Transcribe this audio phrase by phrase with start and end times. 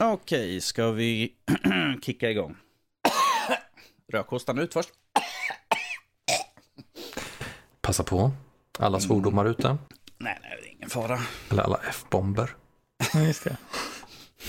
[0.00, 1.32] Okej, ska vi
[2.02, 2.56] kicka igång?
[4.12, 4.88] Rökhostan ut först.
[7.80, 8.30] Passa på.
[8.78, 9.68] Alla svordomar ute.
[10.18, 11.18] Nej, nej, det är ingen fara.
[11.50, 12.50] Eller alla F-bomber.
[13.14, 13.56] Ja, just det.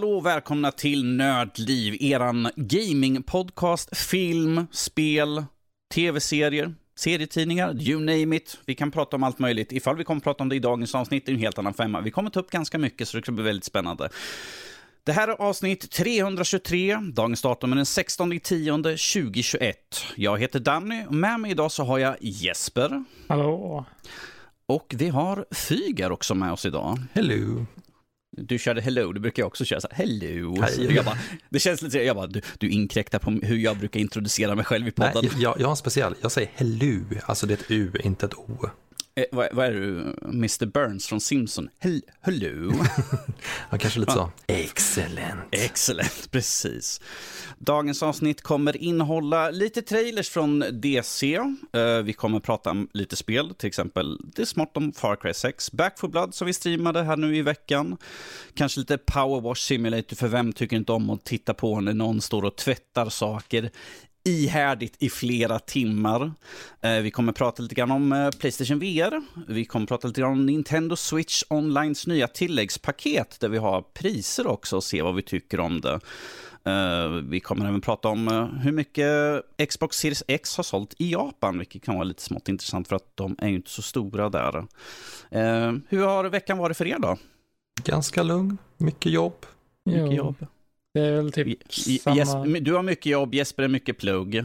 [0.00, 5.44] Hallå och välkomna till Nördliv, eran gamingpodcast, film, spel,
[5.94, 8.58] tv-serier, serietidningar, you name it.
[8.66, 9.72] Vi kan prata om allt möjligt.
[9.72, 12.00] Ifall vi kommer prata om det i dagens avsnitt är en helt annan femma.
[12.00, 14.08] Vi kommer ta upp ganska mycket så det ska bli väldigt spännande.
[15.04, 16.96] Det här är avsnitt 323.
[17.12, 19.76] Dagens datum är den 16 10 2021.
[20.16, 23.04] Jag heter Danny och med mig idag så har jag Jesper.
[23.28, 23.84] Hallå.
[24.66, 26.98] Och vi har Fygar också med oss idag.
[27.12, 27.66] Hello.
[28.36, 30.66] Du körde hello, du brukar jag också köra så här, hello.
[30.68, 34.00] Så jag bara, det känns lite, jag bara, du, du inkräktar på hur jag brukar
[34.00, 35.30] introducera mig själv i Nej, podden.
[35.40, 36.14] jag, jag har en speciell.
[36.20, 37.04] Jag säger hello.
[37.26, 38.70] Alltså det är ett U, inte ett O.
[39.14, 41.68] Eh, vad, vad är du, Mr Burns från Simpson?
[41.78, 42.72] Hel, hello.
[43.70, 44.30] Ja, kanske lite så.
[44.46, 45.40] Excellent.
[45.52, 47.00] Excellent, precis.
[47.58, 51.34] Dagens avsnitt kommer innehålla lite trailers från DC.
[51.72, 55.34] Eh, vi kommer prata om lite spel, till exempel det är smart om Far Cry
[55.34, 57.96] 6, Back for Blood som vi streamade här nu i veckan.
[58.54, 62.20] Kanske lite Power Wash Simulator, för vem tycker inte om att titta på när någon
[62.20, 63.70] står och tvättar saker
[64.24, 66.32] ihärdigt i flera timmar.
[66.80, 69.22] Eh, vi kommer prata lite grann om eh, Playstation VR.
[69.48, 74.46] Vi kommer prata lite grann om Nintendo Switch Onlines nya tilläggspaket där vi har priser
[74.46, 76.00] också och se vad vi tycker om det.
[76.64, 79.08] Eh, vi kommer även prata om eh, hur mycket
[79.68, 83.16] Xbox Series X har sålt i Japan, vilket kan vara lite smått intressant för att
[83.16, 84.58] de är ju inte så stora där.
[85.30, 87.16] Eh, hur har veckan varit för er då?
[87.84, 88.58] Ganska lugn.
[88.76, 89.46] Mycket jobb.
[89.84, 90.46] Mycket Jo, jobb.
[90.94, 91.46] Det är väl typ
[91.88, 92.16] I- samma...
[92.16, 94.44] Jesper, du har mycket jobb, Jesper är mycket plugg.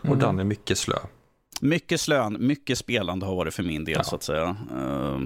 [0.00, 0.18] Och Mm.
[0.18, 0.96] Dan är mycket slö.
[1.60, 4.04] Mycket slön, mycket spelande har varit för min del Ja.
[4.04, 4.56] så att säga.
[4.76, 5.20] Uh,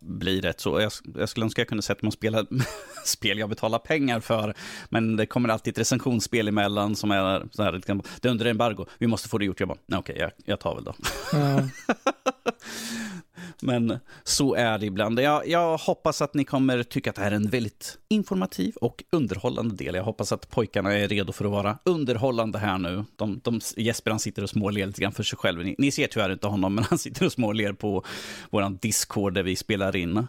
[0.00, 0.80] blir rätt så.
[0.80, 2.46] Jag, jag skulle önska jag kunde sätta mig och spela
[3.04, 4.54] spel jag betalar pengar för.
[4.88, 8.46] Men det kommer alltid ett recensionsspel emellan som är så här, liksom, det är under
[8.46, 8.86] embargo.
[8.98, 9.60] Vi måste få det gjort.
[9.60, 10.94] Jag bara, nej, okej, jag, jag tar väl då.
[11.32, 11.62] Ja.
[13.62, 15.20] Men så är det ibland.
[15.20, 19.04] Jag, jag hoppas att ni kommer tycka att det här är en väldigt informativ och
[19.12, 19.94] underhållande del.
[19.94, 23.04] Jag hoppas att pojkarna är redo för att vara underhållande här nu.
[23.16, 25.64] De, de, Jesper han sitter och småler lite grann för sig själv.
[25.64, 28.04] Ni, ni ser tyvärr inte honom, men han sitter och småler på
[28.50, 30.26] vår Discord där vi spelar in.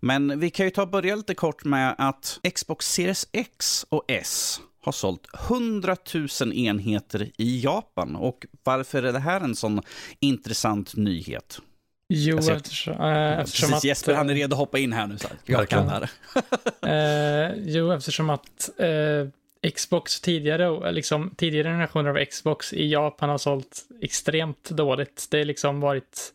[0.00, 4.04] Men vi kan ju ta och börja lite kort med att Xbox Series X och
[4.08, 5.96] S har sålt 100
[6.40, 8.16] 000 enheter i Japan.
[8.16, 9.82] Och varför är det här en sån
[10.20, 11.60] intressant nyhet?
[12.08, 13.84] Jo, ser- eftersom, äh, eftersom Precis, att...
[13.84, 15.18] Jesper han är redo att hoppa in här nu.
[15.18, 15.36] Så här.
[15.44, 16.08] Jag kan det
[16.82, 17.48] här.
[17.50, 23.28] eh, jo, eftersom att eh, Xbox tidigare, och, liksom, tidigare generationer av Xbox i Japan
[23.28, 25.26] har sålt extremt dåligt.
[25.30, 26.32] Det har liksom varit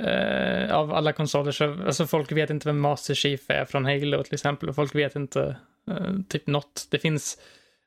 [0.00, 4.22] eh, av alla konsoler så, alltså folk vet inte vem Master Chief är från Halo
[4.22, 4.68] till exempel.
[4.68, 5.56] Och folk vet inte
[5.90, 6.86] eh, typ något.
[6.90, 7.38] Det finns,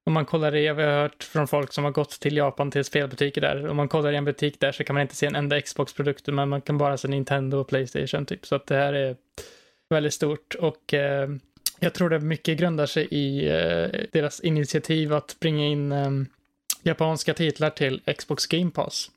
[0.06, 2.86] om man kollar i, jag har hört från folk som har gått till Japan till
[2.86, 3.68] spelbutiker där.
[3.68, 6.28] Om man kollar i en butik där så kan man inte se en enda Xbox-produkt,
[6.28, 8.46] men man kan bara se Nintendo och Playstation typ.
[8.46, 9.16] Så att det här är
[9.90, 11.30] väldigt stort och eh,
[11.80, 16.12] jag tror det mycket grundar sig i eh, deras initiativ att bringa in eh,
[16.84, 19.12] japanska titlar till Xbox Game Pass.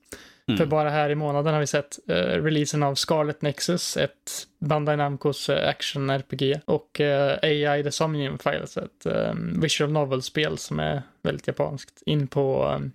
[0.49, 0.59] Mm.
[0.59, 4.97] För bara här i månaden har vi sett uh, releasen av Scarlet Nexus, ett Bandai
[4.97, 7.39] Namcos eh, uh, action-RPG och eh, uh,
[7.71, 12.93] AI The Somnium Files, ett um, visual novel-spel som är väldigt japanskt, in på um,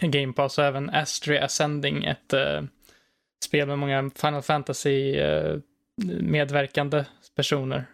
[0.00, 2.34] Game Pass och även Astria Ascending, ett
[3.44, 7.04] spel med många Final Fantasy-medverkande
[7.36, 7.84] personer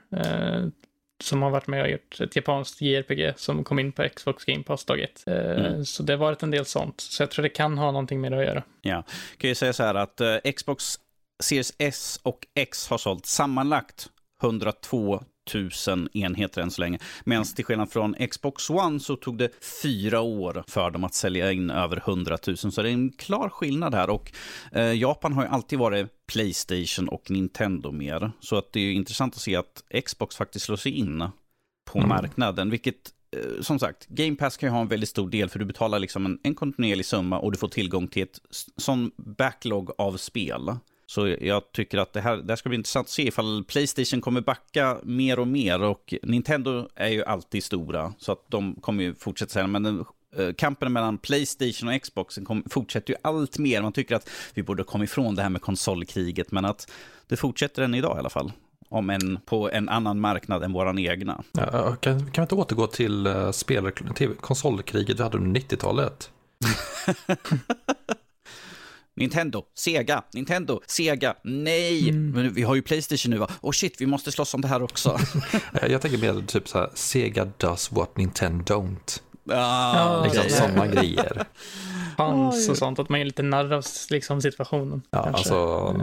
[1.23, 4.63] som har varit med och gjort ett japanskt JRPG som kom in på Xbox Game
[4.63, 5.23] Pass dag ett.
[5.27, 5.85] Eh, Mm.
[5.85, 7.01] Så det har varit en del sånt.
[7.01, 8.63] Så jag tror det kan ha någonting med det att göra.
[8.83, 9.05] Ja,
[9.37, 10.99] kan ju säga så här att eh, Xbox
[11.43, 14.09] Series S och X har sålt sammanlagt
[14.43, 15.23] 102
[15.89, 16.99] 000 enheter än så länge.
[17.25, 21.53] Medan till skillnad från Xbox One så tog det fyra år för dem att sälja
[21.53, 22.57] in över 100 000.
[22.57, 24.11] Så det är en klar skillnad här.
[24.11, 24.33] Och
[24.73, 28.33] eh, Japan har ju alltid varit Playstation och Nintendo mer.
[28.41, 31.25] Så att det är ju intressant att se att Xbox faktiskt slår sig in
[31.85, 32.09] på Mm.
[32.09, 32.71] marknaden.
[32.71, 32.97] Vilket
[33.37, 35.99] eh, som sagt, Game Pass kan ju ha en väldigt stor del för du betalar
[35.99, 38.41] liksom en, en kontinuerlig summa och du får tillgång till ett
[38.77, 40.77] sån backlog av spel.
[41.07, 44.21] Så jag tycker att det här, det här ska bli intressant att se ifall Playstation
[44.21, 45.83] kommer backa mer och mer.
[45.83, 50.05] Och Nintendo är ju alltid stora, så att de kommer ju fortsätta säga men
[50.57, 53.83] kampen mellan Playstation och Xbox kom, fortsätter ju allt mer.
[53.83, 56.91] Man tycker att vi borde komma ifrån det här med konsolkriget, men att
[57.27, 58.53] det fortsätter än idag i alla fall.
[58.89, 61.43] Om en på en annan marknad än våran egna.
[61.53, 66.31] Ja, kan, kan vi inte återgå till, uh, spel, till konsolkriget vi hade under 90-talet?
[69.17, 72.09] Nintendo, Sega, Nintendo, Sega, nej!
[72.09, 72.31] Mm.
[72.31, 73.51] Men vi har ju Playstation nu va?
[73.61, 75.19] Oh shit, vi måste slåss om det här också.
[75.89, 79.21] jag tänker mer typ så här, Sega does what Nintendo don't.
[79.51, 80.51] Ah, liksom okay.
[80.51, 81.45] sådana grejer.
[82.17, 85.03] Fans och sånt, att man är lite narr av liksom, situationen.
[85.11, 85.39] Ja, kanske.
[85.39, 85.97] alltså,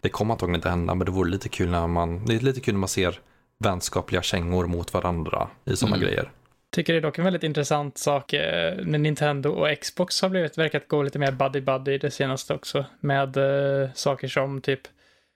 [0.00, 2.60] det kommer antagligen inte hända, men det vore lite kul när man, det är lite
[2.60, 3.20] kul när man ser
[3.58, 6.08] vänskapliga kängor mot varandra i sådana mm.
[6.08, 6.30] grejer
[6.76, 10.58] tycker det är dock en väldigt intressant sak eh, när Nintendo och Xbox har blivit,
[10.58, 12.84] verkat gå lite mer buddy-buddy det senaste också.
[13.00, 14.80] Med eh, saker som typ,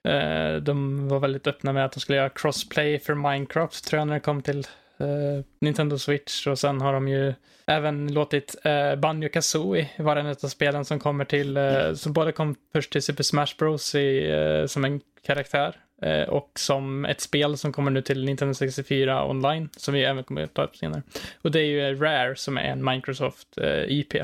[0.09, 4.07] eh, de var väldigt öppna med att de skulle göra crossplay för Minecraft tror jag
[4.09, 4.67] när det kom till
[5.01, 6.47] eh, Nintendo Switch.
[6.47, 7.35] Och sen har de ju
[7.67, 12.33] även låtit eh, Banjo Kazooie vara en av spelen som kommer till, eh, som både
[12.33, 17.21] kom först till Super Smash Bros i, eh, som en karaktär Eh, och som ett
[17.21, 20.77] spel som kommer nu till Nintendo 64 online, som vi även kommer att ta upp
[20.77, 21.03] senare.
[21.43, 24.15] Och det är ju Rare som är en Microsoft eh, IP.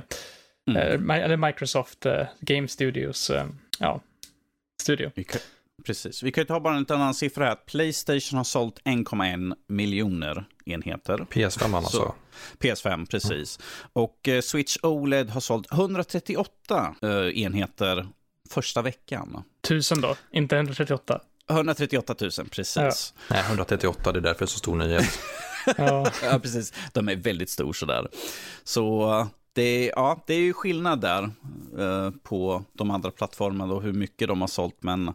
[0.71, 1.11] Mm.
[1.11, 2.07] Eh, eller Microsoft
[2.41, 3.31] Game Studios,
[3.79, 4.01] ja,
[4.83, 5.11] studio.
[5.15, 5.25] Vi
[5.87, 6.23] precis.
[6.23, 7.55] Vi kan ju ta bara en liten annan siffra här.
[7.55, 11.19] Playstation har sålt 1,1 miljoner enheter.
[11.19, 12.15] PS5 alltså.
[12.59, 13.59] PS5, precis.
[13.59, 13.91] Mm.
[13.93, 16.95] Och Switch OLED har sålt 138
[17.35, 18.07] enheter
[18.51, 19.43] första veckan.
[19.61, 21.21] Tusen då, inte 138.
[21.51, 23.15] 138 000, precis.
[23.29, 23.35] Ja.
[23.35, 25.19] Nej, 138, det är därför det är så stor nyhet.
[25.77, 26.11] ja.
[26.23, 26.73] ja, precis.
[26.93, 28.09] De är väldigt stor sådär.
[28.65, 31.23] Så det är, ja, det är ju skillnad där
[31.79, 34.77] eh, på de andra plattformarna och hur mycket de har sålt.
[34.81, 35.13] Men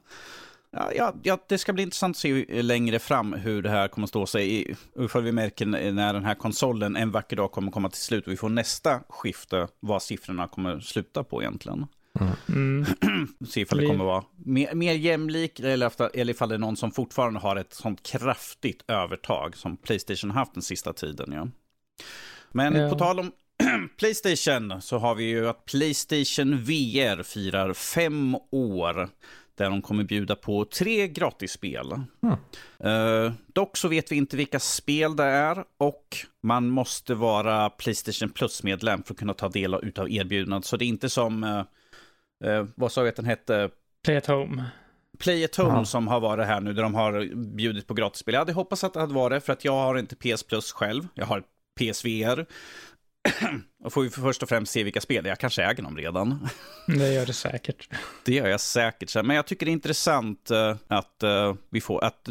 [0.72, 4.10] ja, ja, det ska bli intressant att se längre fram hur det här kommer att
[4.10, 4.76] stå sig.
[5.00, 8.34] Ifall vi märker när den här konsolen en vacker dag kommer komma till slut och
[8.34, 11.88] vi får nästa skifte, vad siffrorna kommer sluta på egentligen.
[12.50, 12.86] Mm.
[13.48, 16.92] Se ifall det kommer vara mer, mer jämlik eller, eller ifall det är någon som
[16.92, 21.32] fortfarande har ett sånt kraftigt övertag som Playstation har haft den sista tiden.
[21.32, 21.48] Ja.
[22.52, 22.90] Men ja.
[22.90, 23.32] på tal om
[23.98, 29.10] Playstation så har vi ju att Playstation VR firar fem år
[29.56, 31.92] där de kommer bjuda på tre gratisspel.
[31.92, 32.38] Mm.
[32.86, 38.30] Uh, dock så vet vi inte vilka spel det är och man måste vara Playstation
[38.30, 40.66] Plus-medlem för att kunna ta del av erbjudandet.
[40.66, 41.64] Så det är inte som uh,
[42.44, 43.70] eh, vad sa vi att den hette?
[44.04, 44.64] Play at Home.
[45.20, 45.86] Play at Home ja.
[45.86, 48.34] som har varit här nu, där de har bjudit på gratisspel.
[48.34, 51.08] Jag hade hoppats att det hade varit, för att jag har inte PS Plus själv.
[51.14, 51.44] Jag har
[51.80, 52.46] PSVR.
[53.84, 56.48] Och får vi först och främst se vilka spel, jag kanske äger dem redan.
[56.88, 57.90] Det gör det säkert.
[58.26, 59.26] Det gör jag säkert.
[59.26, 62.28] Men jag tycker det är intressant uh, att uh, vi får, att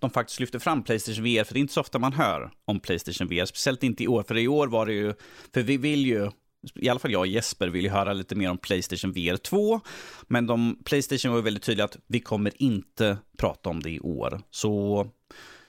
[0.00, 2.80] de faktiskt lyfter fram Playstation VR, för det är inte så ofta man hör om
[2.80, 5.14] Playstation VR, speciellt inte i år, för i år var det ju,
[5.54, 6.30] för vi vill ju
[6.74, 9.80] i alla fall jag och Jesper vill ju höra lite mer om Playstation VR 2.
[10.28, 14.00] Men de, Playstation var ju väldigt tydliga att vi kommer inte prata om det i
[14.00, 14.40] år.
[14.50, 15.06] Så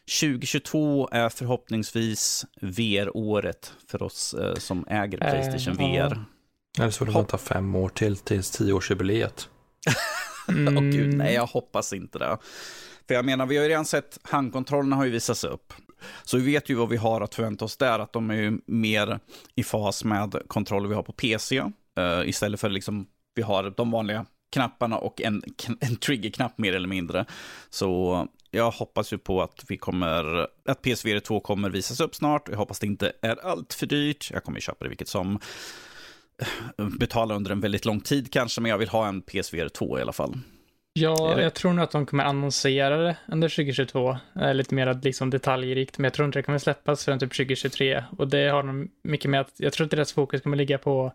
[0.05, 6.25] 2022 är förhoppningsvis VR-året för oss eh, som äger Playstation äh, VR.
[6.79, 9.49] Eller så får du vänta fem år till tills tioårsjubileet.
[10.47, 10.77] mm.
[10.77, 12.37] oh, gud, nej, jag hoppas inte det.
[13.07, 15.73] För jag menar, vi har ju redan sett handkontrollerna har ju visats upp.
[16.23, 19.19] Så vi vet ju vad vi har att förvänta oss där, att de är mer
[19.55, 21.59] i fas med kontroller vi har på PC.
[21.59, 25.43] Uh, eh, istället för liksom, vi har de vanliga knapparna och en,
[25.79, 27.25] en triggerknapp mer eller mindre.
[27.69, 32.49] Så jag hoppas ju på att vi kommer, att PSVR 2 kommer visas upp snart.
[32.49, 34.31] Jag hoppas det inte är allt för dyrt.
[34.33, 35.39] Jag kommer köpa det vilket som.
[36.99, 40.01] Betala under en väldigt lång tid kanske, men jag vill ha en PSVR 2 i
[40.01, 40.37] alla fall.
[40.93, 44.17] Ja, jag tror nog att de kommer annonsera det under 2022.
[44.53, 48.03] Lite mer liksom detaljrikt, men jag tror inte det kommer släppas förrän typ 2023.
[48.17, 51.13] Och det har de mycket med att, jag tror att deras fokus kommer ligga på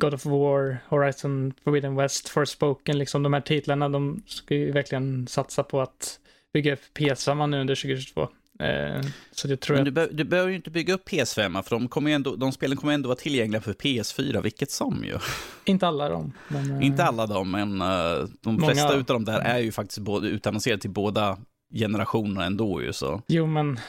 [0.00, 5.26] God of War, Horizon Forbidden West, Forspoken, liksom de här titlarna, de ska ju verkligen
[5.26, 6.20] satsa på att
[6.52, 8.28] bygga upp PS5 nu under 2022.
[8.60, 9.00] Eh,
[9.30, 11.88] så jag tror Men du, be du behöver ju inte bygga upp PS5, för de,
[11.88, 15.18] kommer ändå, de spelen kommer ändå vara tillgängliga för PS4, vilket som ju.
[15.64, 16.32] Inte alla de.
[16.48, 18.66] Men, eh, inte alla de, men uh, de många...
[18.66, 21.38] flesta av dem där är ju faktiskt både, utannonserade till båda
[21.74, 23.22] generationer ändå ju så.
[23.26, 23.80] Jo, men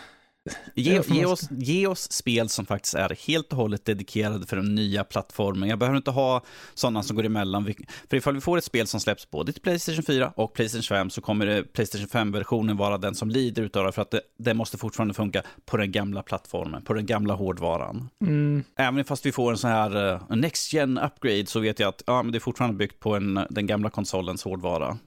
[0.75, 4.75] Ge, ge, oss, ge oss spel som faktiskt är helt och hållet dedikerade för den
[4.75, 5.69] nya plattformen.
[5.69, 7.73] Jag behöver inte ha sådana som går emellan.
[8.09, 11.09] För ifall vi får ett spel som släpps både till Playstation 4 och Playstation 5
[11.09, 14.53] så kommer det, Playstation 5-versionen vara den som lider utav det för att det, det,
[14.53, 18.09] måste fortfarande funka på den gamla plattformen, på den gamla hårdvaran.
[18.21, 18.63] Mm.
[18.75, 22.03] Även fast vi får en sån här uh, Next Gen upgrade så vet jag att
[22.07, 24.97] ja, men det är fortfarande byggt på en, den gamla konsolens hårdvara.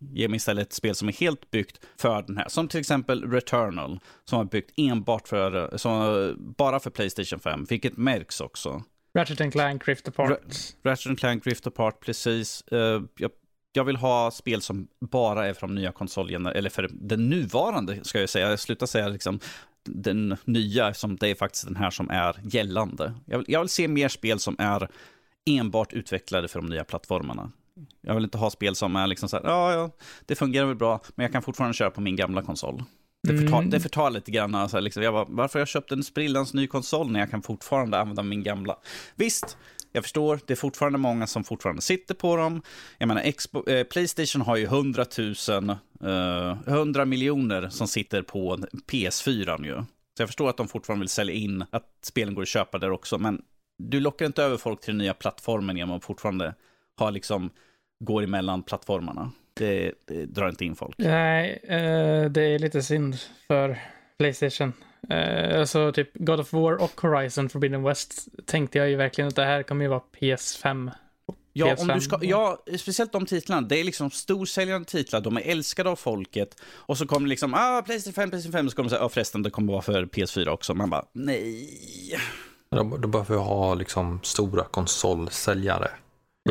[0.00, 2.48] Ge mig istället ett spel som är helt byggt för den här.
[2.48, 7.96] Som till exempel Returnal, som är byggt enbart för, som, bara för Playstation 5, vilket
[7.96, 8.82] märks också.
[9.14, 10.38] Ratchet Clank Rift Apart.
[10.82, 12.64] Ratchet Clank Rift Apart, precis.
[12.72, 13.30] Uh, jag,
[13.72, 18.04] jag, vill ha spel som bara är för de nya konsolerna, eller för den nuvarande,
[18.04, 18.50] ska jag säga.
[18.50, 19.40] Jag slutar säga liksom
[19.84, 23.14] den nya, som det är faktiskt den här som är gällande.
[23.26, 24.88] Jag vill, jag vill se mer spel som är
[25.50, 27.52] enbart utvecklade för de nya plattformarna.
[28.00, 29.90] Jag vill inte ha spel som är liksom så här, ja, ja,
[30.26, 32.82] det fungerar väl bra, men jag kan fortfarande köra på min gamla konsol.
[33.22, 33.70] Det förtar, mm.
[33.70, 36.66] det förtar lite grann, alltså, liksom, jag bara, varför har jag köpt en sprillans ny
[36.66, 38.76] konsol när jag kan fortfarande använda min gamla?
[39.14, 39.56] Visst,
[39.92, 42.62] jag förstår, det är fortfarande många som fortfarande sitter på dem.
[42.98, 45.04] Jag menar, Expo, eh, Playstation har ju 100
[45.48, 45.70] 000,
[46.04, 48.58] eh, 100 miljoner som sitter på
[48.90, 49.74] PS4 ju.
[50.16, 52.90] Så jag förstår att de fortfarande vill sälja in att spelen går att köpa där
[52.90, 53.42] också, men
[53.78, 56.54] du lockar inte över folk till den nya plattformen genom att fortfarande
[56.98, 57.50] ha liksom,
[58.00, 59.30] går emellan plattformarna.
[59.54, 60.94] Det, det drar inte in folk.
[60.98, 63.16] Nej, eh, det är lite synd
[63.46, 63.78] för
[64.18, 64.72] Playstation.
[65.08, 69.36] Eh, alltså typ God of War och Horizon Forbidden West tänkte jag ju verkligen att
[69.36, 70.90] det här kommer ju vara PS5.
[71.52, 71.80] Ja, PS5.
[71.80, 73.62] Om du ska, ja, speciellt de titlarna.
[73.62, 76.62] Det är liksom storsäljande titlar, de är älskade av folket.
[76.72, 79.08] Och så kommer det liksom, ah, Playstation 5, Playstation 5, så kommer det säga, ah,
[79.08, 80.74] förresten, det kommer vara för PS4 också.
[80.74, 81.68] Man bara, nej.
[82.70, 85.90] De, de behöver ha liksom stora konsolsäljare.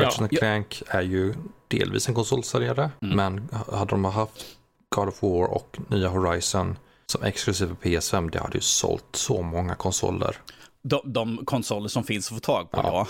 [0.04, 0.38] Ratchet ja.
[0.38, 1.34] Clank är ju
[1.68, 3.16] delvis en konsolsäljare, mm.
[3.16, 4.46] men hade de haft
[4.88, 6.76] God of War och nya Horizon
[7.06, 10.36] som exklusiva PS5, det hade ju sålt så många konsoler.
[10.82, 13.06] De, de konsoler som finns att få tag på, ja.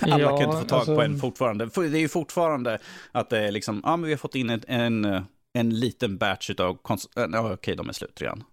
[0.00, 0.14] ja.
[0.14, 0.94] Alla ja, kan inte få tag alltså...
[0.94, 1.66] på en fortfarande.
[1.74, 2.78] Det är ju fortfarande
[3.12, 6.50] att det är liksom, ja men vi har fått in en, en, en liten batch
[6.50, 7.28] av konsoler.
[7.32, 8.44] Ja, okej, de är slut redan.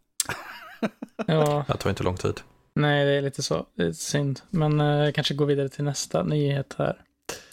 [1.28, 1.66] ja.
[1.68, 2.42] Det tar inte lång tid.
[2.74, 3.66] Nej, det är lite så.
[3.76, 4.40] Det är synd.
[4.50, 7.02] Men uh, kanske gå vidare till nästa nyhet här.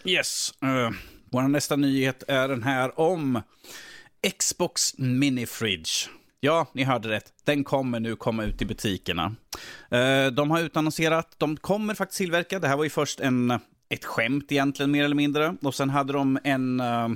[0.04, 0.54] Yes.
[0.64, 0.90] Uh,
[1.30, 3.42] vår nästa nyhet är den här om
[4.38, 5.90] Xbox Mini Fridge.
[6.40, 7.32] Ja, ni hörde rätt.
[7.44, 9.34] Den kommer nu komma ut i butikerna.
[9.94, 12.58] Uh, de har utannonserat, de kommer faktiskt tillverka.
[12.58, 13.50] Det här var ju först en,
[13.88, 15.56] ett skämt egentligen, mer eller mindre.
[15.62, 16.80] Och sen hade de en...
[16.80, 17.08] Uh,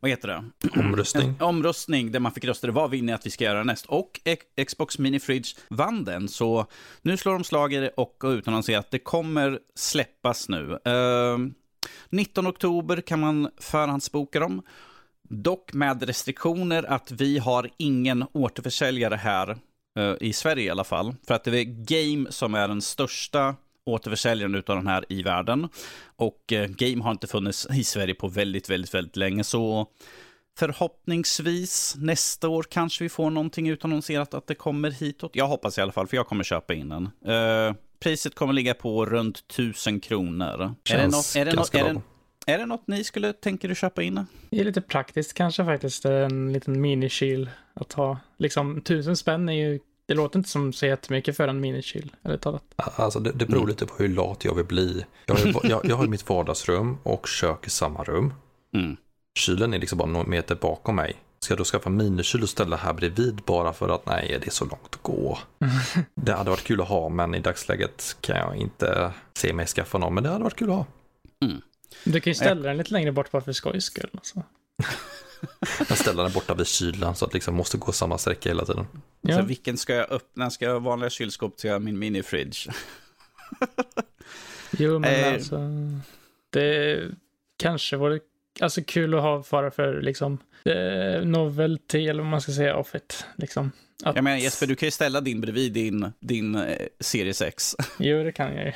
[0.00, 0.44] vad heter det?
[0.80, 1.28] Omröstning.
[1.28, 2.70] En omröstning där man fick rösta.
[2.70, 3.86] Vad vill ni att vi ska göra näst?
[3.86, 4.20] Och
[4.66, 6.28] Xbox Mini Fridge vann den.
[6.28, 6.66] Så
[7.02, 10.78] nu slår de slag i det och utannonserar att det kommer släppas nu.
[10.88, 11.38] Uh,
[12.08, 14.62] 19 oktober kan man förhandsboka dem.
[15.28, 19.56] Dock med restriktioner att vi har ingen återförsäljare här
[19.98, 21.14] eh, i Sverige i alla fall.
[21.26, 23.54] För att det är Game som är den största
[23.86, 25.68] återförsäljaren av den här i världen.
[26.16, 29.44] Och eh, Game har inte funnits i Sverige på väldigt, väldigt, väldigt länge.
[29.44, 29.86] Så
[30.58, 35.36] förhoppningsvis nästa år kanske vi får någonting utannonserat att det kommer hitåt.
[35.36, 37.10] Jag hoppas i alla fall, för jag kommer köpa in den.
[37.34, 40.74] Uh, priset kommer ligga på runt 1000 kronor.
[40.84, 43.68] Känns är det något, är det något, är det, är det något ni skulle tänka
[43.68, 44.26] er köpa in?
[44.50, 48.18] Det är lite praktiskt kanske faktiskt, en liten minikyl att ha.
[48.38, 52.36] Liksom tusen spänn är ju, det låter inte som så jättemycket för en minikyl, eller
[52.36, 52.64] talat.
[52.76, 53.68] Alltså det, det beror mm.
[53.68, 55.04] lite på hur lat jag vill bli.
[55.26, 58.34] Jag har, jag, jag har mitt vardagsrum och kök i samma rum.
[58.74, 58.96] Mm.
[59.38, 61.16] Kylen är liksom bara några meter bakom mig.
[61.44, 64.50] Ska jag då skaffa minikyl och ställa här bredvid bara för att nej, det är
[64.50, 65.38] så långt att gå.
[66.14, 69.98] det hade varit kul att ha, men i dagsläget kan jag inte se mig skaffa
[69.98, 70.86] någon, men det hade varit kul att ha.
[71.42, 71.62] Mm.
[72.04, 74.10] Du kan ju ställa den lite längre bort bara för skojs skull.
[74.12, 74.42] Alltså.
[75.88, 78.86] jag ställer den borta vid kylan så att liksom måste gå samma sträcka hela tiden.
[79.20, 79.36] Ja.
[79.36, 80.50] Så vilken ska jag öppna?
[80.50, 82.72] Ska jag ha vanliga kylskåp till min mini-fridge?
[84.70, 85.32] jo, men eh.
[85.32, 85.60] alltså.
[86.50, 87.00] Det
[87.56, 88.20] kanske vore
[88.60, 92.94] alltså, kul att ha bara för liksom eh, novelty eller vad man ska säga of
[92.94, 93.26] it.
[93.36, 93.72] Liksom.
[94.04, 94.14] Att...
[94.14, 97.76] Jag menar Jesper, du kan ju ställa din bredvid din, din eh, Series X.
[97.98, 98.72] jo, det kan jag ju.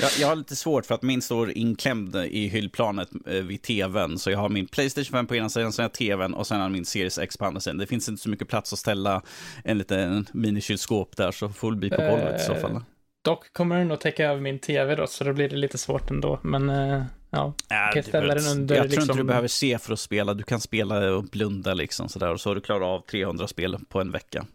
[0.00, 4.18] Jag, jag, har lite svårt för att min står inklämd i hyllplanet eh, vid tvn.
[4.18, 6.60] Så jag har min Playstation 5 på ena sidan, sen har jag tvn och sen
[6.60, 7.78] har min Series X på andra sidan.
[7.78, 9.22] Det finns inte så mycket plats att ställa
[9.64, 12.72] en liten minikylskåp där, så får det bli på golvet i så fall.
[12.72, 12.82] Eh,
[13.24, 16.10] dock kommer den att täcka över min tv då, så då blir det lite svårt
[16.10, 16.40] ändå.
[16.42, 17.02] Men uh,
[17.34, 18.76] ja, äh, kan ställa den under.
[18.76, 19.02] Jag tror liksom...
[19.02, 20.34] inte du behöver se för att spela.
[20.34, 22.32] Du kan spela och blunda liksom sådär.
[22.32, 24.46] Och så har du klarat av 300 spel på en vecka.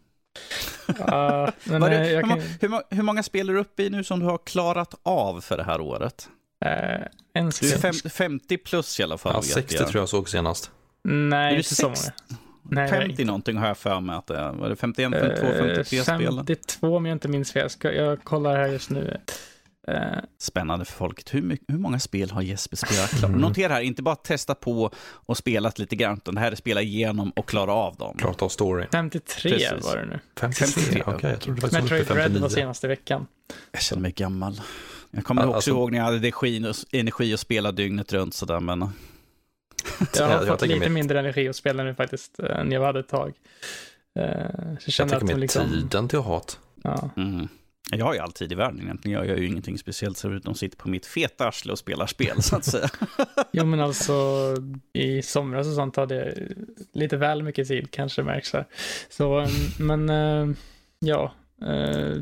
[0.88, 2.40] Uh, men, det, hur, kan...
[2.60, 5.56] hur, hur, många spel är du uppe i nu som du har klarat av för
[5.56, 6.28] det här året?
[6.64, 6.70] Uh,
[7.34, 9.32] en du är fem, 50 plus i alla fall.
[9.34, 9.88] Ja, 60 jag.
[9.88, 10.70] tror jag såg senast.
[11.02, 11.96] Nej, inte så många.
[12.62, 14.52] Nej, 50 någonting har jag för mig att det är.
[14.52, 16.26] Var det 51, 52, 53 spel?
[16.26, 17.68] 52 om jag inte minns fel.
[17.82, 19.20] Jag, jag kollar här just nu.
[19.88, 19.94] Eh,
[20.38, 21.34] Spännande för folket.
[21.34, 23.28] Hur, hur många spel har Jesper spelat klart?
[23.28, 23.40] Mm.
[23.40, 26.82] Notera här, inte bara testa på och spelat lite grann, utan det här är spela
[26.82, 28.16] igenom och klara av dem.
[28.18, 28.86] Klart av story.
[28.92, 29.84] 53 Precis.
[29.84, 30.18] var det nu.
[30.40, 31.14] 53, okej.
[31.14, 33.26] Okay, jag trodde det var Metroid Dread var senaste veckan.
[33.72, 34.60] Jag känner mig gammal.
[35.10, 38.60] Jag kommer också alltså, ihåg när jag hade energi, energi att spela dygnet runt sådär,
[38.60, 38.80] men...
[38.80, 38.86] Jag
[40.26, 43.00] har Jag fått tänker lite mig- mindre energi att spela nu faktiskt än jag hade
[43.00, 43.28] ett tag.
[44.18, 46.52] Eh, Så jag Jag tänker att mig liksom, tiden till att ha det.
[46.82, 47.10] ja.
[47.16, 47.48] Mm.
[47.98, 49.18] Jag har ju all tid i världen egentligen.
[49.18, 52.42] Jag gör ju ingenting speciellt förutom att sitta på mitt feta arsle och spelar spel
[52.42, 52.88] så att säga.
[53.52, 54.12] Jo men alltså
[54.92, 56.34] i somras och sånt hade jag
[56.92, 58.66] lite väl mycket tid kanske märks här.
[59.08, 60.56] Så eh, men eh,
[60.98, 61.34] ja.
[61.62, 62.16] eh,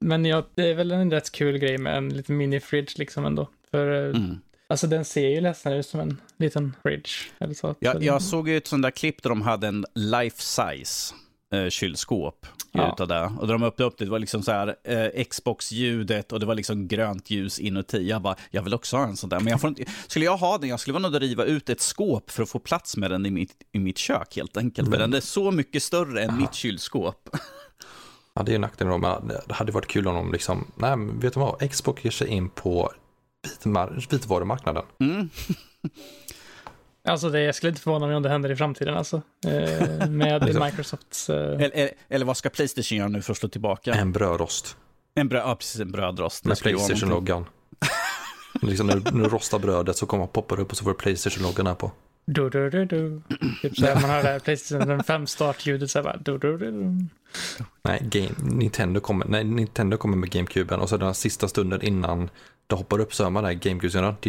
[0.00, 3.48] Men ja, det är väl en rätt kul grej med en liten mini-fridge liksom ändå.
[3.70, 4.40] För eh, Mm.
[4.66, 7.10] alltså den ser ju nästan ut som en liten fridge.
[7.38, 7.74] Eller så.
[7.78, 11.14] Jag, jag såg ju ett sånt där klipp där de hade en life size
[11.54, 12.92] eh, kylskåp Ja.
[12.92, 13.32] utav det.
[13.40, 16.54] Och de öppnade upp det, det var liksom så här eh, Xbox-ljudet och det var
[16.54, 18.08] liksom grönt ljus inuti.
[18.08, 19.40] Jag bara, jag vill också ha en sån där.
[19.40, 21.80] Men jag får inte, skulle jag ha den, jag skulle vara att riva ut ett
[21.80, 24.86] skåp för att få plats med den i mitt, i mitt kök helt enkelt.
[24.86, 27.28] För Men- den är så mycket större än mitt kylskåp.
[28.34, 31.70] Ja, det är nackdelen det hade varit kul om de liksom, nej vet du vad,
[31.70, 32.92] Xbox ger sig in på
[34.10, 34.84] vitvarumarknaden.
[35.00, 35.28] Mm.
[37.08, 39.22] Alltså det jag skulle inte förvåna mig om det händer i framtiden alltså.
[39.46, 40.60] Eh, med.
[40.64, 41.30] Microsofts...
[41.30, 43.94] Eh, Eller, eller, eller vad ska Playstation göra nu för att slå tillbaka?
[43.94, 44.76] En brödrost
[45.14, 46.44] En, bröd, ja, precis, en brödrost.
[46.44, 46.58] Med.
[46.60, 47.44] Playstation-loggan.
[48.62, 50.96] liksom när, du- när du rostar brödet så kommer poppar upp och så får du
[50.96, 51.90] Playstation-loggan här på.
[52.26, 53.20] du, du, du, du.
[53.62, 57.06] Typ såhär, man hör det här Playstation 5 startljudet såhär bara du, du, du, du.
[57.82, 61.82] Nej, game, Nintendo, kommer, nej, Nintendo kommer med GameCuben och så den här sista stunden
[61.82, 62.30] innan
[62.66, 64.26] det hoppar upp så hör man det här GameCube-ljudet.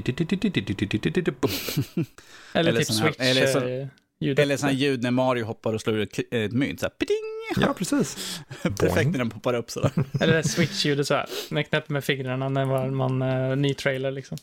[2.53, 3.87] Eller, Eller typ här- switch eller så- eh.
[4.37, 6.79] Eller sådana ljud när Mario hoppar och slår ut ett mynt.
[6.79, 6.93] Så här!
[7.61, 8.39] Ja, precis.
[8.61, 9.91] Perfekt när den poppar upp sådär.
[10.21, 11.25] Eller det switch-ljudet såhär.
[11.49, 14.37] När jag knäpper med fingrarna när man, uh, ny trailer liksom.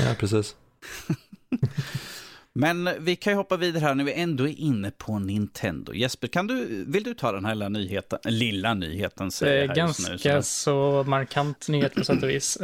[0.00, 0.56] Ja, precis.
[2.52, 5.94] Men vi kan ju hoppa vidare här när vi ändå är inne på Nintendo.
[5.94, 8.18] Jesper, kan du, vill du ta den här lilla nyheten?
[8.24, 10.08] Lilla nyheten Det säger är jag här just nu.
[10.08, 12.56] ganska så markant nyhet på sätt och vis.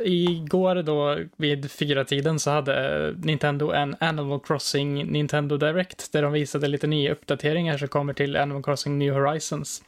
[0.00, 6.22] Igår då vid fyra tiden så hade eh, Nintendo en Animal Crossing Nintendo Direct där
[6.22, 9.82] de visade lite nya uppdateringar som kommer till Animal Crossing New Horizons.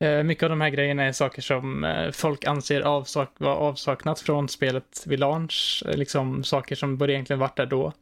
[0.00, 4.20] Eh, mycket av de här grejerna är saker som eh, folk anser avsak var avsaknat
[4.20, 5.82] från spelet vid launch.
[5.86, 7.92] Liksom saker som borde egentligen varit där då.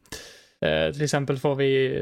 [0.61, 1.95] Eh, till exempel får vi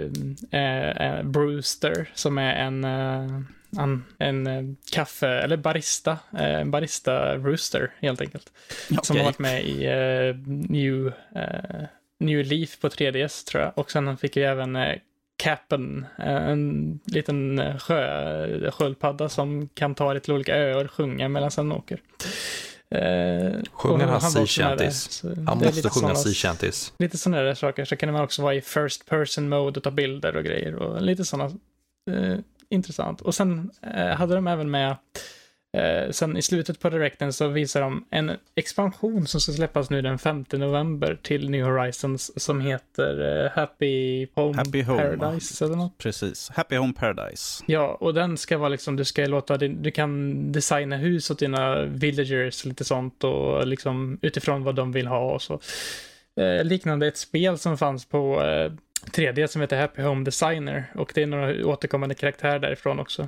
[0.52, 3.42] eh, eh, Brewster som är en, eh,
[3.80, 8.52] en, en eh, kaffe, eller barista, en barista rooster helt enkelt.
[8.88, 9.18] Som Okej.
[9.18, 9.88] har varit med i
[10.70, 11.14] New,
[12.20, 13.78] New Leaf på 3DS tror jag.
[13.78, 14.78] Och sen fick vi även
[15.40, 21.30] Cappen, eh, en liten sjö, sköldpadda som kan ta dig till olika öar och sjunga
[21.30, 22.02] medan han åker.
[22.96, 25.24] Eh, Sjunger han sea shanties?
[25.48, 26.94] Han måste sjunga sea shanties.
[27.00, 27.86] Lite sådana där saker.
[27.86, 31.02] Så kan man också vara i first person mode och ta bilder och grejer och
[31.02, 31.52] lite sådana.
[32.12, 32.38] Eh,
[32.70, 33.22] intressant.
[33.22, 34.96] Och sen eh, hade de även med,
[35.78, 40.02] eh, sen i slutet på direkten så visar de en expansion som ska släppas nu
[40.02, 45.02] den 5 november till New Horizons som heter eh, Happy Home Happy Home.
[45.02, 45.98] Paradise eller något.
[45.98, 46.50] Precis.
[46.50, 47.64] Happy Home Paradise.
[47.68, 51.40] Ja, och den ska vara liksom, du ska låta din, du kan designa hus åt
[51.40, 55.60] dina villagers lite sånt och liksom utifrån vad de vill ha och så.
[56.40, 58.72] Eh, liknande ett spel som fanns på eh,
[59.12, 63.28] 3D som heter Happy Home Designer och det är några återkommande karaktärer därifrån också.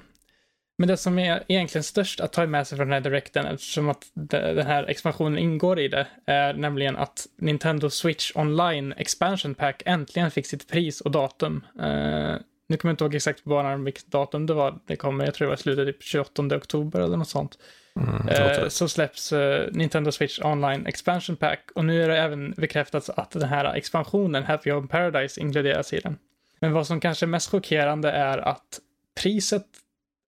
[0.81, 3.89] Men det som är egentligen störst att ta med sig från den här direkten, eftersom
[3.89, 9.55] att de- den här expansionen ingår i det, är nämligen att Nintendo Switch Online Expansion
[9.55, 11.65] Pack äntligen fick sitt pris och datum.
[11.79, 12.35] Eh,
[12.67, 14.79] nu kommer jag inte ihåg exakt banan vilket datum det var.
[14.87, 17.57] Det kommer, jag tror det var slutet typ 28 oktober eller något sånt.
[17.95, 18.69] Mm, det.
[18.69, 23.31] så släpps eh, Nintendo Switch Online Expansion Pack och nu är det även bekräftat att
[23.31, 26.17] den här expansionen, Happy Home Paradise, inkluderas i den.
[26.59, 28.79] Men vad som kanske är mest chockerande är att
[29.21, 29.65] priset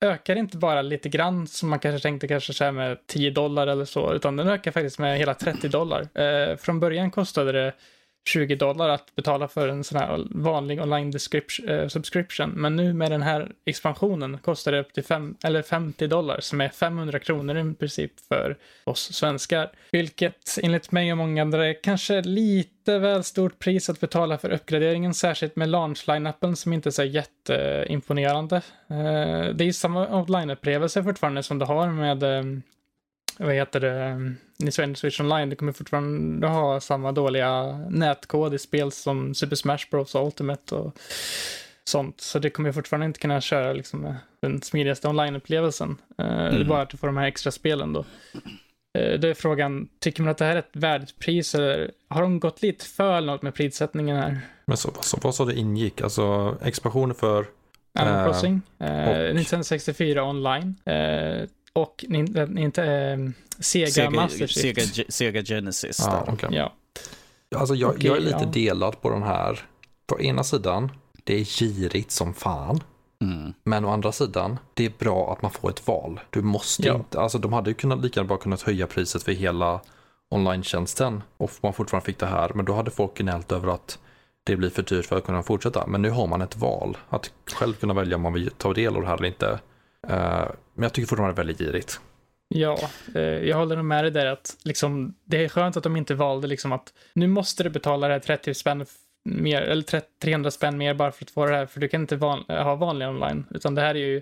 [0.04, 3.68] ökar inte bara lite grann som man kanske tänkte kanske så här med 10 dollar
[3.68, 6.02] eller så, utan den ökar faktiskt med hela 30 dollar.
[6.20, 7.74] Eh, från början kostade det
[8.26, 11.14] 20 dollar att betala för en sån här vanlig online
[11.68, 12.50] eh, subscription.
[12.50, 16.62] Men nu med den här expansionen kostar det upp till fem, eller 50 dollar som
[16.62, 19.72] är 500 kronor i princip för oss svenskar.
[19.92, 24.50] Vilket enligt mig och många andra är kanske lite väl stort pris att betala för
[24.50, 28.56] uppgraderingen, särskilt med launch line som inte är så jätteimponerande.
[28.90, 32.44] Eh, det är ju samma online-upplevelse fortfarande som du har med eh,
[33.38, 38.92] vad heter det, Nintendo Switch Online, du kommer fortfarande ha samma dåliga nätkod i spel
[38.92, 40.98] som Super Smash Bros Ultimate och
[41.84, 42.22] sånt.
[42.22, 45.90] Så det kommer fortfarande inte kunna köra liksom den smidigaste online-upplevelsen.
[46.18, 46.68] Eh, Det är Mm.
[46.68, 48.06] bara att du får de här extra spelen då.
[49.00, 52.22] Eh, Det är frågan, tycker man att det här är ett värdigt pris eller har
[52.22, 54.40] de gått lite för långt med prissättningen här?
[54.66, 56.02] Men så, så, vad sa det ingick?
[56.02, 57.46] Alltså expansioner för...
[58.00, 63.18] Animal Eh, Crossing, eh, och- Nintendo 64 online eh, och nin- inte, eh,
[63.60, 64.92] Sega, Sega, Master Chief.
[64.94, 66.00] Sega, Sega Genesis.
[66.06, 66.34] Ja, där.
[66.34, 66.50] okej.
[66.52, 66.74] Ja.
[67.56, 68.46] Alltså jag, Okej, jag är lite ja.
[68.46, 69.60] delad på den här
[70.08, 70.92] på ena sidan,
[71.24, 72.80] det är girigt som fan.
[73.22, 73.54] Mm.
[73.64, 76.20] Men å andra sidan, det är bra att man får ett val.
[76.30, 76.96] Du måste ja.
[76.96, 79.82] inte, alltså de hade ju kunnat, lika bra kunnat höja priset för hela
[80.30, 82.52] online-tjänsten och man fortfarande fick det här.
[82.56, 84.00] Men då hade folk gnällt över att
[84.44, 85.88] det blir för dyrt för att kunna fortsätta.
[85.88, 86.98] Men nu har man ett val.
[87.10, 89.60] Att själv kunna välja om man vill ta del av det här eller inte.
[90.08, 92.00] Eh, men jag tycker fortfarande det är väldigt girigt.
[92.48, 92.78] Ja,
[93.16, 96.16] eh, jag håller nog med dig där att liksom, det är skönt att de inte
[96.16, 98.86] valde liksom att nu måste du betala det här 30 spänn
[99.26, 102.16] mer, eller 300 spänn mer bara för att få det här, för du kan inte
[102.16, 104.22] van, ha vanlig online, utan det här är ju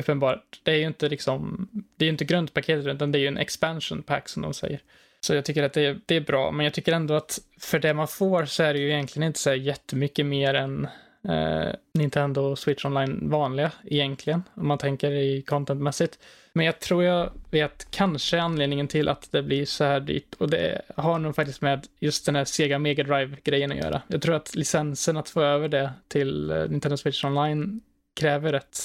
[0.00, 3.26] uppenbart, det är ju inte liksom, det är ju inte grundpaketet, utan det är ju
[3.26, 4.80] en expansion pack som de säger.
[5.20, 7.94] Så jag tycker att det, det är bra, men jag tycker ändå att för det
[7.94, 10.88] man får så är det ju egentligen inte så jättemycket mer än
[11.28, 16.18] eh, Nintendo Switch Online vanliga egentligen, om man tänker i contentmässigt.
[16.52, 20.50] Men jag tror jag vet kanske anledningen till att det blir så här dyrt och
[20.50, 24.02] det har nog faktiskt med just den här Sega Mega Drive-grejen att göra.
[24.08, 27.80] Jag tror att licensen att få över det till eh, Nintendo Switch Online
[28.14, 28.78] kräver rätt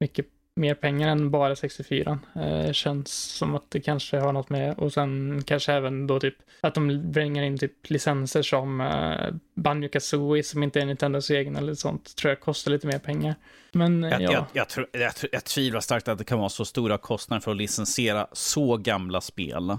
[0.00, 2.18] mycket mer pengar än bara 64.
[2.34, 6.34] Eh, känns som att det kanske har något med och sen kanske även då typ
[6.60, 11.56] att de bringar in typ licenser som eh, Banjo Kazooie som inte är Nintendos egen
[11.56, 13.34] eller sånt tror jag kostar lite mer pengar.
[13.72, 14.32] Men jag, ja.
[14.32, 17.50] jag, jag, tror, jag, jag tvivlar starkt att det kan vara så stora kostnader för
[17.50, 19.76] att licensiera så gamla spel.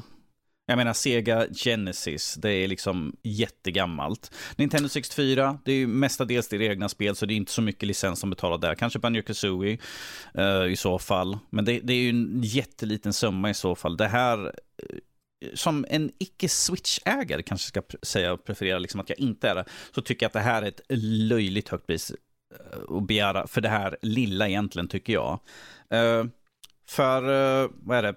[0.68, 4.32] Jag menar Sega Genesis, det är liksom jättegammalt.
[4.56, 7.88] Nintendo 64, det är ju mestadels deras egna spel, så det är inte så mycket
[7.88, 8.76] licens som betalar där.
[8.76, 9.78] Kanske Banjo Kazooie
[10.38, 11.38] uh, i så fall.
[11.50, 13.98] Men det, det, är ju en jätteliten summa i så fall.
[13.98, 14.98] Det här, eh,
[15.54, 20.02] som en icke-switch-ägare kanske ska säga och preferera liksom att jag inte är det, så
[20.02, 20.82] tycker jag att det här är ett
[21.30, 25.40] löjligt högt pris eh, att begära för det här lilla egentligen, tycker jag.
[26.88, 27.22] för,
[27.86, 28.16] vad är det,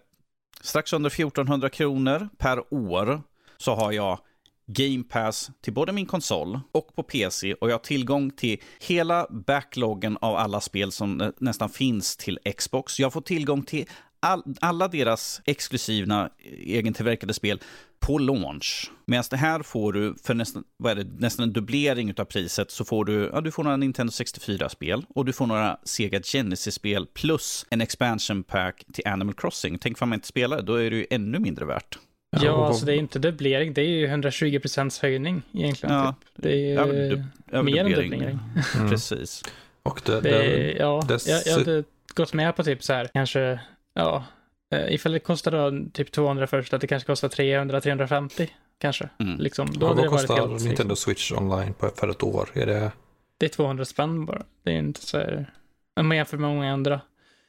[0.61, 3.23] strax under 1400 kronor per år
[3.57, 4.18] så har jag
[4.66, 9.27] Game Pass till både min konsol och på PC och jag har tillgång till hela
[9.31, 13.01] backloggen av alla spel som nästan finns till Xbox.
[13.01, 13.87] Jag får tillgång till
[14.20, 17.61] all, alla deras exklusiva egentillverkade spel
[18.00, 18.90] på launch.
[19.04, 22.70] Medan det här får du för nästan, vad är det, nästan en dubblering av priset
[22.70, 27.07] så får du, ja, du får några Nintendo 64-spel och du får några Sega Genesis-spel
[27.07, 29.78] plus en expansion pack till Animal Crossing.
[29.78, 31.98] Tänk om man inte spelar, då är det ju ännu mindre värt.
[32.31, 34.61] Ja, ja alltså det är inte dubblering, det är ju 120
[35.02, 35.94] höjning egentligen.
[35.94, 36.31] Ja, typ.
[36.37, 38.38] Det är ju ja, mer än dubblering.
[38.76, 38.90] Mm.
[38.90, 39.42] Precis.
[39.83, 43.11] Och det, det, det ja, det, jag, jag hade gått med på typ så här,
[43.12, 43.61] kanske,
[43.99, 44.25] ja,
[44.75, 49.09] Uh, ifall det kostar typ 200 först, att det kanske kostar 300-350 kanske.
[49.21, 49.39] Mm.
[49.39, 50.97] Liksom, då ja, vad kostar helt, Nintendo liksom.
[50.97, 52.49] Switch online på, för ett år?
[52.53, 52.93] Är det...
[53.39, 54.43] det är 200 spänn bara.
[54.63, 55.53] Det är inte så här,
[55.97, 57.01] om man jämför med många andra.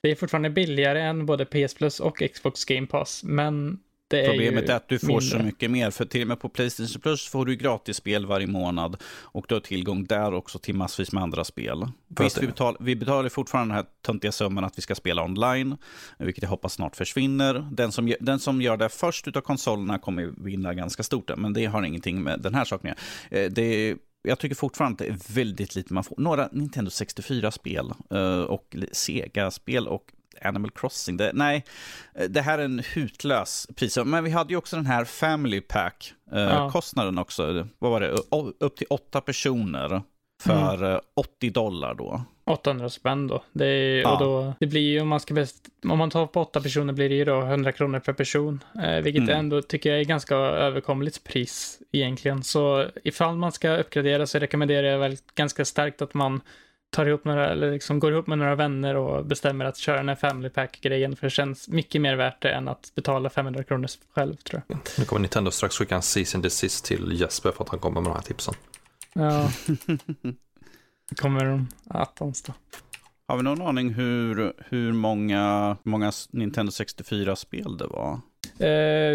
[0.01, 4.63] Det är fortfarande billigare än både PS Plus och Xbox Game Pass, men det Problemet
[4.63, 5.21] är, är, att du får mindre.
[5.21, 8.47] så mycket mer, för till och med på Playstation Plus får du gratis spel varje
[8.47, 11.87] månad och du har tillgång där också till massvis med andra spel.
[12.07, 15.77] Visst, vi, betal, vi betalar fortfarande den här töntiga summan att vi ska spela online,
[16.17, 17.67] vilket jag hoppas snart försvinner.
[17.71, 21.65] Den som, den som gör det först utav konsolerna kommer vinna ganska stort, men det
[21.65, 22.95] har ingenting med den här saken
[23.31, 26.15] eh, det jag tycker fortfarande att det är väldigt lite man får.
[26.17, 31.17] Några Nintendo 64-spel uh, och Sega-spel och Animal Crossing.
[31.17, 31.65] Det, nej,
[32.29, 33.97] det här är en hutlös pris.
[34.05, 37.21] Men vi hade ju också den här Family Pack-kostnaden eh, ja.
[37.21, 37.67] också.
[37.79, 38.09] Vad var det?
[38.65, 40.01] Upp till åtta personer
[40.43, 40.99] för mm.
[41.15, 42.23] 80 eh, dollar då.
[42.45, 43.43] 800 spänn då.
[43.51, 44.13] Det, är, ja.
[44.13, 46.93] och då, det blir ju om man ska best, om man tar på åtta personer
[46.93, 48.63] blir det ju då 100 kronor per person.
[48.83, 49.39] Eh, vilket mm.
[49.39, 52.43] ändå tycker jag är ganska överkomligt pris egentligen.
[52.43, 56.41] Så ifall man ska uppgradera så rekommenderar jag väl ganska starkt att man
[56.89, 60.09] tar ihop några, eller liksom går ihop med några vänner och bestämmer att köra den
[60.09, 63.87] här Family Pack-grejen, för det känns mycket mer värt det än att betala 500 kronor
[64.13, 64.77] själv, tror jag.
[64.97, 68.11] Nu kommer Nintendo strax skicka en season desist till Jesper för att han kommer med
[68.11, 68.53] de här tipsen.
[69.13, 69.51] Ja.
[71.15, 72.53] kommer de attans då.
[73.27, 78.19] Har vi någon aning hur, hur många, många Nintendo 64-spel det var?
[78.61, 78.67] Uh,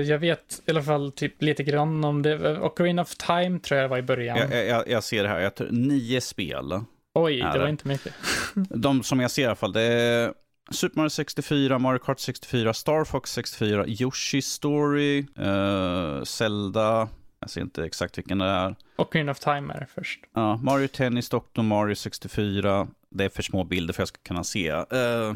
[0.08, 2.58] jag vet i alla fall typ lite grann om det.
[2.58, 4.38] Ocarina of Time tror jag var i början.
[4.38, 6.80] Jag, jag, jag ser det här, jag tror nio spel.
[7.14, 8.14] Oj, det var inte mycket.
[8.54, 10.32] De som jag ser i alla fall, det är
[10.70, 17.08] Super Mario 64, Mario Kart 64, Star Fox 64, Yoshi Story, uh, Zelda,
[17.40, 18.76] jag ser inte exakt vilken det är.
[18.96, 20.20] Ocarina of Time är det först.
[20.34, 21.62] Ja, Mario Tennis, Dr.
[21.62, 22.86] Mario 64.
[23.10, 24.72] Det är för små bilder för att jag ska kunna se.
[24.72, 25.34] Uh,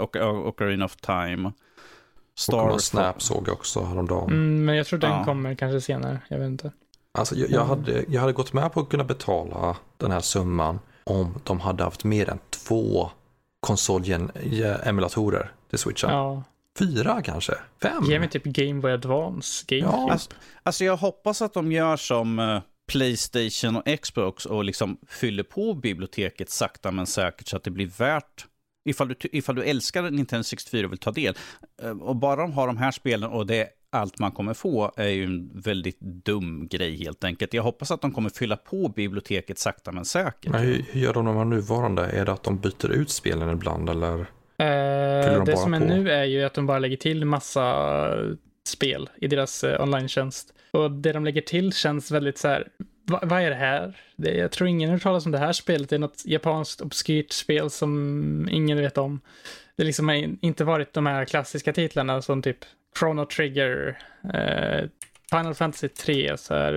[0.00, 1.52] och, och, Ocarina of Time.
[2.36, 4.30] Star och Snap såg jag också häromdagen.
[4.30, 5.24] Mm, men jag tror den ja.
[5.24, 6.72] kommer kanske senare, jag vet inte.
[7.12, 10.78] Alltså jag, jag, hade, jag hade gått med på att kunna betala den här summan
[11.04, 13.10] om de hade haft mer än två
[13.60, 16.10] konsolemulatorer till switchen.
[16.10, 16.42] Ja.
[16.78, 17.52] Fyra kanske?
[17.82, 18.04] Fem?
[18.04, 19.64] Ge mig typ Game Boy Advance.
[19.68, 20.12] Game ja.
[20.12, 20.30] Alltså,
[20.62, 25.74] alltså, jag hoppas att de gör som, eh, Playstation och Xbox och liksom fyller på
[25.74, 28.46] biblioteket sakta men säkert så att det blir värt
[28.84, 31.34] ifall du, ifall du älskar Nintendo 64 och vill ta del.
[31.82, 34.92] Eh, och bara de har de här spelen och det är allt man kommer få
[34.96, 37.54] är ju en väldigt dum grej helt enkelt.
[37.54, 40.50] Jag hoppas att de kommer fylla på biblioteket sakta men säkert.
[40.50, 42.06] Men hur, hur gör de med de nuvarande?
[42.06, 44.18] Är det att de byter ut spelen ibland eller?
[44.58, 45.86] Eh, de det som är på?
[45.86, 48.08] nu är ju att de bara lägger till massa
[48.68, 50.54] spel i deras eh, online-tjänst.
[50.70, 52.68] Och det de lägger till känns väldigt så här,
[53.06, 53.96] Va, vad är det här?
[54.16, 55.90] Det, jag tror ingen har hört talas om det här spelet.
[55.90, 59.20] Det är något japanskt obskyrt spel som ingen vet om.
[59.76, 62.58] Det liksom har inte varit de här klassiska titlarna som typ
[62.98, 63.98] Chrono Trigger,
[64.34, 64.88] eh,
[65.30, 66.74] Final Fantasy 3, så här,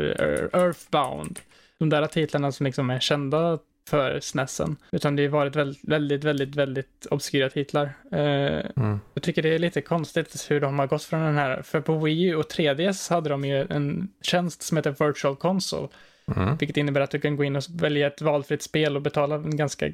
[0.54, 1.40] Earthbound.
[1.78, 4.76] De där titlarna som liksom är kända för SNESen.
[4.92, 7.94] Utan det har varit väldigt, väldigt, väldigt, väldigt obskyra titlar.
[8.12, 9.00] Eh, mm.
[9.14, 11.98] Jag tycker det är lite konstigt hur de har gått från den här, för på
[11.98, 15.88] Wii U och 3DS hade de ju en tjänst som heter Virtual Console.
[16.36, 16.58] Mm.
[16.58, 19.58] Vilket innebär att du kan gå in och välja ett valfritt spel och betala en
[19.58, 19.92] ganska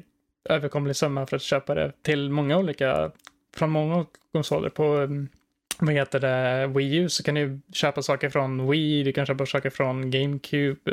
[0.48, 3.10] överkomlig summa för att köpa det till många olika,
[3.56, 4.68] från många konsoler.
[4.68, 5.28] På mm,
[5.78, 9.46] vad heter det, Wii U så kan du köpa saker från Wii, du kan köpa
[9.46, 10.90] saker från GameCube,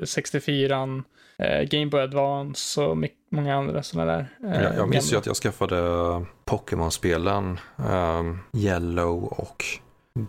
[0.00, 1.02] eh, 64,
[1.38, 4.26] eh, Game Boy Advance och mycket, många andra sådana där.
[4.44, 5.76] Eh, jag, jag minns ju att jag skaffade
[6.44, 9.64] Pokémon-spelen um, Yellow och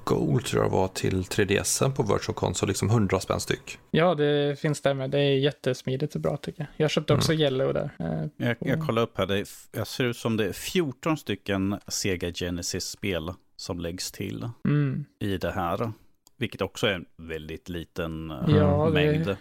[0.03, 3.79] Gold tror jag var till 3DS på Virtual Console, liksom 100 spänn styck.
[3.91, 5.09] Ja, det finns där med.
[5.09, 6.67] Det är jättesmidigt och bra tycker jag.
[6.77, 7.41] Jag köpte också mm.
[7.41, 7.89] Yellow där.
[7.99, 11.79] Eh, jag, jag kollar upp här, det är, ser ut som det är 14 stycken
[11.87, 15.05] Sega Genesis-spel som läggs till mm.
[15.19, 15.91] i det här.
[16.37, 19.37] Vilket också är en väldigt liten eh, ja, mängd.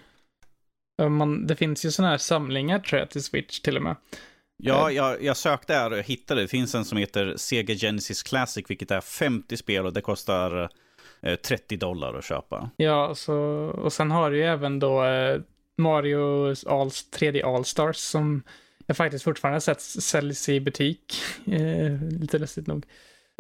[0.99, 3.97] Det, man, det finns ju sådana här samlingar tror jag till Switch till och med.
[4.57, 4.97] Ja, eh.
[4.97, 6.41] jag, jag sökte här och hittade.
[6.41, 10.69] Det finns en som heter Sega Genesis Classic, vilket är 50 spel och det kostar
[11.43, 12.71] 30 eh, dollar att köpa.
[12.77, 13.35] Ja, så,
[13.85, 15.03] och sen har du ju även då
[15.77, 18.43] Mario Alls, 3D All-Stars som
[18.87, 21.15] jag faktiskt fortfarande sett säljs i butik.
[22.21, 22.87] Lite lustigt nog.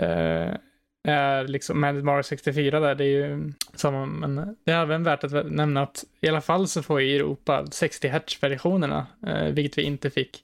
[0.02, 0.56] Eh,
[1.04, 5.24] är liksom med Mario 64 där, det är ju samma, men det är även värt
[5.24, 9.82] att nämna att i alla fall så får ju Europa 60 Hz-versionerna, eh, vilket vi
[9.82, 10.42] inte fick.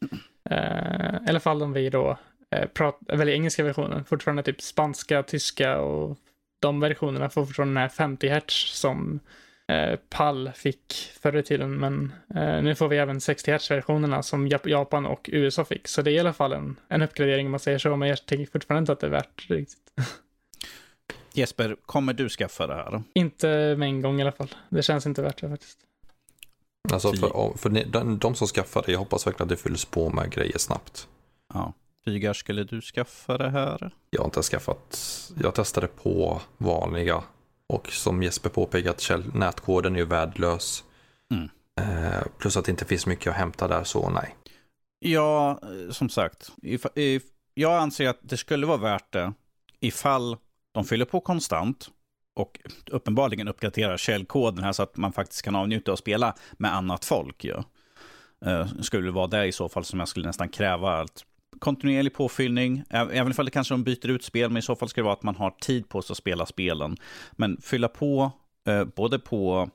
[0.50, 2.18] Eh, I alla fall om vi då
[2.50, 6.18] eh, pratar, väljer engelska versionen, fortfarande typ spanska, tyska och
[6.60, 9.20] de versionerna får fortfarande den här 50 Hz som
[9.70, 14.48] eh, PAL fick förr i tiden, men eh, nu får vi även 60 Hz-versionerna som
[14.48, 15.88] Japan och USA fick.
[15.88, 18.26] Så det är i alla fall en, en uppgradering om man säger så, men jag
[18.26, 19.78] tycker fortfarande inte att det är värt det riktigt.
[21.33, 23.02] Jesper, kommer du skaffa det här?
[23.14, 23.46] Inte
[23.78, 24.54] med en gång i alla fall.
[24.68, 25.78] Det känns inte värt det faktiskt.
[26.92, 30.11] Alltså för, för de, de som skaffar det, jag hoppas verkligen att det fylls på
[30.11, 31.09] med grejer snabbt.
[31.54, 31.72] Ja.
[32.04, 33.90] Rygar, skulle du skaffa det här?
[34.11, 34.98] Jag har inte skaffat.
[35.42, 37.22] Jag testade på vanliga.
[37.70, 40.85] Och som Jesper påpekat, nätkoden är ju värdelös.
[41.30, 41.48] Mm.
[41.80, 44.37] Eh, plus att det inte finns mycket att hämta där, så nej.
[44.98, 46.50] Ja, som sagt.
[46.62, 47.22] If, if,
[47.54, 49.33] jag anser att det skulle vara värt det
[49.80, 50.37] ifall
[50.72, 51.90] de fyller på konstant
[52.35, 57.04] och uppenbarligen uppdaterar källkoden här så att man faktiskt kan avnjuta och spela med annat
[57.04, 57.44] folk.
[57.44, 57.64] Ja.
[58.46, 61.24] Uh, skulle det vara det i så fall som jag skulle nästan kräva att
[61.58, 65.00] kontinuerlig påfyllning, även om det kanske de byter ut spel, men i så fall ska
[65.00, 66.96] det vara att man har tid på sig att spela spelen.
[67.32, 68.32] Men fylla på
[68.68, 69.70] uh, både på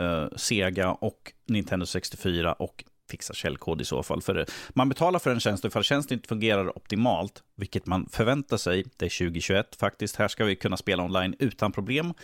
[0.00, 4.22] uh, Sega och Nintendo 64 och fixa källkod i så fall.
[4.22, 8.56] För man betalar för en tjänst och ifall tjänsten inte fungerar optimalt, vilket man förväntar
[8.56, 12.14] sig, det är 2021 faktiskt, här ska vi kunna spela online utan problem.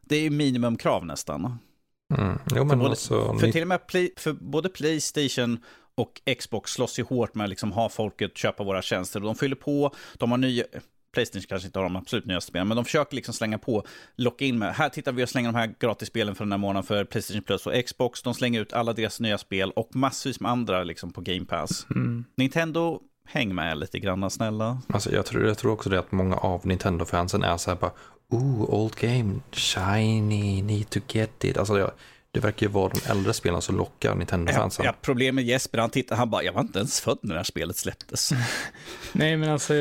[0.00, 1.58] Det är minimumkrav nästan.
[2.18, 2.38] Mm.
[2.56, 5.58] Jo, för, både, alltså, för till och med play, för både Playstation
[5.96, 9.20] och Xbox slåss ju hårt med att liksom ha folket köpa våra tjänster.
[9.20, 10.64] De fyller på, de har nya,
[11.12, 13.84] Playstation kanske inte har de absolut nyaste spelen, men de försöker liksom slänga på,
[14.16, 16.82] locka in med, här tittar vi och slänger de här gratisspelen för den här månaden
[16.82, 18.22] för Playstation Plus och Xbox.
[18.22, 21.86] De slänger ut alla deras nya spel och massvis med andra liksom på Game Pass.
[21.90, 22.24] Mm.
[22.36, 24.82] Nintendo, häng med lite grann snälla.
[24.88, 27.92] Alltså jag tror, jag tror också det att många av Nintendo-fansen är så här bara,
[28.30, 31.58] oh, old game, shiny, need to get it.
[31.58, 31.90] Alltså jag,
[32.32, 34.84] det verkar ju vara de äldre spelen som lockar Nintendo-fansen.
[34.84, 37.34] Ja, ja, problemet med Jesper, han tittar, han bara, jag var inte ens född när
[37.34, 38.30] det här spelet släpptes.
[39.12, 39.74] Nej, men alltså,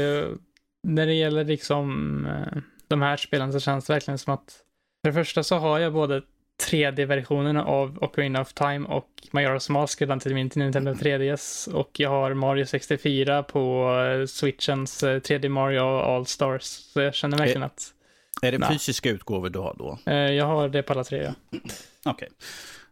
[0.87, 4.59] när det gäller liksom eh, de här spelen så känns det verkligen som att
[5.05, 6.21] för det första så har jag både
[6.69, 12.09] 3D-versionerna av Ocarina of Time och Majora's Mask redan till min Nintendo 3DS och jag
[12.09, 16.63] har Mario 64 på eh, Switchens 3D eh, Mario All-Stars.
[16.63, 17.93] Så jag känner verkligen att...
[18.41, 18.67] Är det na.
[18.71, 19.97] fysiska utgåvor du har då?
[20.11, 21.33] Jag har det på alla tre, ja.
[21.51, 21.71] Okej.
[22.05, 22.29] Okay.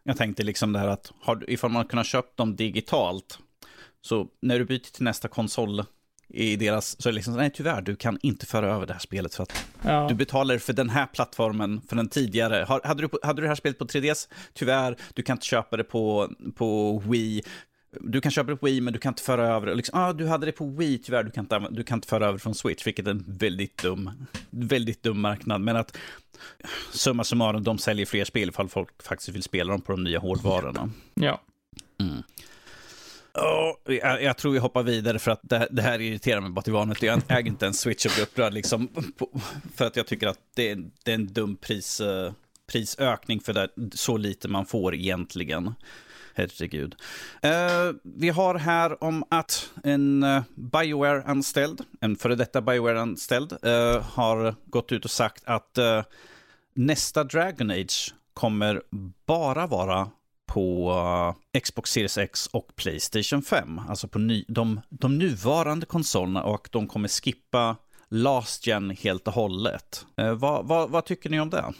[0.02, 3.38] Jag tänkte liksom det här att har, ifall man kunnat köpt dem digitalt,
[4.02, 5.84] så när du byter till nästa konsol
[6.28, 9.00] i deras, så är det liksom, nej tyvärr, du kan inte föra över det här
[9.00, 10.06] spelet för att Ja.
[10.08, 12.64] du betalar för den här plattformen, för den tidigare.
[12.68, 15.76] Har- Hade du, hade du det här spelet på 3DS, tyvärr, du kan inte köpa
[15.76, 17.42] det på, på Wii.
[17.90, 19.74] Du kan köpa det på Wii, men du kan inte föra över.
[19.74, 22.26] Liksom, ah, du hade det på Wii, tyvärr, du kan, inte, du kan inte föra
[22.26, 24.10] över från Switch, vilket är en väldigt dum,
[24.50, 25.60] väldigt dum marknad.
[25.60, 25.96] Men att
[26.92, 30.18] summa summarum, de säljer fler spel ifall folk faktiskt vill spela dem på de nya
[30.18, 30.90] hårdvarorna.
[31.14, 31.40] ja.
[33.32, 36.62] Ja, jag, jag tror vi hoppar vidare för att det, det här irriterar mig bara
[36.62, 37.02] till vanligt.
[37.02, 39.40] Jag äger inte en Switch och blir upprörd liksom, på,
[39.74, 40.74] för att jag tycker att det,
[41.04, 42.32] det är en dum pris, eh,
[42.66, 45.74] prisökning för det, så lite man får egentligen.
[46.34, 46.94] Herregud.
[47.42, 54.54] Eh, vi har här om att en eh, Bioware-anställd, en före detta Bioware-anställd, eh, har
[54.66, 56.02] gått ut och sagt att eh,
[56.74, 58.82] nästa Dragon Age kommer
[59.26, 60.10] bara vara
[60.46, 60.92] på
[61.54, 63.80] uh, Xbox Series X och Playstation 5.
[63.88, 67.76] Alltså på ny, de, de nuvarande konsolerna och de kommer skippa
[68.08, 70.06] Last Gen helt och hållet.
[70.16, 71.72] Eh, vad, vad, vad tycker ni om det?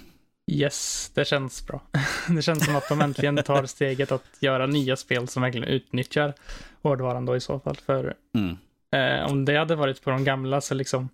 [0.53, 1.83] Yes, det känns bra.
[2.29, 6.35] Det känns som att de äntligen tar steget att göra nya spel som verkligen utnyttjar
[6.83, 7.77] hårdvaran då i så fall.
[7.87, 8.57] För Mm.
[8.93, 11.09] eh, om det hade varit på de gamla så liksom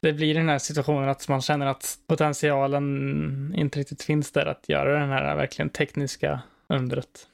[0.00, 4.68] det blir den här situationen att man känner att potentialen inte riktigt finns där att
[4.68, 7.26] göra den här verkligen tekniska undret.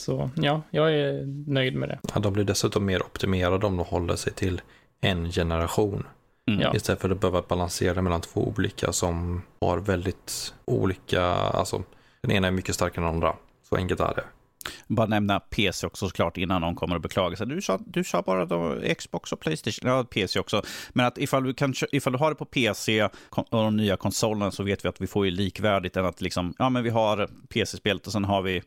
[0.00, 1.98] Så ja, jag är nöjd med det.
[2.14, 4.60] Ja, de blir dessutom mer optimerade om de håller sig till
[5.00, 6.06] en generation.
[6.46, 6.76] Mm.
[6.76, 11.82] Istället för att behöva balansera mellan två olika som har väldigt olika, alltså
[12.20, 13.36] den ena är mycket starkare än den andra.
[13.68, 14.24] Så enkelt är det.
[14.86, 17.46] Bara nämna PC också såklart innan någon kommer och beklagar sig.
[17.46, 20.62] Du sa, du sa bara då Xbox och Playstation, ja PC också.
[20.92, 24.50] Men att ifall du, kan, ifall du har det på PC och de nya konsolerna
[24.50, 27.28] så vet vi att vi får ju likvärdigt än att liksom, ja men vi har
[27.48, 28.62] PC-spelet och sen har vi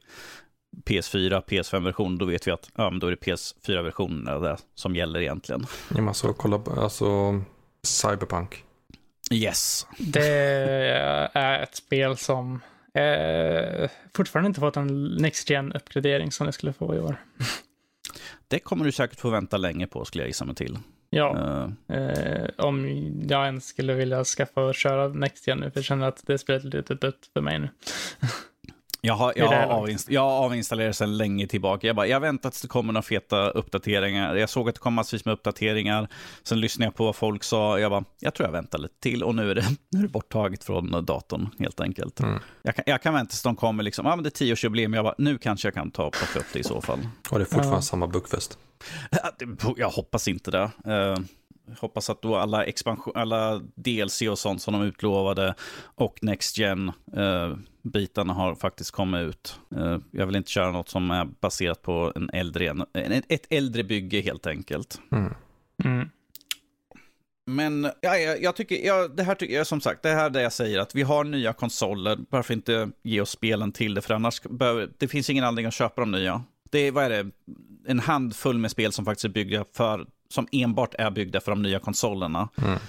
[0.86, 5.20] PS4, PS5-version, då vet vi att ja, men då är det PS4-versionen där som gäller
[5.20, 5.66] egentligen.
[5.90, 7.42] Ja, men alltså, kolla, alltså
[7.84, 8.64] Cyberpunk.
[9.32, 9.88] Yes.
[9.98, 10.30] Det
[11.34, 12.62] är ett spel som
[12.94, 17.16] eh, fortfarande inte fått en Next gen uppgradering som det skulle få i år.
[18.48, 20.78] Det kommer du säkert få vänta länge på skulle jag gissa mig till.
[21.10, 21.38] Ja,
[21.88, 22.88] Eh, eh, om
[23.30, 26.38] jag ens skulle vilja skaffa och köra Next gen nu, för jag känner att det
[26.38, 27.70] spelet är lite dött för mig nu.
[29.02, 31.88] Jag har, jag, har avinst- jag har avinstallerat sedan länge tillbaka.
[31.88, 34.36] Jag, bara, jag väntar tills det kommer några feta uppdateringar.
[34.36, 36.08] Jag såg att det kom massvis med uppdateringar.
[36.44, 37.80] Sen lyssnade jag på vad folk sa.
[37.80, 39.24] Jag bara, jag tror jag väntar lite till.
[39.24, 42.20] Och nu är det, nu är det borttaget från datorn helt enkelt.
[42.20, 42.40] Mm.
[42.62, 44.94] Jag, kan, jag kan vänta tills de kommer liksom, ja men det är tioårsjubileum.
[44.94, 47.00] Jag bara, nu kanske jag kan ta och plocka upp det i så fall.
[47.32, 47.82] Och det är fortfarande Ja.
[47.82, 48.58] samma bugfest.
[49.40, 50.70] Det- Jag hoppas inte det.
[50.86, 56.58] Jag hoppas att då alla, expansion, alla DLC och sånt som de utlovade och Next
[56.58, 57.56] Gen eh,
[57.92, 59.60] bitarna har faktiskt kommit ut.
[59.76, 63.84] Eh, jag vill inte köra något som är baserat på en äldre, en, ett äldre
[63.84, 65.02] bygge helt enkelt.
[65.12, 65.34] Mm.
[65.84, 66.10] Mm.
[67.46, 70.30] Men ja, jag, jag tycker, ja, det här tycker jag som sagt, det här är
[70.30, 74.02] det jag säger, att vi har nya konsoler, varför inte ge oss spelen till det,
[74.02, 76.44] för annars behöver, det finns ingen anledning att köpa de nya.
[76.70, 77.32] Det är, vad är det,
[77.88, 81.62] en handfull med spel som faktiskt är byggda för, som enbart är byggda för de
[81.62, 82.50] nya konsolerna.
[82.58, 82.80] Mm.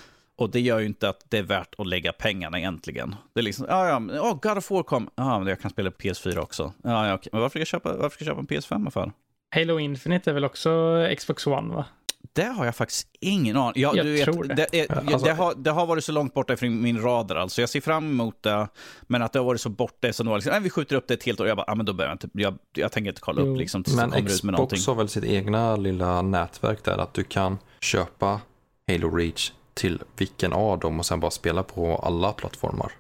[0.41, 3.15] Och det gör ju inte att det är värt att lägga pengarna egentligen.
[3.35, 5.71] Det är liksom, ja, ja, men, oh, God of War kom, ja, men jag kan
[5.71, 6.73] spela på PS4 också.
[6.83, 7.31] Ja, ja, okej.
[7.33, 9.13] Men varför ska jag köpa, varför ska jag köpa en PS5 för?
[9.55, 10.71] Halo Infinite är väl också
[11.19, 11.85] Xbox One, va?
[12.33, 14.55] Det har jag faktiskt ingen aning ja, Jag du vet, tror det.
[14.55, 17.03] Det, är, Ja, ja, alltså- det, har, det har varit så långt borta från min
[17.03, 17.37] radar.
[17.37, 17.61] Alltså.
[17.61, 18.69] Jag ser fram emot det,
[19.03, 21.09] men att det har varit så borta så nu har liksom, nej, vi skjuter upp
[21.09, 21.49] det ett helt år.
[21.49, 23.53] Jag bara, ah, men då behöver jag inte, jag, jag tänker inte kolla Jo.
[23.53, 24.77] upp liksom, tills det Men kommer ut med någonting.
[24.77, 28.41] Xbox har väl sitt egna lilla nätverk där att du kan köpa
[28.89, 32.93] Halo Reach till vilken av dem och sen bara spela på alla plattformar.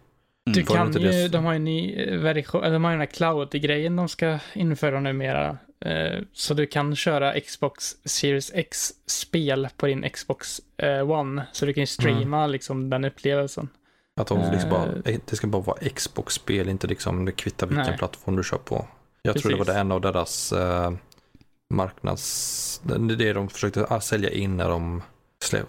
[0.44, 2.90] Du Var det kan ju, de har ju en ny eh, version, eller de har
[2.90, 5.58] ju den här cloud-grejen de ska införa numera.
[5.84, 11.46] Eh, Så du kan köra Xbox Series X-spel på din Xbox eh, One.
[11.52, 13.68] Så du kan ju streama liksom den upplevelsen.
[14.20, 14.86] Att de liksom bara,
[15.26, 17.98] det ska bara vara Xbox-spel, inte liksom det kvittar vilken Nej.
[17.98, 18.86] plattform du kör på.
[19.22, 19.74] Jag tror det var Precis.
[19.74, 20.54] det en av deras
[21.74, 22.80] marknads...
[22.84, 25.02] Det är det de försökte ah, sälja in när de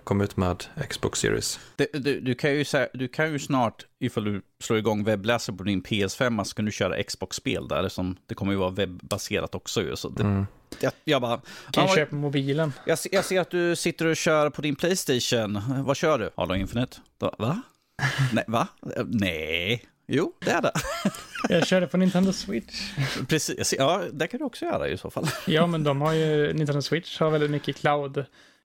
[0.04, 1.60] kom ut med Xbox Series.
[1.76, 5.64] Det, du, du, kan ju, du kan ju snart, ifall du slår igång webbläsare på
[5.64, 7.90] din PS5, så kan du köra Xbox-spel där.
[7.90, 9.82] Som, det kommer ju vara webbaserat också.
[9.82, 10.46] Ju, så det, Mm.
[10.80, 11.38] jag, jag bara,
[11.72, 12.74] Kan ja, ju köra på mobilen.
[12.86, 15.62] jag, ser- jag ser att du sitter och kör på din Playstation.
[15.86, 16.30] Vad kör du?
[16.38, 16.98] Halo Infinite?
[17.20, 17.36] Va?
[17.38, 17.62] va?
[18.34, 18.68] Nej, va?
[19.08, 19.84] Nej.
[20.08, 20.72] Jo, det är det.
[21.50, 22.92] Jag körde på Nintendo Switch.
[23.30, 23.74] Precis.
[23.78, 25.28] Ja, det kan du också göra i så fall.
[25.48, 27.76] Ja, men de har ju, Nintendo Switch har väldigt mycket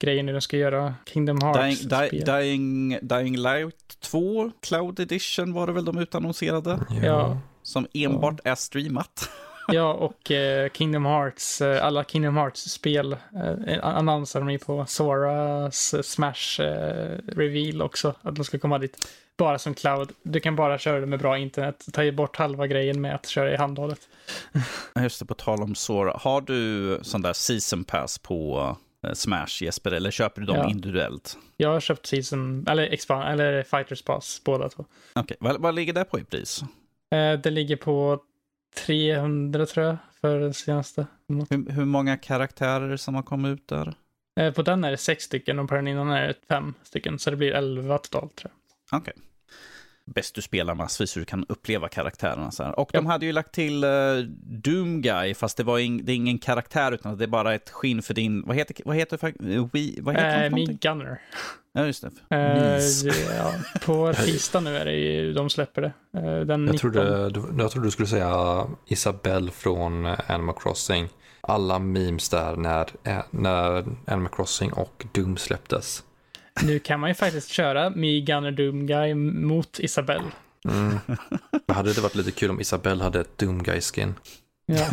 [0.00, 0.32] cloud-grejer nu.
[0.32, 2.10] De ska göra Kingdom Dying, Hearts-spel.
[2.10, 6.78] Di- Dying, Dying Light 2 Cloud Edition var det väl de utannonserade.
[7.02, 7.38] Ja.
[7.62, 9.30] Som enbart är streamat.
[9.72, 13.12] Ja, och eh, Kingdom Hearts, eh, alla Kingdom Hearts-spel
[13.66, 19.08] eh, annonserar de ju på Soras Smash eh, Reveal också, att de ska komma dit.
[19.38, 20.12] Bara som cloud.
[20.22, 21.86] Du kan bara köra det med bra internet.
[21.92, 23.98] Ta ju bort halva grejen med att köra i handhållet.
[25.02, 26.16] Just det, på tal om Sora.
[26.20, 28.76] Har du sån där season pass på
[29.14, 30.70] Smash Jesper, eller köper du dem Ja.
[30.70, 31.38] individuellt?
[31.56, 34.84] Jag har köpt Season, eller Expand, eller Fighters Pass, båda två.
[35.14, 36.62] Okej, vad, vad ligger det på i pris?
[37.14, 38.20] Eh, det ligger på
[38.86, 41.06] 300 tror jag, för den senaste.
[41.50, 43.94] Hur, hur många karaktärer som har kommit ut där?
[44.40, 47.18] Eh, på den är det sex stycken och på den innan är det fem stycken,
[47.18, 48.52] så det blir elva totalt tror
[48.90, 49.00] jag.
[49.00, 49.14] Okej.
[50.14, 52.50] Bäst du spelar massvis så du kan uppleva karaktärerna.
[52.50, 52.78] Så här.
[52.78, 52.98] Och Ja.
[53.00, 56.38] de hade ju lagt till uh, Doom Guy, fast det, var ing, det är ingen
[56.38, 58.42] karaktär utan det är bara ett skinn för din...
[58.46, 60.78] Vad heter, vad heter, eh, Wii, vad heter Eh, det för Mi någonting?
[60.92, 61.20] Gunner.
[61.72, 62.36] Ja, just det.
[62.36, 63.04] Eh, Mis.
[63.38, 63.52] ja,
[63.86, 65.92] på tisdag nu är det ju, de släpper det.
[66.18, 66.66] Eh, den 19.
[66.66, 71.08] Jag trodde, du- jag trodde du skulle säga Isabelle från eh, Animal Crossing.
[71.40, 76.02] Alla memes där när, eh, när Animal Crossing och Doom släpptes.
[76.62, 80.24] Nu kan man ju faktiskt köra Mi Gunner Doom Guy mot Isabelle.
[80.68, 80.98] Mm.
[81.66, 84.14] Det hade det varit lite kul om Isabelle hade ett Doom Guy-skin.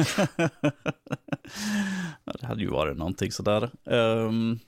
[2.26, 3.70] Ja, det hade ju varit någonting sådär.
[3.84, 4.60] Um,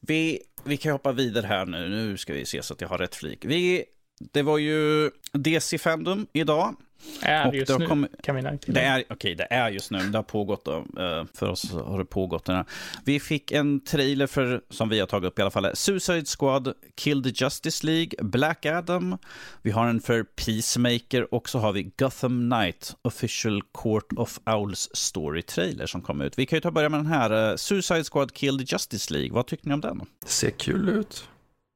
[0.00, 1.88] vi, vi kan hoppa vidare här nu.
[1.88, 3.44] Nu ska vi se så att jag har rätt flik.
[3.44, 3.84] Vi,
[4.32, 6.76] det var ju DC Fandom idag.
[7.22, 8.74] Är Och just det nu, kommit- kan vi lägga till.
[8.74, 9.98] Det är, okej, det är just nu.
[9.98, 10.72] Det har pågått då.
[10.76, 12.44] eh, För oss har det pågått.
[12.44, 12.64] Den här.
[13.04, 16.72] Vi fick en trailer för, som vi har tagit upp i alla fall, Suicide Squad,
[16.96, 19.18] Kill the Justice League, Black Adam.
[19.62, 24.88] Vi har en för Peacemaker och så har vi Gotham Knight, Official Court of Owls
[24.92, 26.38] Story trailer som kom ut.
[26.38, 29.12] Vi kan ju ta och börja med den här, eh, Suicide Squad, Kill the Justice
[29.12, 29.32] League.
[29.32, 29.98] Vad tycker ni om den?
[29.98, 31.24] Det ser kul ut.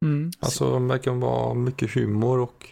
[0.04, 0.30] Mm.
[0.40, 2.68] Alltså, det verkar vara mycket humor och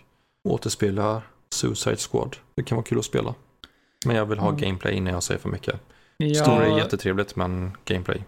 [0.49, 1.23] återspela
[1.53, 2.37] Suicide Squad.
[2.55, 3.35] Det kan vara kul att spela.
[4.07, 4.61] Men jag vill ha Mm.
[4.61, 5.75] gameplay innan jag säger för mycket.
[6.17, 8.23] Ja, Story är jättetrevligt, men gameplay.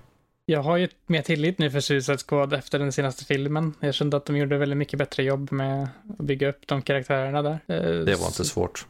[0.47, 3.75] Jag har ju mer tillit nu för Suicide Squad efter den senaste filmen.
[3.81, 7.43] Jag kände att de gjorde väldigt mycket bättre jobb med att bygga upp de karaktärerna
[7.43, 7.53] där.
[7.67, 8.87] Eh, Det var inte svårt.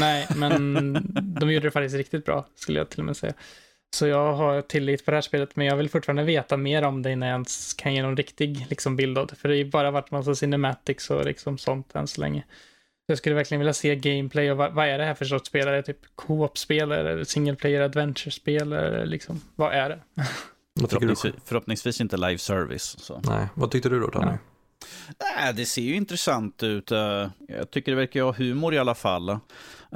[0.00, 0.74] Nej, men
[1.40, 3.32] de gjorde det faktiskt riktigt bra, skulle jag till och med säga.
[3.96, 7.02] Så jag har tillit på det här spelet, men jag vill fortfarande veta mer om
[7.02, 9.36] det innan jag ens kan ge någon riktig liksom, bild av det.
[9.36, 12.44] För det har ju bara varit massa cinematics och liksom sånt än så länge.
[13.10, 15.68] Jag skulle verkligen vilja se gameplay och vad, vad är det här för sorts spel?
[15.68, 16.88] Är det typ co-op-spel?
[16.88, 18.72] Det single player adventure-spel?
[18.72, 19.98] Eller liksom, vad är det?
[20.80, 21.14] Vad tycker du?
[21.16, 22.96] Förhoppningsvis, förhoppningsvis inte live service.
[22.98, 23.20] Så.
[23.24, 24.30] Nej, vad tyckte du då Danny?
[24.30, 24.38] Ja.
[25.20, 26.92] Nej, det ser ju intressant ut.
[26.92, 29.28] Eh, Jag tycker det verkar ha humor i alla fall.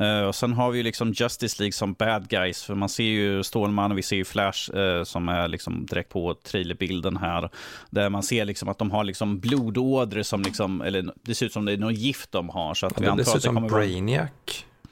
[0.01, 2.63] Eh, Och sen har vi ju liksom Justice League som bad guys.
[2.65, 6.09] För man ser ju Stålman och vi ser ju Flash eh, som är liksom direkt
[6.11, 7.51] på trailerbilden här.
[7.91, 11.53] Där man ser liksom att de har liksom blodådror som liksom, eller det ser ut
[11.53, 12.75] som det är något gift de har.
[12.75, 14.31] Så att vi Ja, det antar ser ut det som Brainiac.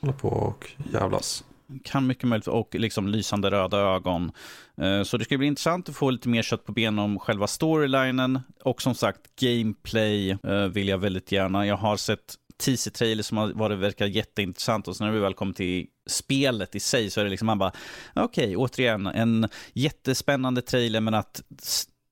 [0.00, 1.44] Håller på och jävlas
[1.84, 4.32] kan mycket möjligt, och liksom lysande röda ögon.
[4.80, 7.46] Eh, så det ska bli intressant att få lite mer kött på benen om själva
[7.46, 8.40] storylinen.
[8.64, 11.66] Och som sagt, gameplay eh, vill jag väldigt gärna.
[11.66, 15.52] Jag har sett teaser-trailer som har varit, verkar jätteintressant och sen när vi väl kommer
[15.52, 17.72] till spelet i sig så är det liksom man bara,
[18.14, 21.42] okej, återigen, en jättespännande trailer men att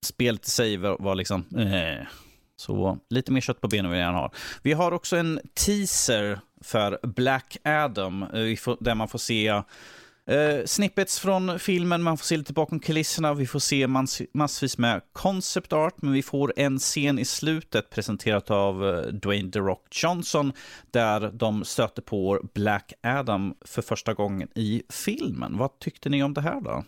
[0.06, 2.06] spelet i sig var, var liksom, eh.
[2.60, 4.32] Så lite mer kött på benen vill jag gärna ha.
[4.62, 9.48] Vi har också en teaser för Black Adam, eh, där man får se
[10.28, 14.78] eh, snippets från filmen, man får se lite bakom kulisserna, vi får se mans, massvis
[14.78, 19.58] med concept art, men vi får en scen i slutet presenterat av eh, Dwayne The
[19.58, 20.52] Rock Johnson,
[20.90, 25.58] där de stöter på Black Adam för första gången i filmen.
[25.58, 26.84] Vad tyckte ni om det här då?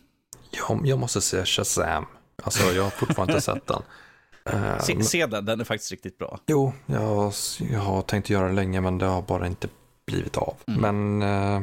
[0.50, 2.06] Jag, jag måste säga Shazam.
[2.42, 3.82] Alltså, jag har fortfarande inte sett den.
[4.44, 6.38] Eh, Se, se den, den är faktiskt riktigt bra.
[6.46, 7.32] Jo, jag,
[7.72, 9.68] jag har tänkt göra det länge men det har bara inte
[10.06, 10.54] blivit av.
[10.66, 10.80] Mm.
[10.80, 11.22] Men
[11.56, 11.62] eh,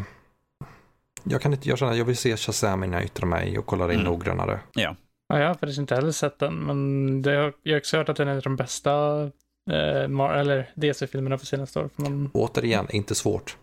[1.24, 3.86] jag kan inte, jag känner jag vill se Shazam innan jag yttrar mig och kollar
[3.92, 4.12] in Mm.
[4.12, 4.60] noggrannare.
[4.74, 4.96] Ja,
[5.28, 8.28] jag har faktiskt inte heller sett den, men det jag har också hört att den
[8.28, 9.24] är en av de bästa
[9.72, 11.90] eh, Mar- eller DC-filmerna för senaste år.
[11.96, 13.58] För man, Återigen, inte svårt.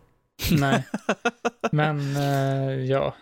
[0.52, 0.84] nej.
[1.72, 3.14] Men eh, ja,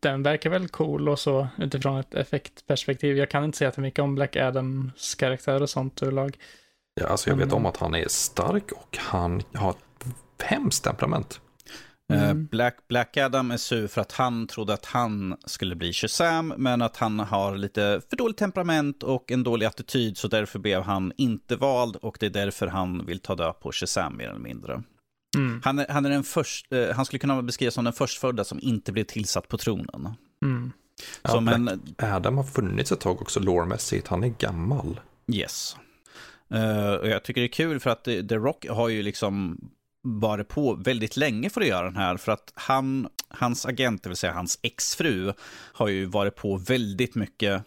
[0.00, 3.16] den verkar väl cool och så utifrån ett effektperspektiv.
[3.16, 6.38] Jag kan inte säga för mycket om Black Adams karaktär och sånt överlag.
[6.94, 11.40] Ja, alltså jag vet om att han är stark och han har ett hemskt temperament.
[12.12, 12.46] Eh, Mm.
[12.46, 16.82] Black, Black Adam är sur för att han trodde att han skulle bli Shazam, men
[16.82, 21.12] att han har lite för dåligt temperament och en dålig attityd, så därför blev han
[21.16, 24.82] inte vald och det är därför han vill ta död på Shazam mer eller mindre.
[25.36, 25.60] Mm.
[25.64, 28.58] Han, är, han, är den först, eh, han skulle kunna beskrivas som den förstfödda som
[28.62, 30.14] inte blev tillsatt på tronen.
[30.44, 30.72] Mm.
[31.22, 34.08] Ja, men, Adam har funnits ett tag också lårmässigt.
[34.08, 35.00] Han är gammal.
[35.32, 35.76] yes.
[36.50, 39.60] Eh, och jag tycker det är kul för att The The Rock har ju liksom
[40.02, 42.16] varit på väldigt länge för att göra den här.
[42.16, 45.32] För att han, hans agent, det vill säga hans exfru,
[45.72, 47.60] har ju varit på väldigt mycket eh,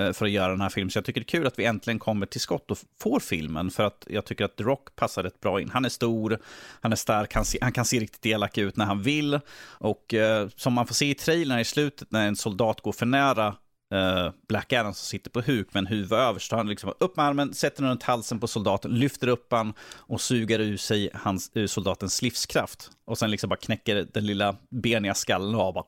[0.00, 0.90] Eh, för att göra den här filmen.
[0.90, 3.70] Så jag tycker det är kul att vi äntligen kommer till skott och får filmen.
[3.70, 5.70] För att jag tycker att The Rock passar rätt bra in.
[5.70, 6.38] Han är stor,
[6.80, 9.40] han är stark, han, se, han kan se riktigt elak ut när han vill.
[9.62, 13.06] Och eh, som man får se i trailern i slutet när en soldat går för
[13.06, 13.54] nära
[13.94, 16.52] uh, Black Adam som sitter på huk med en huva överst.
[16.52, 20.20] Han liksom upp med armen, sätter den runt halsen på soldaten, lyfter upp han och
[20.20, 22.90] suger ur sig hans, ur soldatens livskraft.
[23.04, 25.74] Och sen liksom bara knäcker den lilla beniga skallen av.
[25.74, 25.84] Bara,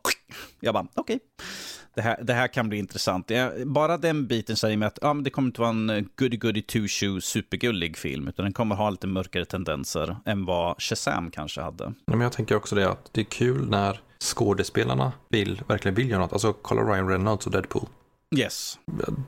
[0.60, 1.16] jag bara, okej.
[1.16, 1.46] Okay.
[1.94, 3.30] Det här, det här kan bli intressant.
[3.66, 6.36] Bara den biten säger mig att ja, men det kommer inte vara en eh, goody
[6.36, 11.30] goody two shoe supergullig film, utan den kommer ha lite mörkare tendenser än vad Shazam
[11.30, 11.84] kanske hade.
[11.84, 16.10] Ja, men jag tänker också det att det är kul när skådespelarna vill, verkligen vill
[16.10, 16.32] göra något.
[16.32, 17.86] Alltså kolla Ryan Reynolds och Deadpool.
[18.36, 18.78] Yes.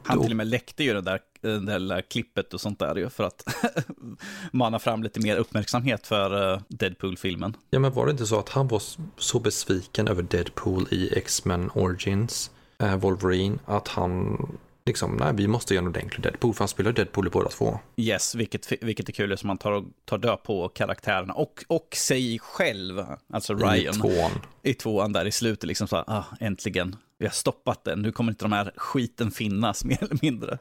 [0.02, 3.10] Han till och med läckte ju det där, det där klippet och sånt där ju
[3.10, 3.54] för att
[4.52, 7.56] mana fram lite mer uppmärksamhet för eh, Deadpool-filmen.
[7.70, 8.82] Ja, men var det inte så att han var
[9.16, 14.38] så besviken över Deadpool i X-Men Origins, äh, Wolverine, att han
[14.86, 17.78] liksom, nej, vi måste göra en ordentlig Deadpool, för han spelar Deadpool i båda två.
[17.96, 22.38] Yes, vilket, vilket är kul, som man tar, tar död på karaktärerna och, och sig
[22.38, 23.94] själv, alltså Ryan.
[23.94, 24.30] I tvåan.
[24.62, 28.12] I tvåan där i slutet, liksom så här, ah, äntligen, vi har stoppat den, nu
[28.12, 30.58] kommer inte de här skiten finnas mer eller mindre.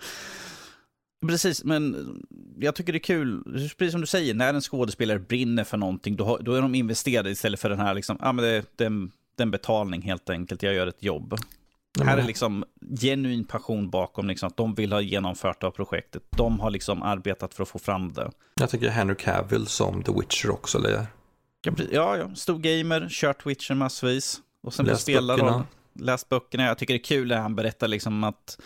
[1.27, 1.95] Precis, men
[2.59, 3.43] jag tycker det är kul,
[3.77, 7.31] precis som du säger, när en skådespelare brinner för någonting, då, då är de investerade
[7.31, 8.89] istället för den här, liksom, ah, men det, det,
[9.35, 11.39] det är en betalning helt enkelt, jag gör ett jobb.
[11.99, 12.63] Ja, här är liksom
[12.99, 16.23] genuin passion bakom liksom, att de vill ha genomfört av projektet.
[16.37, 18.31] De har liksom arbetat för att få fram det.
[18.59, 21.05] Jag tycker Henry Cavill som The Witcher också eller?
[21.91, 24.41] Ja, ja, stor gamer, kört Witcher massvis.
[24.63, 25.65] Och sen spelar böckerna.
[25.99, 26.65] läst böckerna.
[26.65, 28.59] Jag tycker det är kul när han berättar liksom att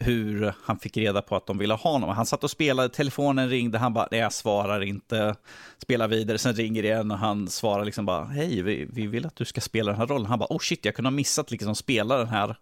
[0.00, 2.10] hur han fick reda på att de ville ha honom.
[2.10, 5.34] Han satt och spelade, telefonen ringde, han bara, nej jag svarar inte,
[5.78, 9.26] spelar vidare, sen ringer det igen och han svarar liksom bara, hej, vi, vi vill
[9.26, 10.26] att du ska spela den här rollen.
[10.26, 12.56] Han bara, oh shit, jag kunde ha missat liksom spela den här.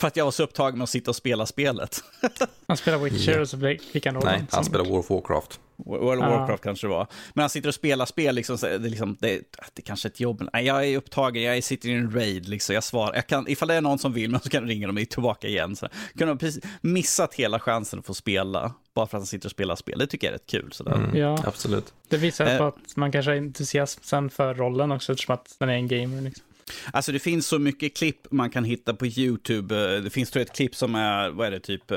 [0.00, 2.04] För att jag var så upptagen med att sitta och spela spelet.
[2.66, 4.20] han spelar Witcher och så fick han.
[4.24, 5.60] Nej, han spelar World of Warcraft.
[5.86, 6.38] World of ah.
[6.38, 7.06] Warcraft kanske det var.
[7.34, 10.20] Men han sitter och spelar spel, liksom, det, är liksom, det, det är kanske ett
[10.20, 10.48] jobb.
[10.52, 13.14] Nej, jag är upptagen, jag sitter i en raid, liksom, jag svarar.
[13.14, 15.48] Jag kan, ifall det är någon som vill, men så kan jag ringa dem tillbaka
[15.48, 15.76] igen.
[15.76, 19.52] Så kunde ha missat hela chansen att få spela, bara för att han sitter och
[19.52, 19.98] spelar spel.
[19.98, 20.72] Det tycker jag är rätt kul.
[20.72, 20.94] Sådär.
[20.94, 21.38] Mm, ja.
[21.46, 21.94] Absolut.
[22.08, 22.58] Det visar eh.
[22.58, 25.88] på att man kanske har entusiasm sen för rollen också, eftersom att den är en
[25.88, 26.20] gamer.
[26.20, 26.44] Liksom.
[26.92, 30.00] Alltså det finns så mycket klipp man kan hitta på YouTube.
[30.00, 31.92] Det finns då ett klipp som är, vad är det, typ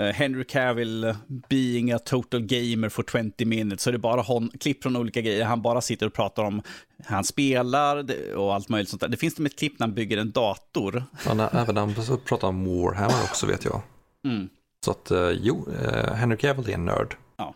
[0.00, 1.14] Uh, Henry Cavill
[1.48, 3.82] being a total gamer for 20 minutes.
[3.82, 5.44] Så det är bara hon, klipp från olika grejer.
[5.44, 6.62] Han bara sitter och pratar om
[6.96, 8.04] hur han spelar
[8.36, 9.08] och allt möjligt sånt där.
[9.08, 11.04] Det finns det med ett klipp när han bygger en dator.
[11.26, 11.94] Ja, även han
[12.24, 13.82] pratar om Warhammer också vet jag.
[14.24, 14.48] Mm.
[14.84, 15.68] Så att, jo,
[16.14, 17.16] Henry Cavill är en nörd.
[17.36, 17.54] Ja.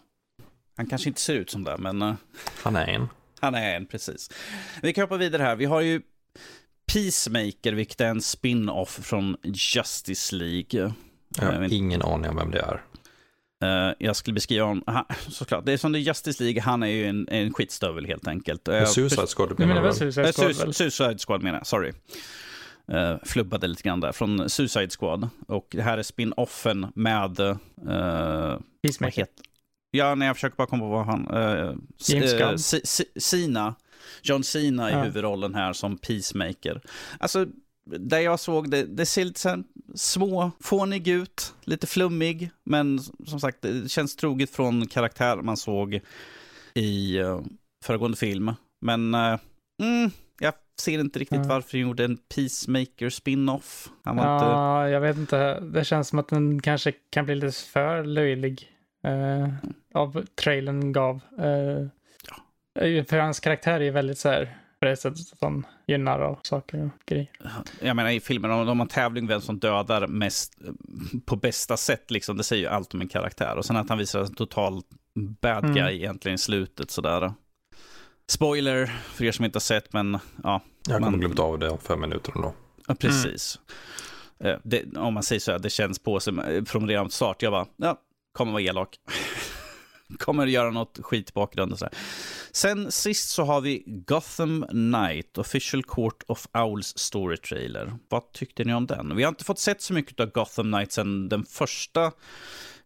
[0.76, 2.16] Han kanske inte ser ut som det, men...
[2.62, 3.08] han är en.
[3.40, 4.30] Han är en, precis.
[4.82, 5.56] Vi kan hoppa vidare här.
[5.56, 6.02] Vi har ju
[6.92, 10.92] Peacemaker, vilket är en spin-off från Justice League.
[11.36, 12.82] Jag har ingen aning om vem det är.
[13.64, 17.06] Uh, jag skulle beskriva honom, såklart, det är som det Justice League, han är ju
[17.06, 18.68] en, en skitstövel helt enkelt.
[18.68, 21.92] Uh, Suicide Squad menar du Suicide Squad, uh, Suicide Squad menar jag, sorry.
[22.92, 25.28] Uh, flubbade lite grann där, från Suicide Squad.
[25.48, 27.40] Och det här är spin-offen med...
[27.40, 27.56] Uh,
[28.82, 29.26] Peacemaker.
[29.90, 31.28] Ja, nej, jag försöker bara komma på vad han...
[31.28, 32.58] Uh, James Gunn.
[33.16, 33.74] Sina.
[34.22, 35.02] John Cena i ja.
[35.02, 36.80] huvudrollen här som Peacemaker.
[37.18, 37.46] Alltså,
[37.86, 39.62] där jag såg det, det ser lite så
[39.94, 46.00] små, fånig ut, lite flummig, men som sagt, det känns troget från karaktär man såg
[46.74, 47.40] i uh,
[47.84, 48.52] föregående film.
[48.80, 49.38] Men uh,
[49.82, 51.48] mm, jag ser inte riktigt mm.
[51.48, 53.88] varför de gjorde en Peacemaker spin-off.
[54.04, 54.92] ja, inte...
[54.92, 55.60] jag vet inte.
[55.60, 58.72] Det känns som att den kanske kan bli lite för löjlig.
[59.06, 59.48] Uh,
[59.94, 61.20] av trailern gav.
[61.40, 61.88] Uh.
[63.08, 66.84] För hans karaktär är väldigt så här på det sättet att han gynnar av saker
[66.84, 67.30] och grejer.
[67.80, 70.54] Jag menar i filmen, om de har tävling vem som dödar mest
[71.26, 73.56] på bästa sätt, liksom, det säger ju allt om en karaktär.
[73.56, 74.82] Och sen att han visar en total
[75.14, 75.94] bad guy mm.
[75.94, 77.32] egentligen i slutet sådär.
[78.28, 80.60] Spoiler för er som inte har sett, men ja.
[80.88, 81.20] Jag kommer man...
[81.20, 82.54] glömt av det om fem minuter ändå.
[82.86, 83.58] Ja, precis.
[84.38, 84.60] Mm.
[84.64, 87.42] Det, om man säger så här, det känns på sig från redan start.
[87.42, 88.00] Jag bara, ja,
[88.32, 88.96] kommer vara elak.
[90.18, 91.78] kommer göra något skit i bakgrunden.
[91.78, 91.88] Så
[92.52, 97.92] Sen sist så har vi Gotham Knight, Official Court of Owls Story Trailer.
[98.08, 99.16] Vad tyckte ni om den?
[99.16, 102.12] Vi har inte fått sett så mycket av Gotham Knight sen den första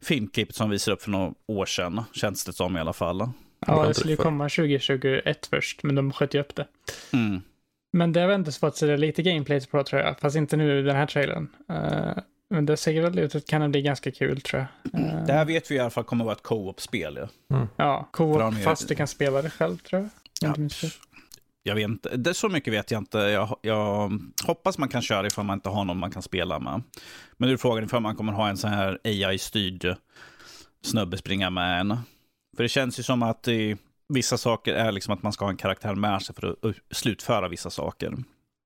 [0.02, 3.28] filmklippet som visade upp för några år sedan, känns det som i alla fall.
[3.66, 6.66] Ja, det skulle ju komma 2021 först, men de sköt ju upp det.
[7.12, 7.42] Mm.
[7.92, 10.78] Men det har vi inte fått se lite gameplay på tror jag, fast inte nu
[10.78, 11.48] i den här trailern.
[11.70, 15.02] Uh, Men det ser väl ut att det kan bli ganska kul tror jag.
[15.02, 17.28] Eh, Det här vet vi i alla fall kommer att vara ett co-op-spel.
[17.48, 17.68] Ja.
[17.76, 20.56] Ja, För de co-op fast du kan spela det själv tror jag.
[20.58, 20.68] Ja.
[21.62, 23.18] Jag vet inte, det, så mycket vet jag inte.
[23.18, 24.12] Jag, jag
[24.46, 26.82] hoppas man kan köra ifall man inte har någon man kan spela med.
[27.36, 29.96] Men nu är frågan ifall man kommer ha en sån här AI-styrd
[30.84, 31.96] snubbe springa med en.
[32.56, 33.76] För det känns ju som att i,
[34.08, 36.72] vissa saker är liksom att man ska ha en karaktär med sig för att uh,
[36.90, 38.14] slutföra vissa saker.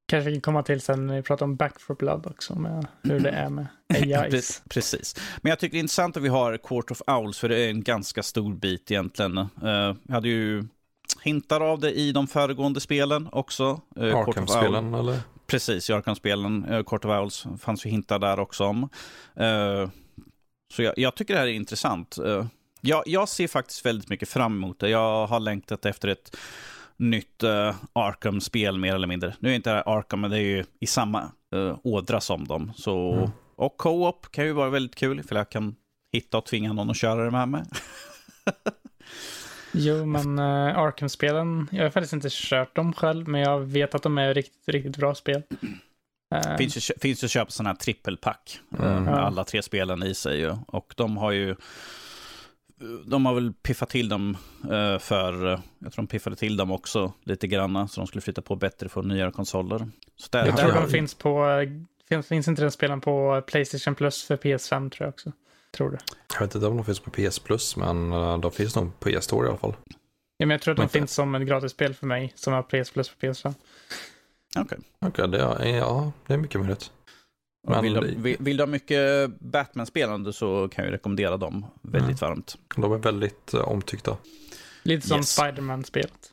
[0.06, 2.86] Kanske vi kan komma till sen när vi pratar om Back for Blood också, med
[3.02, 4.12] hur det är med AIs.
[4.64, 5.16] Pre- Precis.
[5.42, 7.70] Men jag tycker det är intressant att vi har Court of Owls, för det är
[7.70, 9.38] en ganska stor bit egentligen.
[9.38, 10.64] Uh, jag hade ju
[11.22, 13.80] hintar av det i de föregående spelen också.
[13.98, 14.50] Uh, Court of Owls.
[14.50, 15.18] Arkham-spelen eller?
[15.46, 16.64] Precis, i Arkham-spelen.
[16.64, 18.82] Uh, Court of Owls fanns ju hintar där också om.
[19.40, 19.88] Uh,
[20.72, 22.18] så jag, jag tycker det här är intressant.
[22.24, 22.46] Uh,
[22.80, 24.88] jag, jag ser faktiskt väldigt mycket fram emot det.
[24.88, 26.36] Jag har längtat efter ett
[26.96, 29.34] nytt uh, Arkham-spel mer eller mindre.
[29.38, 32.44] Nu är inte det här Arkham, men det är ju i samma uh, ådra som
[32.44, 32.72] dem.
[32.76, 33.30] Så, Mm.
[33.56, 35.74] Och co-op kan ju vara väldigt kul, för jag kan
[36.12, 37.62] hitta och tvinga någon att köra det med mig.
[39.72, 44.02] Jo, men uh, Arkham-spelen, jag har faktiskt inte kört dem själv, men jag vet att
[44.02, 45.42] de är riktigt, riktigt bra spel.
[46.58, 49.04] Finns, ju, finns ju att köpa sådana här trippelpack Mm.
[49.04, 50.48] med alla tre spelen i sig.
[50.66, 51.56] Och de har ju
[53.06, 54.36] de har väl piffat till dem
[54.70, 58.22] eh, för, eh, jag tror de piffade till dem också lite granna, så de skulle
[58.22, 59.78] flytta på bättre för nyare konsoler.
[60.16, 61.68] Så där, jag där tror har de finns på, eh,
[62.08, 65.32] finns, finns inte den spelen på Playstation Plus för PS5 tror jag också.
[65.76, 65.98] Tror det.
[66.34, 68.10] Jag vet inte om de finns på PS Plus, men
[68.40, 69.74] de finns nog på PS-store i alla fall.
[70.36, 72.62] Ja, men jag tror att de Men- finns som ett gratisspel för mig som har
[72.62, 73.54] PS Plus på PS5.
[74.58, 74.78] Okej.
[75.00, 76.90] Okej, det, är- ja, det är mycket möjligt.
[77.66, 81.66] Men Vill, du, vill, vill du ha mycket Batman-spelande så kan jag ju rekommendera dem
[81.82, 82.58] väldigt varmt.
[82.76, 84.16] De är väldigt eh, omtyckta.
[84.82, 85.28] Lite som Yes.
[85.28, 86.32] Spiderman-spelet.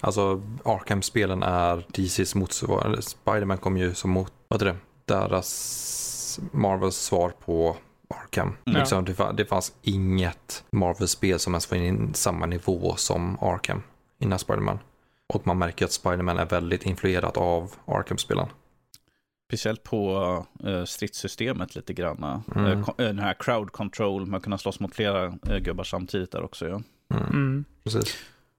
[0.00, 3.04] Alltså, Arkham-spelen är DCs motsvarighet.
[3.04, 7.76] Spiderman kom ju som mot, vad är det, deras Marvels svar på
[8.08, 8.56] Arkham.
[8.66, 8.80] Mm.
[8.80, 13.82] Liksom, det, det fanns inget Marvel-spel som ens var i samma nivå som Arkham
[14.18, 14.78] innan Spiderman.
[15.26, 18.46] Och man märker att Spiderman är väldigt influerad av Arkham-spelen.
[19.50, 22.42] Speciellt på eh, stridssystemet lite grann.
[22.56, 22.66] Mm.
[22.66, 25.28] Eh, ko- eh, den här crowd control, man kan slåss mot flera
[25.60, 26.68] gubbar samtidigt där också.
[26.68, 26.82] Ja.
[27.14, 27.26] Mm.
[27.30, 27.64] Mm.
[27.84, 28.16] Precis.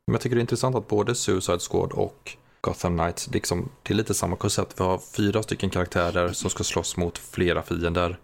[0.08, 3.94] Men jag tycker det är intressant att både Suicide Squad och Gotham Knights, liksom, det
[3.94, 4.80] är lite samma koncept.
[4.80, 8.18] Vi har fyra stycken karaktärer som ska slåss mot flera fiender.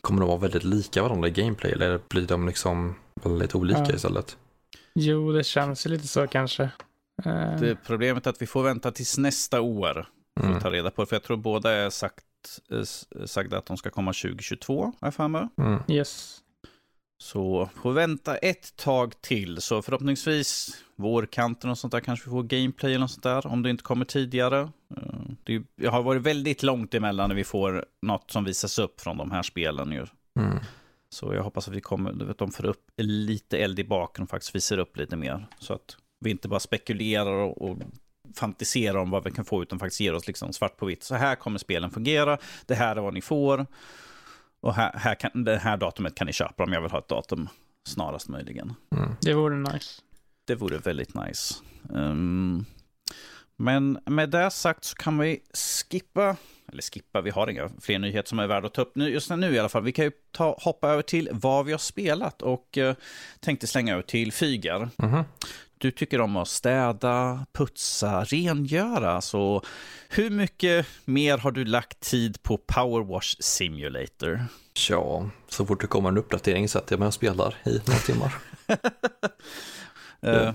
[0.00, 2.94] Kommer de vara väldigt lika varandra i gameplay eller blir de liksom
[3.24, 3.94] väldigt olika Ja.
[3.94, 4.36] istället?
[4.94, 6.70] Jo, det känns ju lite så kanske.
[7.24, 7.30] Det
[7.70, 10.08] är problemet är att vi får vänta tills nästa år
[10.40, 10.56] för Mm.
[10.56, 11.06] att ta reda på det.
[11.06, 12.24] För jag tror båda är sagt,
[12.70, 15.48] eh, s- sagda att de ska komma 2022, har jag för mig.
[15.58, 15.80] Mm.
[15.88, 16.40] Yes.
[17.18, 19.60] Så får vi vänta ett tag till.
[19.60, 23.46] Så förhoppningsvis vårkanten och sånt där kanske vi får gameplay eller något sånt där.
[23.46, 24.60] Om det inte kommer tidigare.
[24.96, 25.02] Eh,
[25.76, 29.30] Det har varit väldigt långt emellan när vi får något som visas upp från de
[29.30, 30.06] här spelen ju.
[30.38, 30.58] Mm.
[31.08, 34.22] Så jag hoppas att vi kommer, du vet, de får upp lite eld i baken
[34.24, 35.46] och faktiskt visar upp lite mer.
[35.58, 37.78] Så att vi inte bara spekulerar och, och
[38.34, 41.02] fantiserar om vad vi kan få, utan faktiskt ger oss liksom svart på vitt.
[41.02, 43.66] Så här kommer spelen fungera, det här är vad ni får.
[44.60, 47.08] Och här, här kan, det här datumet kan ni köpa om jag vill ha ett
[47.08, 47.48] datum
[47.88, 48.74] snarast möjligen.
[48.96, 49.10] Mm.
[49.20, 50.00] Det vore nice.
[50.44, 51.54] Det vore väldigt nice.
[51.94, 52.64] Ehm,
[53.56, 55.40] men med det sagt så kan vi
[55.90, 56.36] skippa,
[56.72, 59.30] eller skippa, vi har inga fler nyheter som är värda att ta upp nu, just
[59.30, 59.82] nu i alla fall.
[59.82, 62.94] Vi kan ju ta, hoppa över till vad vi har spelat och uh,
[63.40, 64.90] tänkte slänga över till Fygar.
[64.96, 65.24] Mhm.
[65.84, 69.62] Du tycker om att städa, putsa, rengöra, så
[70.08, 74.44] hur mycket mer har du lagt tid på Powerwash Simulator?
[74.88, 78.34] Ja, så fort det kommer en uppdatering sätter jag mig och spelar i några timmar.
[80.22, 80.54] Eh,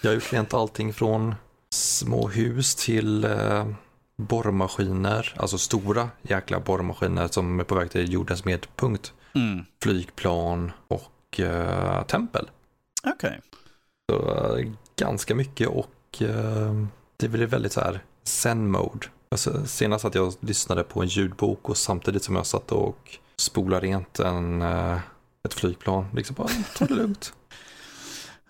[0.00, 1.34] Jag har gjort rent allting från
[1.70, 3.66] små hus till eh,
[4.16, 9.12] borrmaskiner, alltså stora jäkla borrmaskiner som är på väg till jordens medpunkt.
[9.34, 12.50] mm, Flygplan och eh, tempel.
[13.04, 13.40] Okej.
[14.10, 16.84] Så, eh, ganska mycket och eh,
[17.16, 19.06] det blir väldigt så här zen-mode.
[19.30, 23.86] Alltså, senast att jag lyssnade på en ljudbok och samtidigt som jag satt och spolade
[23.86, 24.98] rent en, eh,
[25.44, 26.06] ett flygplan.
[26.14, 27.32] Liksom bara, ta det lugnt.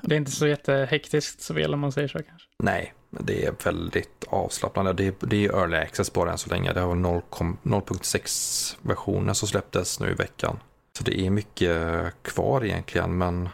[0.02, 2.48] Det är inte så jättehektiskt så väl om man säger så kanske.
[2.58, 4.92] Nej, det är väldigt avslappnande.
[4.92, 6.72] Det är, det är early access bara än så länge.
[6.72, 10.58] Det har 0.6 versionen som släpptes nu i veckan.
[10.98, 11.76] Så det är mycket
[12.22, 13.48] kvar egentligen, men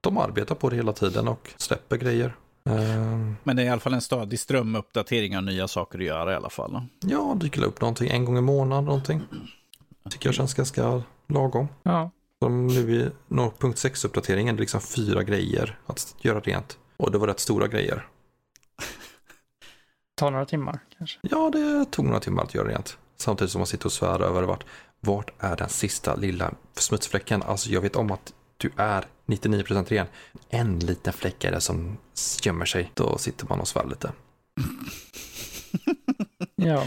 [0.00, 2.36] de arbetar på det hela tiden och släpper grejer.
[2.64, 6.32] Ehm, Men det är i alla fall en stadig strömuppdatering av nya saker att göra
[6.32, 6.82] i alla fall.
[7.00, 9.22] Ja, dyker upp någonting en gång i månaden någonting.
[10.10, 11.68] Tycker jag känns ganska lagom.
[11.82, 12.10] Ja.
[12.42, 16.78] Som nu i 0.6-uppdateringen, det är liksom fyra grejer att göra rent.
[16.96, 18.06] Och det var rätt stora grejer.
[20.14, 21.18] Ta några timmar kanske.
[21.22, 22.98] Ja, det tog några timmar att göra rent.
[23.16, 24.64] Samtidigt som man sitter och svär över vart,
[25.00, 27.42] vart är den sista lilla smutsfläcken?
[27.42, 30.06] Alltså jag vet om att du är 99% ren.
[30.48, 31.98] En liten fläck är det som
[32.42, 32.90] gömmer sig.
[32.94, 34.12] Då sitter man och svär lite.
[36.56, 36.84] ja.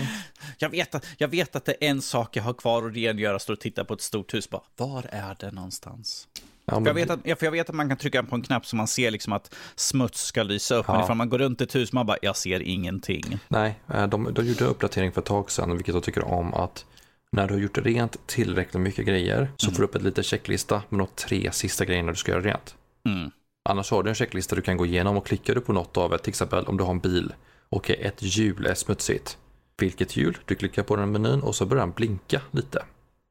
[0.57, 3.39] Jag vet, att, jag vet att det är en sak jag har kvar att rengöra,
[3.39, 4.49] står och tittar på ett stort hus.
[4.49, 6.27] Bara, var är det någonstans?
[6.65, 6.85] Ja, men...
[6.85, 8.87] jag, vet att, för jag vet att man kan trycka på en knapp så man
[8.87, 10.85] ser liksom att smuts ska lysa upp.
[10.87, 10.93] Ja.
[10.93, 13.39] Men ifall man går runt ett hus, man bara, jag ser ingenting.
[13.47, 16.85] Nej, eh, de, de gjorde uppdatering för ett tag sedan, vilket jag tycker om, att
[17.33, 19.75] när du har gjort rent tillräckligt mycket grejer så mm.
[19.75, 22.75] får du upp en liten checklista med de tre sista grejerna du ska göra rent.
[23.09, 23.31] Mm.
[23.69, 26.09] Annars har du en checklista du kan gå igenom och klickar du på något av
[26.09, 27.33] det, till exempel om du har en bil
[27.69, 29.37] och ett hjul är smutsigt.
[29.77, 30.37] Vilket hjul?
[30.45, 32.85] Du klickar på den menyn och så börjar den blinka lite.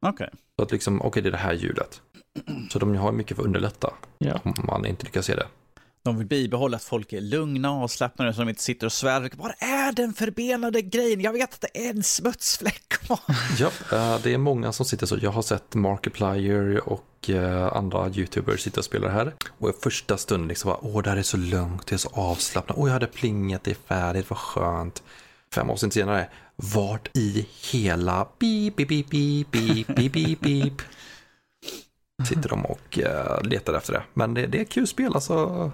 [0.06, 0.10] Okej.
[0.12, 0.38] Okay.
[0.56, 2.00] Så att liksom, okej okay, det är det här hjulet.
[2.70, 4.40] Så de har mycket för att underlätta ja.
[4.44, 5.46] om man inte lyckas se det.
[6.04, 9.30] De vill bibehålla att folk är lugna och avslappnade så de inte sitter och svär.
[9.36, 11.20] Var är den förbenade grejen?
[11.20, 13.20] Jag vet att det är en smutsfläck kvar.
[13.58, 15.18] Ja, eh, det är många som sitter så.
[15.20, 19.34] Jag har sett Markiplier och eh, andra YouTubers sitta och spela det här.
[19.58, 22.10] Och i första stunden liksom bara, åh, det här är så lugnt, det är så
[22.12, 22.78] avslappnat.
[22.78, 25.02] Åh, jag hade plingat, det är färdigt, vad skönt.
[25.54, 29.06] Fem år senare, vart i hela beep, beep, beep,
[29.50, 30.82] beep, beep, beep, beep,
[32.28, 34.02] sitter de och uh, letar efter det.
[34.14, 35.70] Men det, det är kul spel, alltså.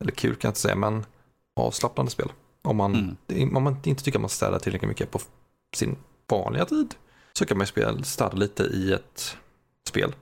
[0.00, 1.04] Eller kul kan jag inte säga, men
[1.56, 2.32] avslappnande spel.
[2.62, 3.56] Om man, mm.
[3.56, 5.20] om man inte tycker att man städar tillräckligt mycket på
[5.76, 5.96] sin
[6.28, 6.94] vanliga tid
[7.32, 9.36] så kan man ju städa lite i ett
[9.88, 10.14] spel.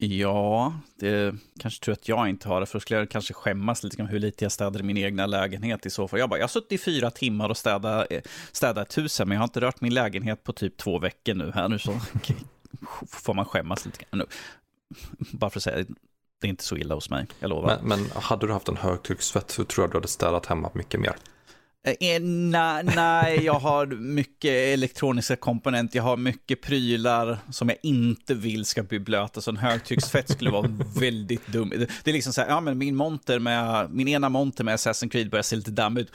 [0.00, 3.82] Ja, det kanske tror att jag inte har det, för då skulle jag kanske skämmas
[3.82, 6.20] lite om hur lite jag städar i min egna lägenhet i så fall.
[6.20, 8.06] Jag, bara, jag har suttit i fyra timmar och städat,
[8.52, 11.34] städat ett hus här, men jag har inte rört min lägenhet på typ två veckor
[11.34, 11.92] nu här nu, så
[13.08, 14.26] får man skämmas lite grann.
[15.18, 15.84] Bara för att säga,
[16.40, 17.78] det är inte så illa hos mig, jag lovar.
[17.82, 21.00] Men, men hade du haft en högtryckssvett så tror jag du hade städat hemma mycket
[21.00, 21.16] mer.
[21.86, 28.34] Eh, nej, nej, jag har mycket elektroniska komponenter, jag har mycket prylar som jag inte
[28.34, 30.70] vill ska bli blöta, så en högtrycksfett skulle vara
[31.00, 31.72] väldigt dum.
[32.04, 35.08] Det är liksom så här, ja men min monter med, min ena monter med Assassin's
[35.08, 36.12] Creed börjar se lite damm ut.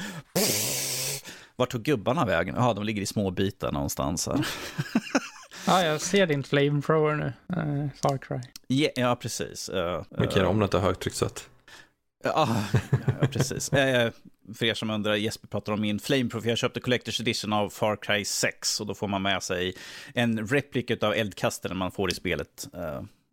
[1.56, 2.56] Vart tog gubbarna vägen?
[2.58, 4.48] Ja, de ligger i små bitar någonstans här.
[5.68, 8.40] Ja, jag ser din flamethrower nu, uh, Far Cry.
[8.68, 9.70] Yeah, ja, precis.
[9.70, 11.50] Uh, Mycket uh, om det inte har högtryckssätt.
[12.24, 12.66] Ja,
[13.22, 13.70] ja, precis.
[14.54, 16.46] för er som undrar, Jesper pratar om min Flameproof.
[16.46, 19.76] Jag köpte Collector's Edition av Far Cry 6 och då får man med sig
[20.14, 22.68] en replik av eldkastaren man får i spelet.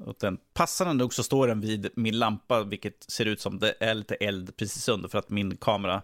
[0.05, 3.75] Och den, passande nog så står den vid min lampa, vilket ser ut som det
[3.81, 6.03] är lite eld precis under, för att min kamera,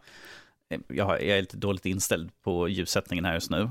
[0.89, 3.70] jag är lite dåligt inställd på ljussättningen här just nu.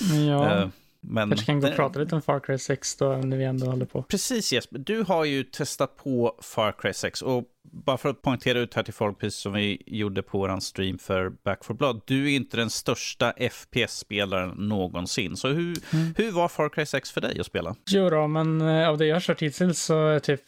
[0.28, 0.70] ja.
[1.04, 3.66] Men Kanske kan gå och prata lite om Far Cry 6 då, när vi ändå
[3.66, 4.02] håller på.
[4.02, 8.58] Precis Jesper, du har ju testat på Far Cry 6 och bara för att poängtera
[8.58, 12.00] ut här till folk, precis som vi gjorde på vår stream för Back for Blood,
[12.04, 15.36] du är inte den största FPS-spelaren någonsin.
[15.36, 16.14] Så hur, mm.
[16.16, 17.76] hur var Far Cry 6 för dig att spela?
[17.86, 20.40] Jo då, men eh, av det jag har kört hittills så typ,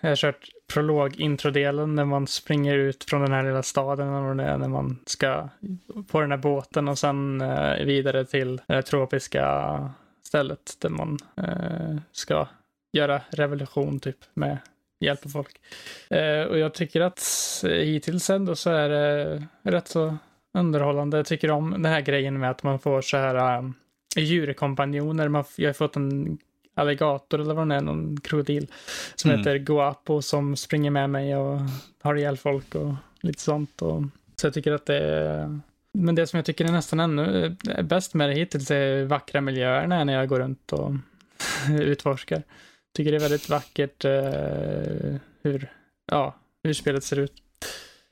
[0.00, 4.08] jag har kört prolog-introdelen när man springer ut från den här lilla staden
[4.40, 5.48] är när man ska
[6.06, 9.90] på den här båten och sen eh, vidare till det tropiska
[10.26, 12.48] stället där man eh, ska
[12.92, 14.58] göra revolution typ med
[15.00, 15.60] hjälp av folk.
[16.10, 17.24] Eh, och jag tycker att
[17.62, 20.16] hittills ändå så är det rätt så
[20.58, 21.16] underhållande.
[21.16, 23.72] Jag tycker om den här grejen med att man får så här
[24.16, 25.28] djurkompanjoner.
[25.28, 26.38] Man, jag har fått en
[26.74, 28.66] alligator eller vad det är, någon krokodil
[29.14, 29.40] som mm.
[29.40, 31.60] heter Guapo som springer med mig och
[32.02, 33.82] har ihjäl folk och lite sånt.
[33.82, 34.02] Och,
[34.36, 35.60] så jag tycker att det är
[35.98, 40.04] men det som jag tycker är nästan ännu bäst med det hittills är vackra miljöerna
[40.04, 40.92] när jag går runt och
[41.80, 42.42] utforskar.
[42.96, 45.72] Tycker det är väldigt vackert eh, hur,
[46.06, 47.32] ja, hur spelet ser ut.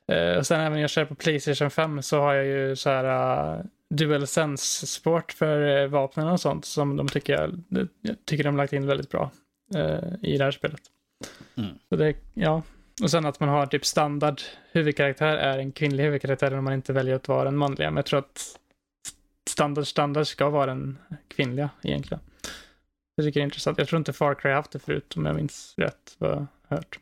[0.08, 2.90] Eh, och sen även när jag kör på Playstation 5 så har jag ju så
[2.90, 7.62] här uh, DualSense sport för uh, vapnen och sånt som de tycker jag,
[8.00, 9.30] jag tycker de lagt in väldigt bra
[9.74, 10.80] uh, i det här spelet.
[11.56, 11.70] Mm.
[11.88, 12.62] Så det, ja,
[13.02, 14.40] och sen att man har typ standard
[14.72, 17.90] huvudkaraktär är en kvinnlig huvudkaraktär om man inte väljer att vara den manliga.
[17.90, 18.58] Men jag tror att
[19.50, 22.22] standard standard ska vara den kvinnliga egentligen.
[23.14, 23.78] Jag tycker det är intressant.
[23.78, 26.98] Jag tror inte Far Cry haft det förut om jag minns rätt vad jag hört.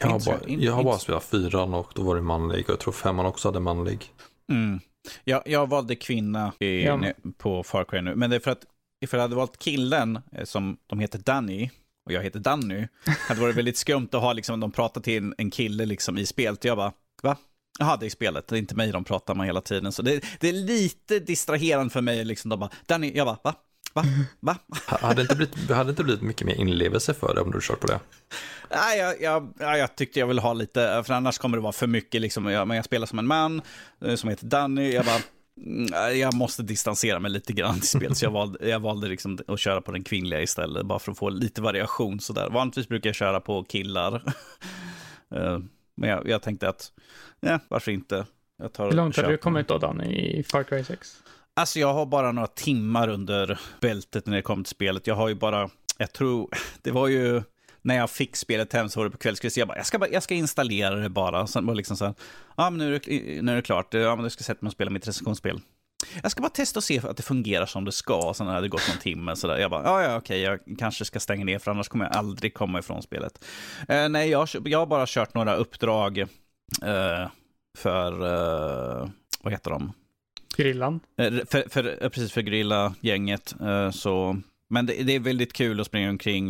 [0.00, 2.80] Jag har, bara, jag har bara spelat fyran och då var det manlig och jag
[2.80, 4.12] tror femman också hade manlig.
[4.52, 4.80] Mm.
[5.24, 7.00] Jag, jag valde kvinna i, ja.
[7.38, 8.64] på Far Cry nu, men det är för att
[9.00, 11.70] ifall jag hade valt killen eh, som de heter Danny
[12.06, 12.88] och jag heter Danny,
[13.28, 16.26] hade varit väldigt skumt att ha liksom, de pratar till en, en kille liksom i
[16.26, 16.64] spelet.
[16.64, 16.92] Jag bara,
[17.22, 17.36] va?
[17.78, 19.92] Jaha, det är spelet, det är inte mig de pratar med hela tiden.
[19.92, 23.54] Så det, det är lite distraherande för mig, liksom, de bara, Danny, jag bara, va?
[23.96, 24.04] Va?
[24.40, 24.56] Va?
[24.86, 27.86] hade, inte blivit, hade inte blivit mycket mer inlevelse för det om du kört på
[27.86, 28.00] det?
[28.70, 31.86] Nej, jag, jag, jag tyckte jag ville ha lite, för annars kommer det vara för
[31.86, 33.62] mycket, liksom, jag, men jag spelar som en man
[34.04, 35.20] eh, som heter Danny, jag bara,
[35.60, 39.38] Mm, jag måste distansera mig lite grann till spel, så jag valde, jag valde liksom
[39.48, 42.50] att köra på den kvinnliga istället, bara för att få lite variation sådär.
[42.50, 44.22] Vanligtvis brukar jag köra på killar.
[45.30, 45.58] Eh,
[45.96, 46.92] men jag, jag, tänkte att,
[47.40, 48.26] ja, varför inte?
[48.78, 51.22] Hur långt har du kommit då, Dan, i Far Cry 6?
[51.58, 55.06] Alltså, jag har bara några timmar under bältet när det kommer till spelet.
[55.06, 56.48] Jag har ju bara, jag tror,
[56.82, 57.42] det var ju
[57.82, 59.56] när jag fick spelet hem så var det på kvällskvist.
[59.56, 61.46] Jag bara, jag ska, bara, jag ska installera det bara.
[61.46, 62.14] Sen var det liksom så här,
[62.56, 64.68] ja men nu är det, nu är det klart, ja men du ska sätta mig
[64.68, 65.60] och spela mitt recensionsspel.
[66.22, 68.32] Jag ska bara testa och se att det fungerar som det ska.
[68.36, 69.58] Sen hade det gått någon timme så där.
[69.58, 72.54] Jag bara, ja ja okej, jag kanske ska stänga ner för annars kommer jag aldrig
[72.54, 73.44] komma ifrån spelet.
[73.88, 77.28] Eh, nej, jag, jag har bara kört några uppdrag eh,
[77.78, 79.08] för, eh,
[79.42, 79.92] vad heter de?
[80.56, 81.00] Grillan?
[81.18, 83.54] Eh, för, för, precis, för grilla-gänget.
[83.60, 84.36] Eh, så
[84.68, 86.46] men det, det, är väldigt kul att springa omkring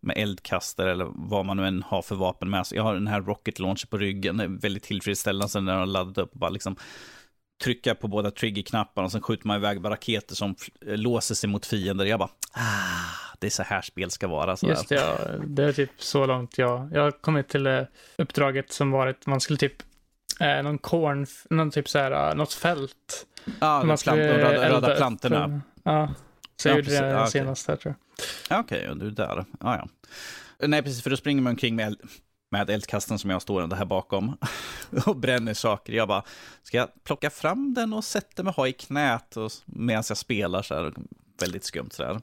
[0.00, 2.76] med eldkastare eller vad man nu än har för vapen med sig.
[2.76, 5.86] Jag har den här rocket launcher på ryggen, det är väldigt tillfredsställande när jag har
[5.86, 6.76] laddat upp och bara liksom
[7.60, 11.66] trycka på båda triggerknapparna och sen skjuter man iväg bara raketer som låser sig mot
[11.66, 12.04] fiender.
[12.04, 14.56] Jag bara, ah, det är så här spel ska vara.
[14.56, 14.72] Sådär.
[14.72, 15.18] Just det, ja.
[15.46, 17.86] det är typ så långt jag, jag har kommit till
[18.16, 19.82] uppdraget som varit, man skulle typ,
[20.40, 23.26] eh, någon korn, någon typ så här, något fält.
[23.60, 25.60] Ja, man plant, de röda, röda plantorna.
[25.82, 26.14] Ja,
[26.56, 27.30] så jag gjorde det okay.
[27.30, 27.94] senast här tror
[28.48, 28.60] jag.
[28.60, 29.44] Okej, okay, du är där.
[29.60, 29.88] Ah, ja.
[30.66, 31.96] Nej, precis, för då springer man omkring med,
[32.50, 34.36] med eldkasten som jag står här bakom
[35.06, 35.92] och bränner saker.
[35.92, 36.22] Jag bara,
[36.62, 39.36] ska jag plocka fram den och sätta mig och ha i knät
[39.66, 40.92] medan jag spelar så här?
[41.40, 42.14] Väldigt skumt så här.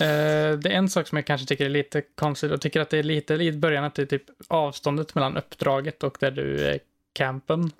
[0.00, 2.90] Uh, det är en sak som jag kanske tycker är lite konstigt och tycker att
[2.90, 6.78] det är lite i början att det är typ avståndet mellan uppdraget och där du
[7.12, 7.70] campen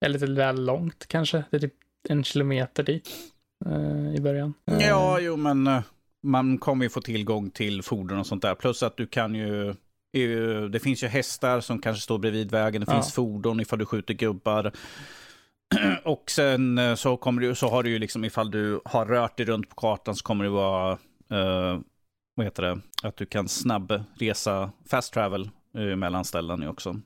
[0.00, 1.44] är lite väl långt kanske.
[1.50, 1.74] Det är typ
[2.08, 3.08] en kilometer dit
[3.66, 4.54] uh, i början.
[4.70, 5.80] Uh, ja, jo, men uh,
[6.22, 8.54] man kommer ju få tillgång till fordon och sånt där.
[8.54, 9.74] Plus att du kan ju
[10.70, 12.80] det finns ju hästar som kanske står bredvid vägen.
[12.80, 12.94] Det ja.
[12.94, 14.72] finns fordon ifall du skjuter gubbar.
[16.04, 19.46] Och sen så, kommer du, så har du ju liksom ifall du har rört dig
[19.46, 20.92] runt på kartan så kommer det vara,
[21.32, 21.80] uh,
[22.34, 27.00] vad heter det, att du kan snabb resa, fast travel uh, mellan ställen också.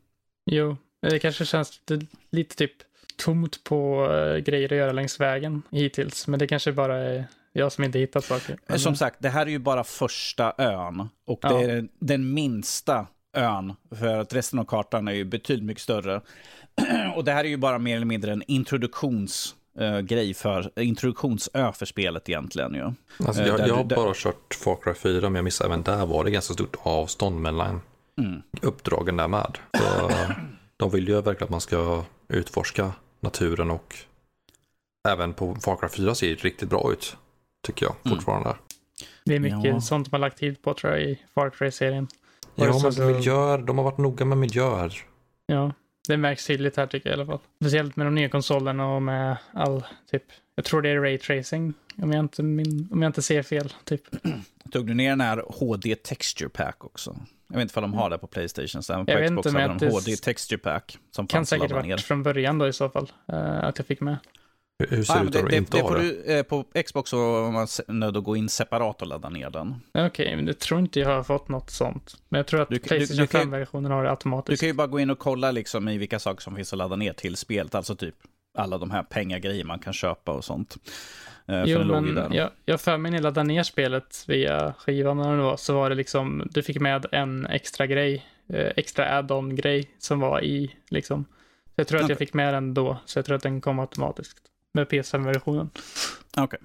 [0.50, 0.76] Jo,
[1.10, 2.72] det kanske känns lite, lite typ
[3.16, 6.26] tomt på uh, grejer att göra längs vägen hittills.
[6.26, 8.58] Men det kanske bara är jag som inte hittat saker.
[8.66, 8.78] Men...
[8.78, 11.08] Som sagt, det här är ju bara första ön.
[11.26, 11.62] Och det ja.
[11.62, 13.72] är den minsta ön.
[13.98, 16.20] För att resten av kartan är ju betydligt mycket större.
[17.16, 19.54] och det här är ju bara mer eller mindre en introduktions...
[19.80, 22.92] Uh, grej för introduktionsö för spelet egentligen ju.
[23.26, 26.24] Alltså, jag, jag har bara kört Far Cry 4 men jag missade även där var
[26.24, 27.80] det ganska stort avstånd mellan
[28.18, 28.42] mm.
[28.62, 29.58] uppdragen där med.
[29.78, 30.10] Så,
[30.82, 33.96] de vill ju verkligen att man ska utforska naturen och
[35.08, 37.16] även på Far Cry 4 ser det riktigt bra ut.
[37.66, 38.16] Tycker jag mm.
[38.16, 38.48] fortfarande.
[38.48, 38.60] Mm.
[39.24, 39.80] Det är mycket ja.
[39.80, 42.08] sånt man lagt tid på tror jag i Far Cry-serien.
[42.54, 43.02] Ja, men så...
[43.02, 44.94] miljöer, de har varit noga med miljöer.
[45.46, 45.72] Ja,
[46.08, 47.40] det märks tydligt här tycker jag i alla fall.
[47.60, 50.24] Speciellt med de nya konsolerna och med all, typ,
[50.54, 51.74] jag tror det är Ray Tracing.
[52.02, 54.02] Om jag inte, min, om jag inte ser fel, typ.
[54.72, 57.16] Tog du ner den här HD Texture Pack också?
[57.52, 58.82] Jag vet inte om de har det på Playstation.
[58.82, 60.98] Så på jag Xbox inte, hade de HD Texture Pack.
[61.10, 63.12] Som kan säkert varit från början då i så fall.
[63.32, 64.16] Uh, att jag fick med.
[64.88, 67.50] Hur ser det ut att det, inte det, får du, eh, På Xbox så är
[67.50, 69.74] man nöjd att gå in separat och ladda ner den.
[69.94, 72.16] Okej, okay, men det tror inte jag har fått något sånt.
[72.28, 74.50] Men jag tror att du, Playstation 5-versionen har det automatiskt.
[74.50, 76.78] Du kan ju bara gå in och kolla liksom i vilka saker som finns att
[76.78, 77.74] ladda ner till spelet.
[77.74, 78.14] Alltså typ
[78.58, 80.76] alla de här pengagrejer man kan köpa och sånt.
[81.46, 85.36] Eh, jo, men jag, jag för mig när jag laddade ner spelet via skivan eller
[85.36, 89.90] var, så var det liksom, du fick med en extra grej, eh, extra add-on grej
[89.98, 91.24] som var i liksom.
[91.64, 92.12] Så jag tror att okay.
[92.12, 94.38] jag fick med den då, så jag tror att den kom automatiskt
[94.72, 95.70] med PS5-versionen.
[96.36, 96.44] Okej.
[96.44, 96.58] Okay.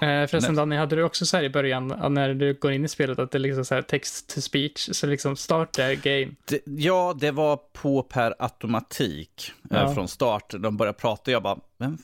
[0.00, 2.88] Eh, förresten Danny, hade du också så här i början, när du går in i
[2.88, 6.34] spelet, att det är liksom så här text to speech, så liksom start there game?
[6.44, 9.94] Det, ja, det var på per automatik eh, ja.
[9.94, 10.54] från start.
[10.58, 11.98] De började prata, jag bara, vem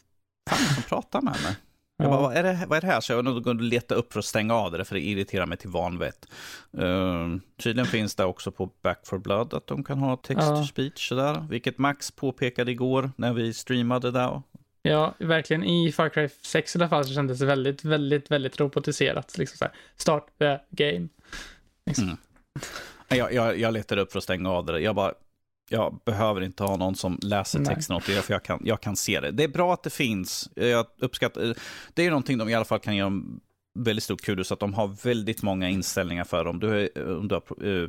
[0.51, 1.57] fan som pratar med mig?
[1.97, 3.01] Jag bara, vad är, det, vad är det här?
[3.01, 5.47] Så jag var nog och leta upp för att stänga av det, för det irriterar
[5.47, 6.29] mig till vanvett.
[6.79, 10.65] Uh, tydligen finns det också på Back for Blood att de kan ha text to
[10.65, 14.43] speech sådär, vilket Max påpekade igår när vi streamade där.
[14.83, 15.65] Ja, verkligen.
[15.65, 19.39] I Far Cry 6 i alla fall så kändes det väldigt, väldigt, väldigt robotiserat.
[19.39, 21.09] Liksom så här, start the game.
[21.87, 22.05] Liksom.
[22.05, 22.17] Mm.
[23.09, 24.81] Jag, jag, jag letade upp för att stänga av det.
[24.81, 25.13] Jag bara,
[25.69, 28.97] jag behöver inte ha någon som läser texten åt det, för jag kan, jag kan
[28.97, 29.31] se det.
[29.31, 30.51] Det är bra att det finns.
[30.55, 31.55] Jag uppskattar,
[31.95, 33.13] det är någonting de i alla fall kan göra
[33.79, 36.61] väldigt stort kudos, att de har väldigt många inställningar för dem.
[36.61, 37.89] Du om du är uh,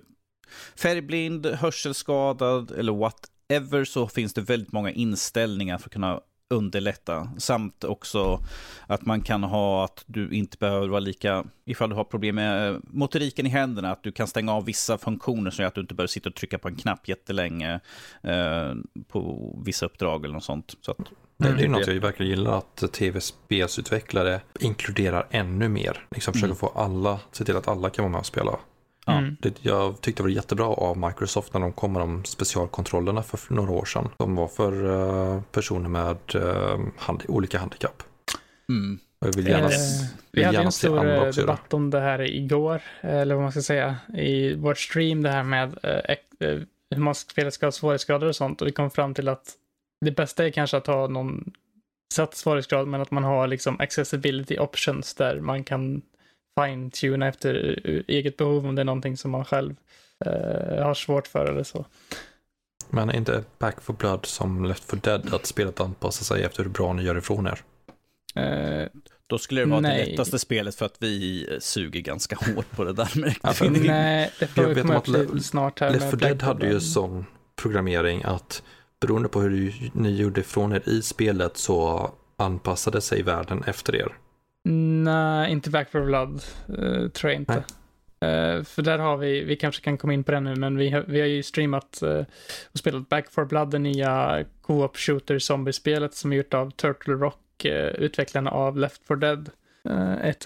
[0.76, 7.30] färgblind, hörselskadad eller whatever så finns det väldigt många inställningar för att kunna underlätta.
[7.38, 8.39] Samt också
[8.88, 12.82] att man kan ha att du inte behöver vara lika, ifall du har problem med
[12.84, 16.08] motoriken i händerna, att du kan stänga av vissa funktioner så att du inte behöver
[16.08, 17.80] sitta och trycka på en knapp jättelänge
[18.24, 18.74] eh,
[19.08, 20.78] på vissa uppdrag eller något sånt.
[20.82, 20.98] Så att,
[21.38, 26.08] det, det är något jag verkligen gillar att tv-spelsutvecklare inkluderar ännu mer.
[26.12, 26.58] Liksom försöker mm.
[26.58, 28.60] få alla, se till att alla kan vara med och spela.
[29.08, 29.38] Mm.
[29.39, 33.53] Det, jag tyckte det var jättebra av Microsoft när de kom med de specialkontrollerna för
[33.53, 34.10] några år sedan.
[34.18, 38.03] De var för uh, personer med uh, hand, olika handikapp.
[38.70, 38.99] Mm.
[39.20, 39.70] Jag vill gärna, eh,
[40.32, 43.62] vill vi hade en stor eh, debatt om det här igår, eller vad man ska
[43.62, 48.36] säga, i vår stream, det här med uh, hur man spelar ska ha svårighetsgrader och
[48.36, 48.62] sånt.
[48.62, 49.53] Och vi kom fram till att
[50.06, 51.53] det bästa är kanske att ha någon
[52.14, 56.01] satt svårighetsgrad, men att man har liksom accessibility options där man kan
[56.60, 57.53] fine-tuna efter
[58.08, 59.76] eget behov om det är någonting som man själv
[60.26, 61.86] eh, har svårt för eller så.
[62.89, 66.64] Men är inte Back for Blood som Left for Dead att spelet anpassar sig efter
[66.64, 67.60] hur bra ni gör ifrån er?
[68.36, 68.88] Eh,
[69.28, 70.06] då skulle det vara nej.
[70.06, 74.32] det lättaste spelet för att vi suger ganska hårt på det där med ja, Nej,
[74.39, 75.89] det får vi komma till snart här.
[75.89, 77.26] Left for Dead hade ju sån
[77.56, 78.64] programmering att
[79.01, 84.16] beroende på hur ni gjorde ifrån er i spelet så anpassade sig världen efter er.
[84.68, 86.41] Nej, inte Back for Blood
[86.80, 87.53] uh, tror jag inte.
[87.53, 90.89] Uh, för där har vi, vi kanske kan komma in på det nu, men vi
[90.89, 92.24] har, vi har ju streamat uh,
[92.72, 97.13] och spelat Back for Blood, det nya co-op shooter zombiespelet som är gjort av Turtle
[97.13, 97.66] Rock,
[97.97, 99.49] utvecklarna av Left for Dead.
[100.22, 100.45] ett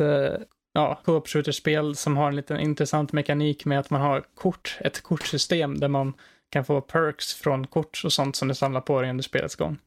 [0.74, 5.02] ja, co-op shooter-spel som har en liten intressant mekanik med att man har kort, ett
[5.02, 6.14] kortsystem där man
[6.50, 9.78] kan få perks från kort och sånt som du samlar på dig under spelets gång.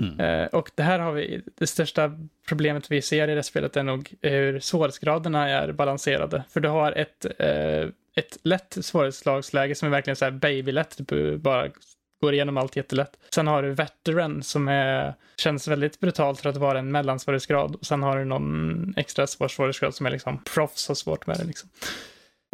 [0.00, 0.20] Mm.
[0.20, 3.82] Eh, och det här har vi, det största problemet vi ser i det spelet är
[3.82, 6.44] nog hur svårighetsgraderna är balanserade.
[6.50, 11.36] För du har ett, eh, ett lätt svårighetsslagsläge som är verkligen så här babylätt, du
[11.36, 11.68] bara
[12.20, 13.16] går igenom allt jättelätt.
[13.34, 17.74] Sen har du veteran som är, känns väldigt brutalt för att vara en mellansvårighetsgrad.
[17.74, 21.38] Och sen har du någon extra svår svårighetsgrad som är liksom proffs har svårt med
[21.38, 21.70] det liksom.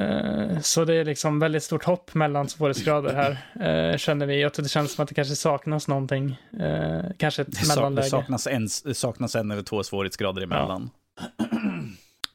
[0.02, 4.42] Eh, så det är liksom väldigt stort hopp mellan svårighetsgrader här, eh, känner vi.
[4.42, 6.40] Jag tror det känns som att det kanske saknas någonting.
[6.60, 8.06] Eh, kanske ett det mellanläge.
[8.06, 10.90] Det saknas en, saknas en eller två svårighetsgrader emellan.
[11.20, 11.46] Ja.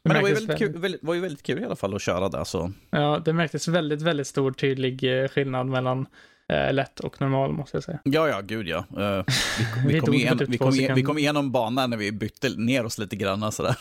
[0.04, 2.02] Men det var ju, väldigt kul, väldigt, var ju väldigt kul i alla fall att
[2.02, 2.46] köra det.
[2.46, 2.72] Så.
[2.90, 5.02] Ja, det märktes väldigt, väldigt stor tydlig
[5.32, 6.06] skillnad mellan
[6.50, 8.00] eh, lätt och normal måste jag säga.
[8.04, 8.78] Ja, ja, gud ja.
[8.98, 9.24] Uh,
[9.88, 12.86] vi, vi, kom igen, vi, kom igen, vi kom igenom banan när vi bytte ner
[12.86, 13.76] oss lite grann sådär.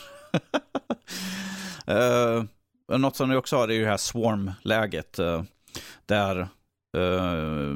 [1.88, 2.44] uh,
[2.98, 5.18] Något som du också har är ju det här swarm-läget.
[5.18, 5.42] Eh,
[6.06, 6.40] där
[6.96, 7.74] eh,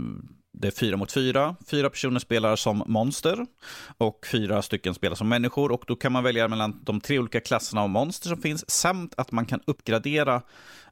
[0.59, 1.57] det är fyra mot fyra.
[1.67, 3.47] Fyra personer spelar som monster
[3.99, 5.73] och fyra stycken spelar som människor.
[5.73, 9.15] Och då kan man välja mellan de tre olika klasserna av monster som finns samt
[9.17, 10.43] att man kan uppgradera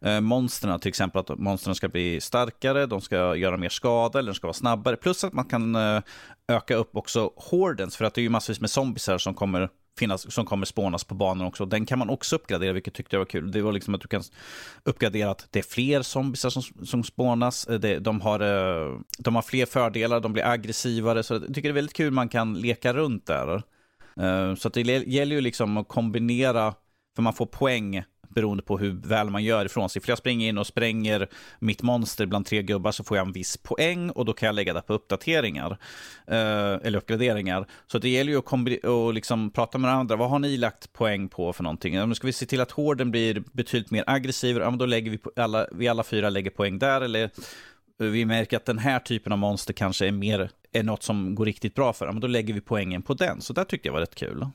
[0.00, 0.80] eh, monstren.
[0.80, 4.46] Till exempel att monstren ska bli starkare, de ska göra mer skada eller de ska
[4.46, 4.96] vara snabbare.
[4.96, 6.02] Plus att man kan eh,
[6.48, 9.68] öka upp också hordens för att det är ju massvis med zombisar som kommer
[9.98, 11.66] finnas, som kommer spånas på banan också.
[11.66, 13.50] Den kan man också uppgradera, vilket tyckte jag var kul.
[13.50, 14.22] Det var liksom att du kan
[14.84, 17.66] uppgradera att det är fler zombiesar som, som spånas.
[17.66, 21.22] Eh, det, de, har, eh, de har fler fördelar, de blir aggressivare.
[21.22, 23.62] Så jag tycker det är väldigt kul man kan leka runt där.
[24.20, 26.74] Eh, så det gäller ju liksom att kombinera,
[27.16, 28.04] för man får poäng
[28.34, 30.02] beroende på hur väl man gör ifrån sig.
[30.02, 31.28] För jag springer in och spränger
[31.58, 34.54] mitt monster bland tre gubbar så får jag en viss poäng och då kan jag
[34.54, 35.78] lägga det på uppdateringar.
[36.26, 37.66] Eh, eller uppgraderingar.
[37.86, 40.16] Så det gäller ju att och liksom prata med andra.
[40.16, 41.94] Vad har ni lagt poäng på för någonting?
[41.94, 44.56] Ja, ska vi se till att hården blir betydligt mer aggressiv.
[44.56, 47.00] Ja, men då lägger vi, alla, vi alla fyra lägger poäng där.
[47.00, 47.22] Eller
[48.00, 51.34] eh, vi märker att den här typen av monster kanske är mer är något som
[51.34, 52.06] går riktigt bra för.
[52.06, 53.40] Ja, men då lägger vi poängen på den.
[53.40, 54.46] Så det tyckte jag var rätt kul.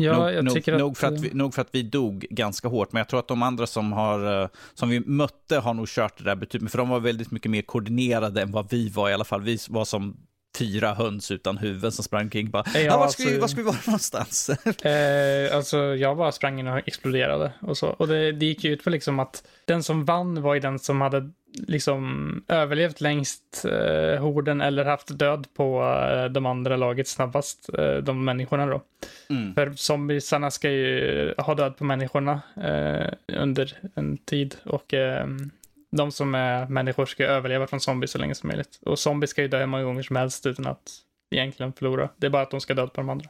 [0.00, 0.78] Ja, nog, nog, att...
[0.78, 3.28] Nog för att, vi, nog för att vi dog ganska hårt, men jag tror att
[3.28, 6.78] de andra som, har, eh, som vi mötte har nog kört det där betydligt, för
[6.78, 9.42] de var väldigt mycket mer koordinerade än vad vi var i alla fall.
[9.42, 10.16] Vi var som
[10.58, 12.50] fyra höns utan huvuden som sprang kring.
[12.50, 14.50] Bara, ja, ah, var, ska alltså, vi, var ska vi vara någonstans?
[14.82, 17.52] eh, alltså, jag bara sprang in och exploderade.
[17.60, 17.88] Och, så.
[17.88, 20.78] och det, det gick ju ut på liksom att den som vann var ju den
[20.78, 27.08] som hade liksom överlevt längst eh, horden eller haft död på eh, de andra laget
[27.08, 28.82] snabbast, eh, de människorna då.
[29.30, 29.54] Mm.
[29.54, 35.50] För zombiesarna ska ju ha död på människorna eh, under en tid och ehm,
[35.90, 38.78] de som är människor ska överleva från zombies så länge som möjligt.
[38.82, 42.08] Och zombies ska ju dö hur många gånger som helst utan att egentligen förlora.
[42.16, 43.28] Det är bara att de ska döda på de andra.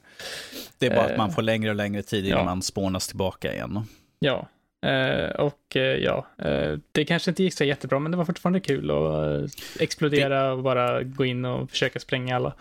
[0.78, 2.44] Det är bara att man eh, får längre och längre tid innan ja.
[2.44, 3.84] man spånas tillbaka igen.
[4.18, 4.48] Ja,
[4.86, 8.60] Uh, och uh, ja, uh, det kanske inte gick så jättebra, men det var fortfarande
[8.60, 9.50] kul att
[9.80, 12.54] explodera och bara gå in och försöka spränga alla.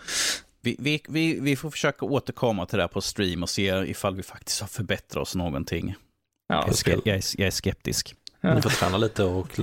[0.61, 4.15] Vi, vi, vi, vi, får försöka återkomma till det här på stream och se ifall
[4.15, 5.95] vi faktiskt har förbättrat oss någonting.
[6.47, 8.15] Ja, jag, är, jag, är, jag är skeptisk.
[8.41, 8.53] Ja.
[8.53, 9.59] Ni får träna lite och,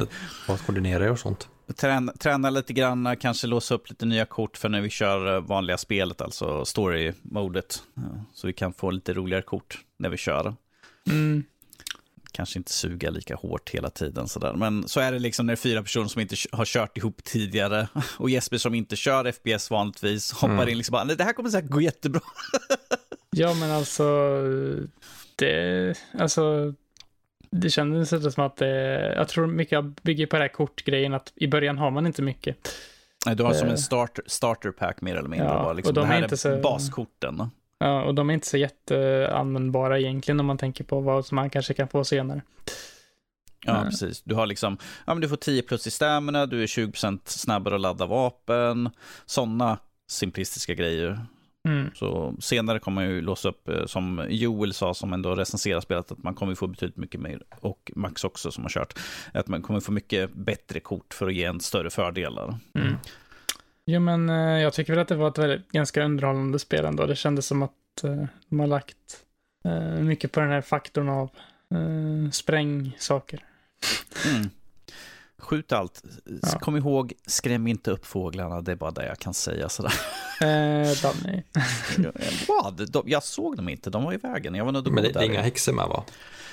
[0.48, 1.48] och koordinera er och sånt.
[1.76, 5.78] träna, träna lite grann, kanske låsa upp lite nya kort för när vi kör vanliga
[5.78, 7.82] spelet, alltså story-modet.
[8.34, 10.54] Så vi kan få lite roligare kort när vi kör.
[11.10, 11.44] Mm.
[12.34, 14.52] Kanske inte suga lika hårt hela tiden sådär.
[14.52, 17.88] Men så är det liksom när är fyra personer som inte har kört ihop tidigare
[18.18, 20.68] och Jesper som inte kör FPS vanligtvis hoppar mm.
[20.68, 22.20] in liksom bara, det här kommer säkert gå jättebra.
[23.30, 24.04] ja, men alltså,
[25.36, 26.74] det, alltså,
[27.50, 31.48] det kändes som att det, jag tror mycket bygger på det här kortgrejen, att i
[31.48, 32.56] början har man inte mycket.
[33.36, 33.78] Du har som en eh.
[33.78, 35.48] starter, starter pack mer eller mindre.
[35.48, 35.90] Ja, bara, liksom.
[35.90, 37.50] och de det här är, inte så, baskorten.
[37.78, 41.50] Ja, och de är inte så jätteanvändbara egentligen om man tänker på vad som man
[41.50, 42.42] kanske kan få senare.
[43.66, 43.90] Ja, mm.
[43.90, 44.22] precis.
[44.22, 47.74] Du har liksom, ja men du får 10 plus i stamina, du är 20% snabbare
[47.74, 48.90] att ladda vapen,
[49.26, 51.26] sådana simplistiska grejer.
[51.68, 51.90] Mm.
[51.94, 56.12] Så senare kommer man ju låsa upp, eh, som Joel sa, som ändå recenserar spelet,
[56.12, 58.98] att man kommer få betydligt mycket mer, och Max också som har kört,
[59.32, 62.58] att man kommer få mycket bättre kort för att ge en större fördelar.
[62.74, 62.94] Mm.
[63.86, 67.06] Jo, men eh, jag tycker väl att det var ett väldigt, ganska underhållande spel ändå.
[67.06, 68.96] Det kändes som att eh, de har lagt
[69.64, 71.30] eh, mycket på den här faktorn av
[71.70, 73.44] eh, sprängsaker.
[74.34, 74.50] Mm.
[75.38, 76.02] Skjut allt.
[76.42, 76.58] Ja.
[76.58, 78.60] Kom ihåg, skräm inte upp fåglarna.
[78.60, 79.92] Det är bara det jag kan säga sådär.
[80.40, 81.42] Eh, Danny.
[82.48, 82.90] Vad?
[83.06, 84.54] Jag såg dem inte, de var i vägen.
[84.54, 86.04] Jag var Men det, det är inga häxor med va?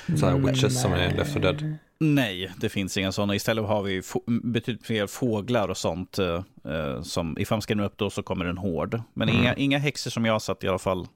[0.05, 1.77] Sådana här witches mm, som är Left 4 Dead.
[1.99, 3.35] Nej, det finns inga sådana.
[3.35, 4.01] Istället har vi
[4.43, 6.19] betydligt fler fåglar och sånt.
[6.19, 9.01] Eh, eh, som ifall man skrämmer upp då så kommer den hård.
[9.13, 9.41] Men mm.
[9.41, 11.07] inga, inga häxor som jag har sett i alla fall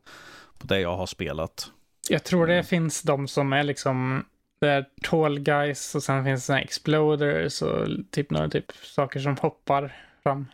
[0.58, 1.72] på det jag har spelat.
[2.10, 2.66] Jag tror det mm.
[2.66, 4.26] finns de som är liksom
[4.62, 9.38] det är tall guys och sen finns det exploders och typ några typ saker som
[9.38, 10.46] hoppar fram.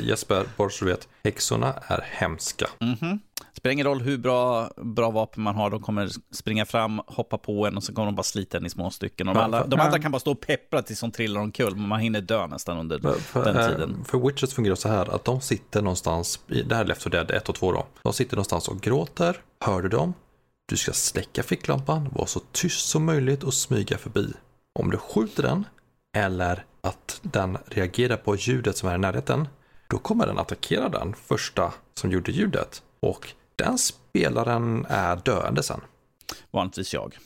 [0.00, 2.66] Jesper, bara så du vet, häxorna är hemska.
[2.80, 3.18] Mm -hmm.
[3.58, 7.66] Spelar ingen roll hur bra, bra vapen man har, de kommer springa fram, hoppa på
[7.66, 9.26] en och så kommer de bara slita en i små stycken.
[9.26, 12.00] De, alla, de andra kan bara stå och peppra tills de trillar omkull, men man
[12.00, 14.04] hinner dö nästan under för, för, den tiden.
[14.04, 17.10] För Witches fungerar så här att de sitter någonstans, i det här är Left 4
[17.10, 20.14] Dead 1 och 2 då, de sitter någonstans och gråter, hör du dem?
[20.68, 24.32] Du ska släcka ficklampan, vara så tyst som möjligt och smyga förbi.
[24.78, 25.64] Om du skjuter den,
[26.16, 29.48] eller att den reagerar på ljudet som är i närheten,
[29.88, 32.82] då kommer den attackera den första som gjorde ljudet.
[33.00, 35.80] Och den spelaren är döende sen.
[36.50, 37.18] Vanligtvis jag.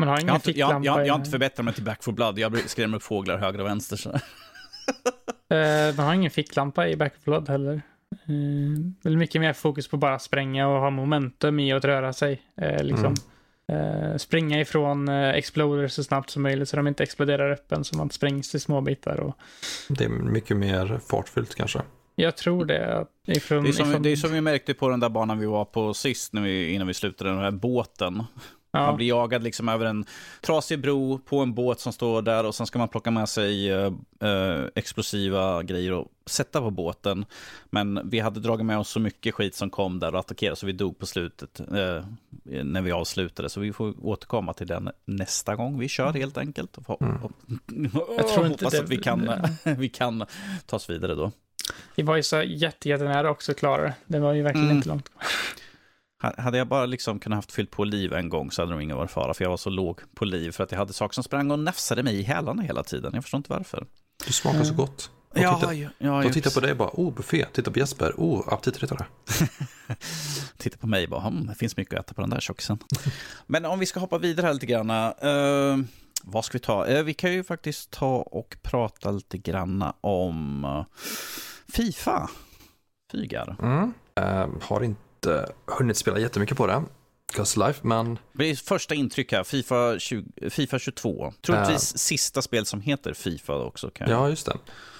[0.00, 2.02] Man har ingen jag, har inte, jag, jag, jag har inte förbättrat mig till Back
[2.02, 2.38] for Blood.
[2.38, 3.96] Jag skrämmer upp fåglar höger och vänster.
[3.96, 4.10] Så.
[4.10, 7.82] uh, man har ingen ficklampa i Back for Blood heller.
[8.28, 12.42] Uh, väl mycket mer fokus på bara spränga och ha momentum i att röra sig.
[12.62, 13.14] Uh, liksom.
[13.68, 14.10] Mm.
[14.12, 17.96] Uh, springa ifrån uh, exploders så snabbt som möjligt så de inte exploderar öppen så
[17.96, 19.20] man sprängs i små bitar.
[19.20, 19.36] Och...
[19.88, 21.82] Det är mycket mer fartfyllt kanske.
[22.14, 23.06] Jag tror det.
[23.26, 24.02] Ifrån, det, är som, ifrån...
[24.02, 26.72] det är som vi märkte på den där banan vi var på sist när vi,
[26.72, 28.22] innan vi slutade, den här båten.
[28.74, 28.86] Ja.
[28.86, 30.04] Man blir jagad liksom över en
[30.40, 33.72] trasig bro på en båt som står där och sen ska man plocka med sig
[33.72, 33.92] uh,
[34.24, 37.24] uh, explosiva grejer och sätta på båten.
[37.70, 40.66] Men vi hade dragit med oss så mycket skit som kom där och attackerade så
[40.66, 42.04] vi dog på slutet uh,
[42.44, 43.48] när vi avslutade.
[43.48, 46.78] Så vi får återkomma till den nästa gång vi kör helt enkelt.
[46.86, 47.16] Och, mm.
[47.16, 48.80] och, och, Jag tror inte hoppas det...
[48.80, 49.30] att vi kan,
[49.78, 50.24] vi kan
[50.66, 51.32] ta oss vidare då.
[51.94, 53.94] Vi var ju så jätte, jättenära också att klara det.
[54.06, 54.76] Det var ju verkligen mm.
[54.76, 55.10] inte långt.
[56.38, 58.82] Hade jag bara liksom kunnat haft fyllt på liv en gång så hade det nog
[58.82, 59.34] ingen varit fara.
[59.34, 61.58] För jag var så låg på liv för att jag hade saker som sprang och
[61.58, 63.10] nafsade mig i hälarna hela tiden.
[63.14, 63.86] Jag förstår inte varför.
[64.26, 64.68] Du smakar mm.
[64.68, 65.10] så gott.
[65.34, 68.14] De ja, tittar, ja, ja, de tittar på dig bara, oh buffé, titta på Jesper,
[68.16, 69.06] oh aptitretare.
[70.56, 72.78] titta på mig bara, hm, det finns mycket att äta på den där tjockisen.
[73.46, 74.90] Men om vi ska hoppa vidare här lite grann.
[74.90, 75.84] Uh,
[76.22, 76.86] vad ska vi ta?
[76.86, 80.84] Uh, vi kan ju faktiskt ta och prata lite grann om uh,
[81.68, 82.30] Fifa.
[83.12, 83.56] Fygar.
[83.62, 83.92] Mm.
[84.62, 86.82] har inte inte hunnit spela jättemycket på det.
[87.32, 88.18] Cause Life, men...
[88.32, 91.32] Det är första intryck här, Fifa, 20, FIFA 22.
[91.42, 93.90] Troligtvis uh, sista spel som heter Fifa också.
[93.90, 94.52] Kan ja, just det.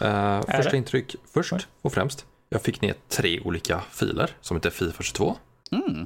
[0.06, 0.76] Uh, första det?
[0.76, 2.26] intryck, först och främst.
[2.48, 5.36] Jag fick ner tre olika filer som heter Fifa 22.
[5.72, 6.04] Mm.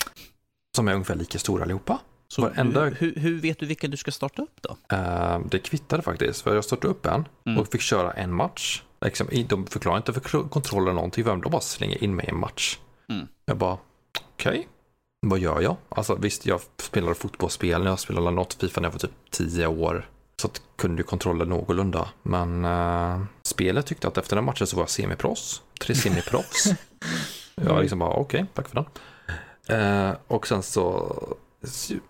[0.76, 1.98] Som är ungefär lika stora allihopa.
[2.28, 2.84] Så Varenda...
[2.84, 4.96] hur, hur, hur, vet du vilken du ska starta upp då?
[4.96, 7.58] Uh, det kvittade faktiskt, för jag startade upp en mm.
[7.58, 8.82] och fick köra en match.
[9.00, 12.78] Liksom, de förklarar inte för kontrollen någonting, de bara slänger in mig i en match.
[13.08, 13.26] Mm.
[13.46, 13.78] Jag bara,
[14.34, 14.64] okej, okay.
[15.20, 15.76] vad gör jag?
[15.88, 19.66] Alltså visst, jag spelade fotbollsspel när jag spelade något Fifa när jag var typ tio
[19.66, 20.08] år.
[20.40, 22.08] Så att kunde ju kontrollen någorlunda.
[22.22, 25.62] Men uh, spelet tyckte att efter den matchen så var jag semiproffs.
[25.80, 26.64] Tre semiproffs.
[27.54, 28.86] jag liksom bara, okej, okay, tack för den.
[29.80, 31.12] Uh, och sen så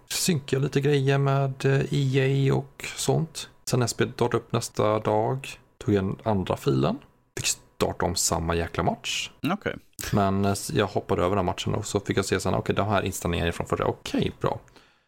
[0.09, 3.49] synkade jag lite grejer med EA e och sånt.
[3.71, 5.59] Sen när jag startade upp nästa dag
[5.89, 6.99] tog jag den andra filen.
[7.37, 9.31] Fick starta om samma jäkla match.
[9.53, 9.75] Okay.
[10.13, 12.85] Men eh, jag hoppade över den matchen och så fick jag se sen, okej, okay,
[12.85, 14.61] det här installeringen från förra, okej, okay, bra.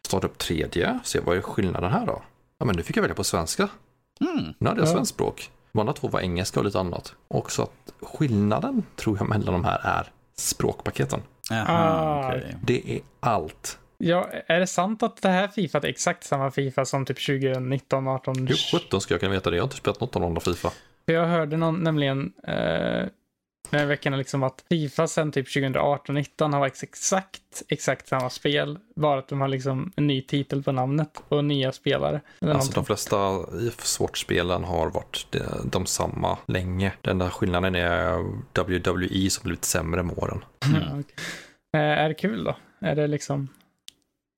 [0.07, 2.21] Starta upp tredje, se vad är skillnaden här då?
[2.59, 3.69] Ja, men nu fick jag välja på svenska.
[4.21, 4.53] Mm.
[4.57, 4.93] Nu hade jag ja.
[4.93, 5.51] svensk språk.
[5.71, 7.13] De andra två var engelska och lite annat.
[7.27, 11.21] Och så att skillnaden tror jag mellan de här är språkpaketen.
[11.51, 12.55] Aha, Ah, okej.
[12.63, 13.79] Det är allt.
[14.03, 18.07] Ja, är det sant att det här Fifa är exakt samma Fifa som typ 2019,
[18.07, 18.47] 18?
[18.47, 19.55] Hur sjutton ska jag kunna veta det?
[19.55, 20.69] Jag har inte spelat något av de andra Fifa.
[21.05, 23.05] För jag hörde någon, nämligen eh,
[23.69, 28.79] den veckan liksom att Fifa sen typ 2018-19 har varit exakt, exakt samma spel.
[28.95, 32.15] Bara att de har liksom en ny titel på namnet och nya spelare.
[32.15, 32.83] Alltså de någonting.
[32.85, 33.17] flesta
[33.61, 35.39] i sportspelen har varit de,
[35.71, 36.93] de samma länge.
[37.01, 38.17] Den enda skillnaden är
[38.61, 40.43] WWE som blivit sämre med åren.
[40.73, 41.15] Ja, okej.
[41.73, 42.55] eh, är det kul då?
[42.79, 43.47] Är det liksom...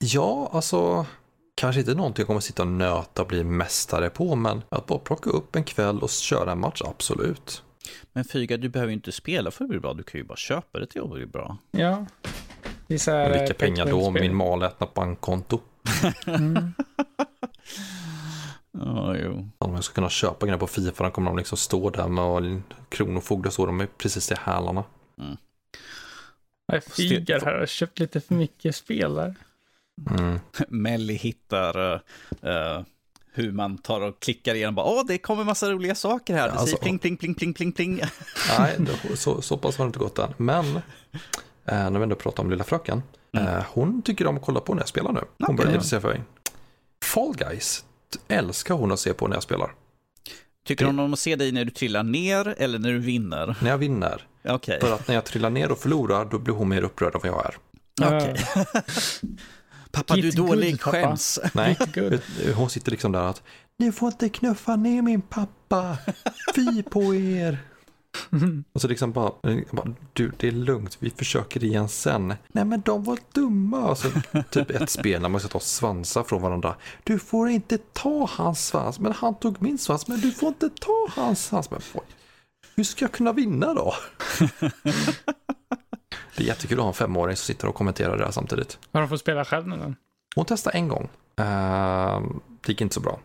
[0.05, 1.05] Ja, alltså
[1.55, 4.99] kanske inte någonting jag kommer sitta och nöta och bli mästare på, men att bara
[4.99, 7.63] plocka upp en kväll och köra en match, absolut.
[8.13, 9.93] Men Fyga, du behöver ju inte spela för att bli bra.
[9.93, 11.57] Du kan ju bara köpa det till att bli bra.
[11.71, 12.05] Ja.
[12.87, 14.11] Det är så här, eh, vilka to pengar då?
[14.11, 15.59] Min malätna bankkonto.
[16.27, 16.73] Mm.
[18.77, 19.49] Ja, jo.
[19.57, 22.61] Om jag ska kunna köpa grejer på Fifa, då kommer de liksom stå där med
[22.89, 24.83] kronofogdar så de är precis i hälarna.
[26.65, 29.35] Jag figar här och köpt lite för mycket spel där.
[30.09, 30.39] Mm.
[30.67, 31.93] Melly hittar
[32.41, 32.81] eh,
[33.33, 34.75] hur man tar och klickar igenom.
[34.75, 36.47] Bara, Åh, det kommer massa roliga saker här.
[36.47, 38.01] Det Alltså- säger pling, pling, pling, pling, pling, pling.
[38.59, 40.33] Nej, det- så, så pass har det inte gått än.
[40.37, 40.81] Men, eh,
[41.65, 43.03] när vi ändå pratar om lilla fröken,
[43.37, 45.19] eh, hon tycker om att kolla på när jag spelar nu.
[45.19, 45.55] Hon Okej.
[45.55, 46.21] börjar intressera för mig.
[47.03, 47.85] Fall Guys
[48.27, 49.71] älskar hon att se på när jag spelar.
[50.65, 53.55] Tycker hon om att se dig när du trillar ner eller när du vinner?
[53.61, 54.27] När jag vinner.
[54.47, 54.79] Okej.
[54.81, 57.31] För att när jag trillar ner och förlorar, då blir hon mer upprörd än vad
[57.31, 57.55] jag är.
[58.01, 58.35] Okej.
[59.93, 60.81] Pappa, du är dålig.
[60.81, 60.91] pappa.
[60.91, 61.39] Skäms.
[61.53, 61.77] Nej,
[62.55, 63.43] hon sitter liksom där att
[63.79, 65.97] ni får inte knuffa ner min pappa.
[66.55, 67.57] Fy på er.
[68.73, 69.31] Och så liksom bara,
[69.71, 72.33] bara, du det är lugnt, vi försöker igen sen.
[72.47, 73.89] Nej men de var dumma.
[73.89, 74.11] Alltså,
[74.49, 76.75] typ ett spel när man ska ta svansar från varandra.
[77.03, 80.69] Du får inte ta hans svans, men han tog min svans, men du får inte
[80.69, 81.71] ta hans svans.
[81.71, 81.81] Men,
[82.75, 83.93] hur ska jag kunna vinna då?
[86.35, 88.79] det är jättekul att ha en femåring som sitter och kommenterar det här samtidigt.
[88.91, 89.93] Har de fått spela själv nu då?
[90.35, 91.09] Hon testade en gång.
[91.35, 93.19] Ehm, det gick inte så bra.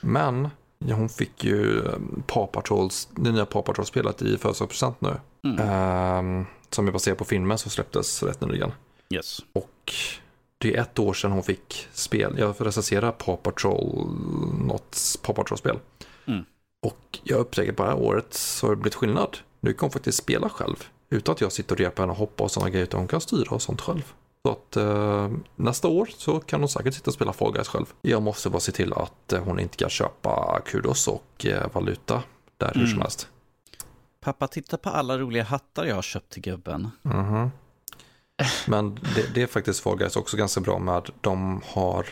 [0.00, 0.48] Men
[0.92, 5.16] hon fick ju ehm, Paw Patrols, det nya Paw Patrol-spelet i födelsedagspresent nu.
[5.44, 5.68] Mm.
[5.68, 8.72] Ehm, som är baserat på filmen som släpptes rätt nyligen.
[9.10, 9.40] Yes.
[9.52, 9.92] Och
[10.58, 12.34] det är ett år sedan hon fick spel.
[12.38, 14.06] Jag får recensera Paw Patrol,
[14.66, 15.78] något Paw Patrol-spel.
[16.26, 16.44] Mm.
[16.82, 19.38] Och jag upptäcker på det här året så har det blivit skillnad.
[19.60, 20.84] Nu kan hon faktiskt spela själv.
[21.14, 22.84] Utan att jag sitter och repar henne och hoppa och sådana grejer.
[22.84, 24.12] Utan hon kan styra och sånt själv.
[24.46, 27.86] Så att eh, nästa år så kan hon säkert sitta och spela Fall Guys själv.
[28.02, 32.22] Jag måste bara se till att eh, hon inte kan köpa kudos och eh, valuta
[32.56, 33.00] där hur som Mm.
[33.02, 33.28] helst.
[34.20, 36.90] Pappa, titta på alla roliga hattar jag har köpt till gubben.
[37.02, 37.50] Mhm.
[38.66, 41.10] Men det, det är faktiskt Fall Guys också ganska bra med.
[41.20, 42.06] De har,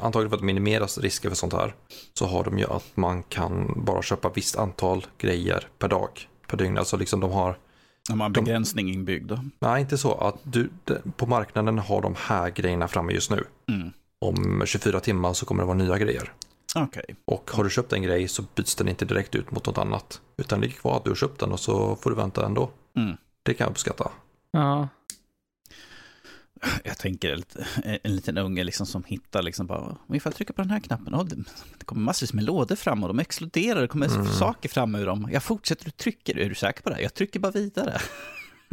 [0.00, 1.74] antagligen för att minimera risker för sånt här,
[2.14, 6.56] så har de ju att man kan bara köpa visst antal grejer per dag, per
[6.56, 6.78] dygn.
[6.78, 7.58] Alltså liksom de har,
[8.08, 9.28] De har en De- begränsning inbyggd.
[9.28, 9.38] då.
[9.58, 13.44] nej inte så att du, de- på marknaden har de här grejerna framme just nu.
[13.68, 13.90] Mm.
[14.20, 16.32] Om 24 timmar så kommer det vara nya grejer.
[16.76, 17.04] Okej.
[17.24, 20.20] Och har du köpt en grej så byts den inte direkt ut mot något annat.
[20.36, 22.70] Utan det ligger kvar att du har köpt den och så får du vänta ändå.
[22.96, 23.16] Mm.
[23.42, 24.10] Det kan jag uppskatta.
[24.52, 24.88] Ja.
[26.84, 27.42] Jag tänker
[28.02, 30.80] en liten unge liksom som hittar liksom bara, om ifall jag trycker på den här
[30.80, 34.26] knappen, oh, det, kommer massvis med lådor fram och de exploderar, det kommer Mm.
[34.26, 35.28] saker fram ur dem.
[35.32, 37.00] Jag fortsätter, du trycker, är du säker på det?
[37.02, 38.00] Jag trycker bara vidare.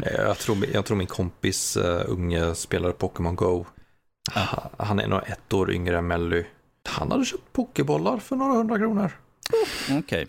[0.03, 3.65] Eh, Jag tror, jag tror min kompis uh, unge spelare Pokémon Go.
[4.35, 6.43] Ha- Han är nog ett år yngre än Melly.
[6.89, 9.11] Han hade köpt pokébollar för några hundra kronor.
[9.99, 10.27] Okej.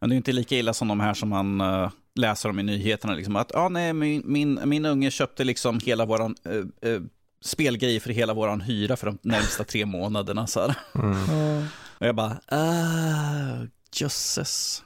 [0.00, 2.62] Men det är inte lika illa som de här som man eh, läser om i
[2.62, 3.14] nyheterna.
[3.14, 7.02] Liksom, att ah, nej, min, min, min unge köpte liksom hela våran uh, uh,
[7.44, 10.46] spelgrej för hela våran hyra för de närmsta tre månaderna.
[10.46, 10.76] Så här.
[10.94, 11.66] Mm.
[11.98, 14.82] Och jag bara, ah, jösses.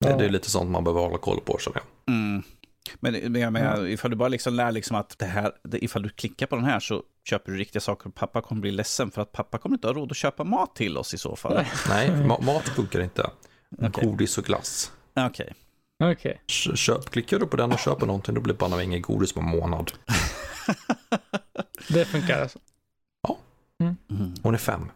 [0.00, 2.14] Det, det är lite sånt man behöver hålla koll på känner jag.
[2.14, 2.42] Mm.
[3.00, 6.02] Men, men jag menar, ifall du bara liksom lär liksom att det här, det, ifall
[6.02, 9.10] du klickar på den här så köper du riktiga saker och pappa kommer bli ledsen
[9.10, 11.64] för att pappa kommer inte ha råd att köpa mat till oss i så fall.
[11.88, 13.30] Nej, ma- mat funkar inte.
[13.82, 14.04] Okej.
[14.04, 14.92] Godis och glass.
[15.14, 15.26] Okej.
[15.26, 15.54] Okej.
[16.76, 19.40] Köp, klickar du på den och köper någonting då blir det banne inget godis på
[19.40, 19.92] en månad.
[21.88, 22.58] Det funkar alltså.
[23.80, 24.34] Mm.
[24.42, 24.90] Hon är fem.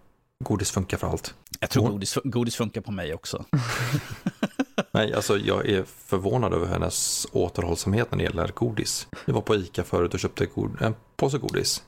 [0.45, 1.35] Godis funkar för allt.
[1.61, 3.45] Jag tror Hon- godis, godis funkar på mig också.
[4.91, 9.09] Nej, alltså jag är förvånad över hennes återhållsamhet när det gäller godis.
[9.25, 11.83] Jag var på Ica förut och köpte god, en påse godis.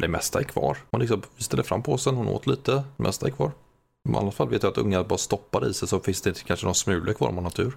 [0.00, 0.78] Det mesta är kvar.
[0.90, 3.52] Man liksom ställer fram påsen, hon åt lite, det mesta är kvar.
[4.08, 6.66] I alla fall vet jag att ungar bara stoppar i sig så finns det kanske
[6.66, 7.76] någon smulor kvar om man har tur.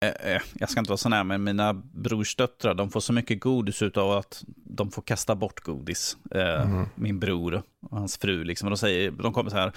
[0.00, 3.40] Eh, eh, jag ska inte vara sån här, men mina brorsdöttrar, de får så mycket
[3.40, 6.16] godis utav att de får kasta bort godis.
[6.64, 6.88] Mhm.
[6.94, 8.66] Min bror och hans fru, liksom.
[8.66, 9.72] Och de, säger, de kommer så här,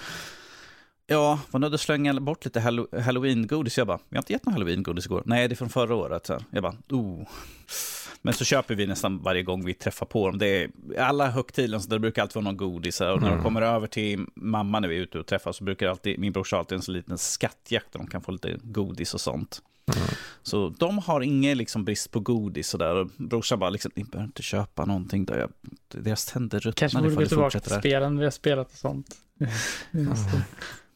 [1.08, 2.60] Ja, var nöjd att slänga bort lite
[2.92, 3.78] halloween-godis.
[3.78, 5.24] Jag bara, vi har inte gett någon halloween-godis igår.
[5.26, 6.26] Nej, det är från förra året.
[6.26, 7.28] Så jag bara, oh.
[8.22, 10.38] Men så köper vi nästan varje gång vi träffar på dem.
[10.38, 10.70] Det är,
[11.00, 13.02] alla högtider så det brukar alltid vara någon godis.
[13.02, 13.30] Och när mm.
[13.30, 16.34] de kommer över till mamma när vi är ute och träffas så brukar alltid, min
[16.34, 19.62] brorsa alltid en sån liten skattjakt där de kan få lite godis och sånt.
[19.96, 20.08] Mm.
[20.44, 23.08] Så de har ingen liksom brist på godis och där.
[23.18, 25.26] brorsan bara, liksom, ni behöver inte köpa någonting.
[25.26, 25.50] Där jag,
[26.04, 29.16] deras tänder ruttnar Kanske borde gå tillbaka till spelen vi har spelat och sånt.
[29.92, 30.14] mm.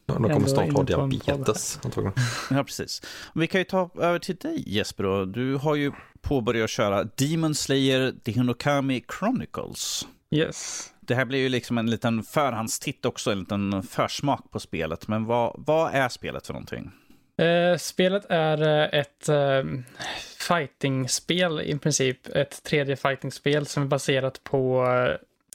[0.06, 2.14] De kommer snart ha diabetes antagligen.
[2.50, 3.02] Ja, precis.
[3.36, 5.04] Vi kan ju ta över till dig Jesper.
[5.04, 5.26] Då.
[5.26, 5.92] Du har ju
[6.22, 10.08] påbörjat köra Demon Slayer The Hinokami Chronicles.
[10.32, 10.90] Yes.
[11.00, 15.08] Det här blir ju liksom en liten förhandstitt också, en liten försmak på spelet.
[15.08, 16.92] Men vad, vad är spelet för någonting?
[17.38, 19.64] Eh, spelet är eh, ett eh,
[20.48, 22.36] fightingspel i princip.
[22.36, 24.86] Ett tredje fightingspel som är baserat på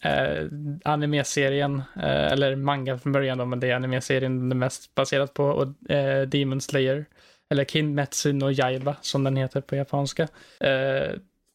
[0.03, 0.47] eh,
[0.85, 5.35] anime-serien, eh, eller manga från början då, men det är anime-serien den är mest baserat
[5.35, 7.05] på, och eh, Demon Slayer,
[7.51, 10.23] eller Kinmetsu no Yaiba som den heter på japanska.
[10.61, 11.11] Eh,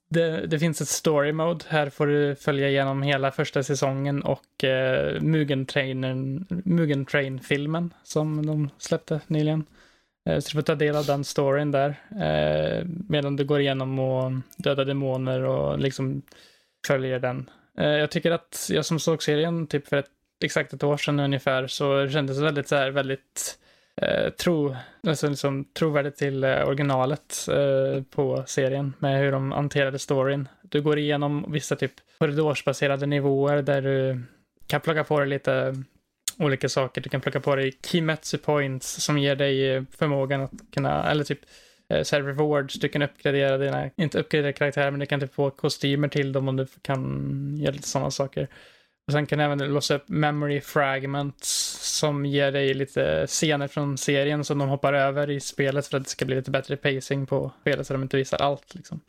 [0.10, 1.66] det, det, finns ett story mode.
[1.68, 5.68] Här får du följa igenom hela första säsongen och eh, Mugen,
[6.49, 9.66] Mugen Train-filmen som de släppte nyligen.
[10.28, 11.90] Eh, så du får ta del av den storyn där.
[12.22, 16.22] Eh, medan du går igenom och dödar demoner och liksom
[16.88, 20.10] följer den eh, jag tycker att jag som såg serien typ för ett,
[20.44, 23.60] exakt ett år sedan ungefär så kändes det väldigt så här, väldigt
[24.02, 24.76] eh, tro,
[25.08, 30.48] alltså liksom, trovärdigt till originalet eh, på serien med hur de hanterade storyn.
[30.62, 34.24] Du går igenom vissa typ korridorsbaserade nivåer där du
[34.68, 35.84] kan plocka på dig lite
[36.39, 37.01] olika saker.
[37.01, 41.23] Du kan plocka på dig Kimetsu points som ger dig eh, förmågan att kunna, eller
[41.23, 41.39] typ
[41.89, 45.34] eh, så här rewards, du kan uppgradera dina, inte uppgradera karaktärer, men du kan typ
[45.34, 48.47] få kostymer till dem om du kan göra lite sådana saker.
[49.07, 51.49] Och sen kan du även låsa upp memory fragments
[51.99, 56.03] som ger dig lite scener från serien som de hoppar över i spelet för att
[56.03, 58.76] det ska bli lite bättre pacing på spelet så de inte visar allt.
[58.76, 59.01] Liksom.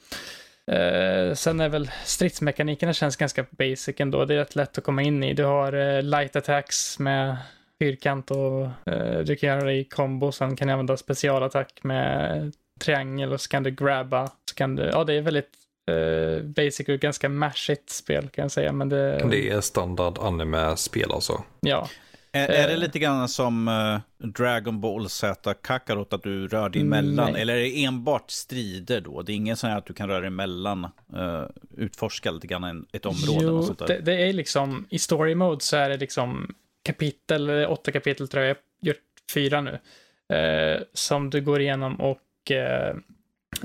[0.73, 4.25] Uh, sen är väl stridsmekanikerna känns ganska basic ändå.
[4.25, 5.35] Det är rätt lätt att komma in i.
[5.35, 7.37] Du har uh, light attacks med
[7.79, 10.33] fyrkant och uh, du kan göra det i kombo.
[10.33, 14.27] Sen kan du använda specialattack med triangel och så kan du grabba.
[14.27, 15.51] Så kan du, ja, det är väldigt
[15.91, 18.73] uh, basic och ganska mashigt spel kan jag säga.
[18.73, 21.43] Men det, det är standard anime-spel alltså?
[21.61, 21.89] Ja.
[22.33, 22.79] Är, är, det eh.
[22.79, 27.33] lite grann som uh, Dragon Ball Z Kakarot, att du rör dig emellan?
[27.33, 27.43] Nej.
[27.43, 29.23] Eller är det enbart strider då?
[29.23, 30.85] Det är ingen sån här att du kan röra dig emellan,
[31.17, 31.45] uh,
[31.77, 33.45] utforska lite grann ett område?
[33.47, 37.93] Jo, sånt det, det, är liksom, i story mode så är det liksom kapitel, åtta
[37.93, 42.95] kapitel tror jag, jag har gjort fyra nu, uh, som du går igenom och eh,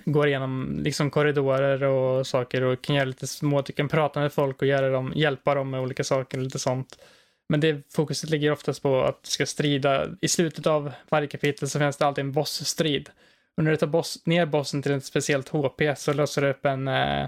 [0.05, 4.33] går igenom liksom korridorer och saker och kan göra lite små, du kan prata med
[4.33, 6.97] folk och göra dem, hjälpa dem med olika saker och lite sånt.
[7.49, 10.07] Men det fokuset ligger oftast på att du ska strida.
[10.21, 13.09] I slutet av varje kapitel så finns det alltid en bossstrid.
[13.57, 16.65] Och när du tar boss, ner bossen till ett speciellt HP så löser du upp
[16.65, 17.27] en eh,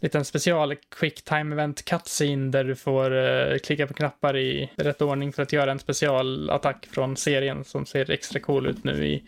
[0.00, 5.02] liten special quick time event cutscene där du får eh, klicka på knappar i rätt
[5.02, 9.22] ordning för att göra en specialattack från serien som ser extra cool ut nu i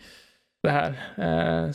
[0.63, 0.89] det här.
[1.17, 1.71] Eh,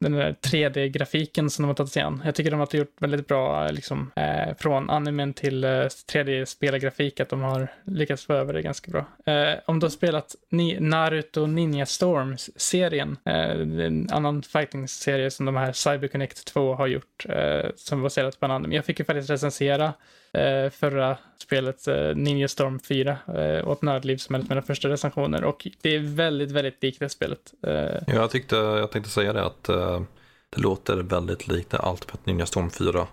[0.00, 2.22] den där 3D-grafiken som de har tagit sig an.
[2.24, 5.68] Jag tycker de har gjort väldigt bra, liksom, eh, från animen till eh,
[6.12, 9.32] 3D-spelargrafik, att de har lyckats få över det ganska bra.
[9.34, 15.56] Eh, om du har spelat Ni Naruto Ninja Storms-serien, eh, en annan fighting-serie som de
[15.56, 18.74] här CyberConnect 2 har gjort, eh, som baserat på en anime.
[18.74, 19.92] Jag fick ju faktiskt recensera
[20.34, 25.44] eh, förra spelet eh, Ninja Storm 4 eh, åt Nördliv som är mina första recensioner
[25.44, 27.54] och det är väldigt, väldigt likt det spelet.
[27.66, 28.14] Eh.
[28.14, 30.02] jag, tyckte, jag tänkte säga det att eh,
[30.50, 33.06] det låter väldigt likt Ultimate Ninja Storm 4.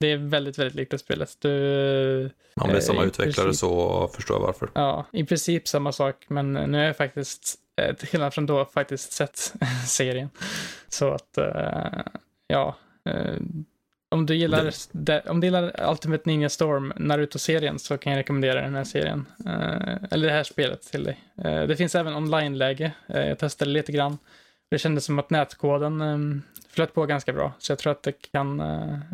[0.00, 1.36] Det är väldigt, väldigt likt det spelet.
[1.40, 4.70] Du, Om det är samma utvecklare princip, så förstår jag varför.
[4.74, 7.54] Ja, i princip samma sak, men nu har jag faktiskt,
[7.98, 9.52] till skillnad från då, faktiskt sett
[9.86, 10.30] serien.
[10.88, 11.38] Så att,
[12.46, 12.76] ja,
[14.12, 15.20] om du gillar, det...
[15.20, 19.26] om du gillar Ultimate Ninja Storm, Naruto-serien, så kan jag rekommendera den här serien.
[19.46, 21.20] Uh, eller det här spelet till dig.
[21.44, 22.92] Uh, det finns även online-läge.
[23.14, 24.18] Uh, jag testade lite grann.
[24.70, 27.52] Det kändes som att nätkoden um, flöt på ganska bra.
[27.58, 28.62] Så jag tror att det kan,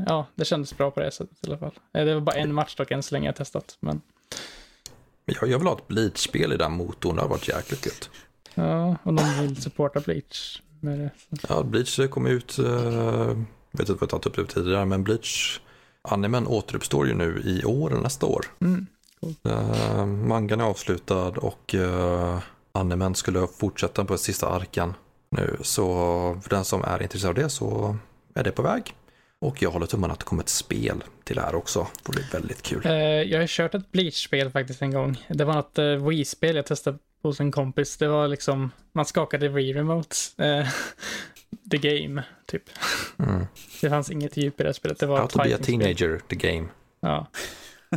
[0.06, 1.72] ja, det kändes bra på det sättet i alla fall.
[1.92, 3.76] det var bara en match dock än så länge jag testat.
[3.80, 4.00] Men...
[5.24, 8.10] Jag, jag vill ha ett Bleach-spel i den motorn, det har varit jäkligt gött.
[8.54, 10.62] Ja, och de vill supporta Bleach.
[10.80, 11.10] Med det.
[11.48, 13.46] Ja, Bleach kom ut jag
[13.78, 15.60] vet inte vad jag tagit upp det tidigare, men Bleach
[16.02, 18.46] animen återuppstår ju nu i år eller nästa år.
[18.60, 18.86] Mm.
[19.20, 19.34] Cool.
[19.46, 22.38] Uh, mangan är avslutad och uh,
[22.72, 24.94] animen skulle fortsätta på sista arken
[25.30, 25.56] nu.
[25.62, 25.84] Så
[26.42, 27.96] för den som är intresserad av det så
[28.34, 28.94] är det på väg.
[29.40, 31.86] Och jag håller tummarna att det kommer ett spel till det här också.
[32.06, 32.86] Det blir väldigt kul.
[32.86, 32.92] Uh,
[33.22, 35.24] jag har kört ett Bleach-spel faktiskt en gång.
[35.28, 37.96] Det var något uh, Wii-spel jag testade på sin kompis.
[37.96, 40.34] Det var liksom, man skakade re-remotes.
[41.52, 42.62] Eh, the game, typ.
[43.18, 43.46] Mm.
[43.80, 44.98] Det fanns inget djup i det spelet.
[44.98, 46.68] Det var How to be a teenager, the game.
[47.00, 47.26] Ja.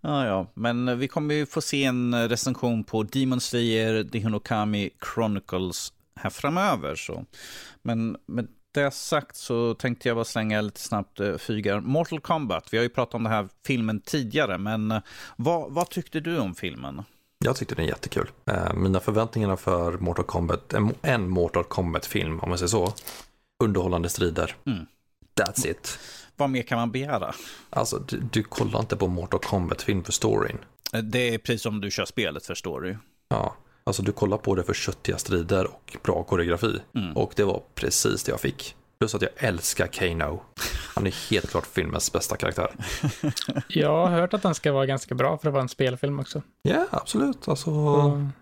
[0.00, 4.90] ja, ja, men vi kommer ju få se en recension på Demon Slayer, The Hinokami
[5.14, 6.94] Chronicles här framöver.
[6.94, 7.24] Så.
[7.82, 11.80] Men med det sagt så tänkte jag bara slänga lite snabbt uh, fygar.
[11.80, 14.98] Mortal Kombat, vi har ju pratat om den här filmen tidigare, men uh,
[15.36, 17.02] vad, vad tyckte du om filmen?
[17.44, 18.30] Jag tyckte den är jättekul.
[18.50, 22.92] Uh, mina förväntningar för Mortal Kombat, en, en Mortal Kombat-film om man säger så,
[23.64, 24.56] underhållande strider.
[24.66, 24.86] Mm.
[25.34, 25.98] That's it.
[26.36, 27.34] Vad mer kan man begära?
[27.70, 30.58] Alltså, du, du kollar inte på Mortal Kombat-film för storyn.
[31.02, 32.96] Det är precis som du kör spelet för story.
[33.28, 36.80] Ja, Alltså du kollar på det för köttiga strider och bra koreografi.
[36.94, 37.16] Mm.
[37.16, 38.76] Och det var precis det jag fick.
[38.98, 40.42] Plus att jag älskar Kano.
[40.94, 42.70] Han är helt klart filmens bästa karaktär.
[43.68, 46.42] jag har hört att den ska vara ganska bra för att vara en spelfilm också.
[46.62, 47.48] Ja, yeah, absolut.
[47.48, 48.32] Alltså, mm.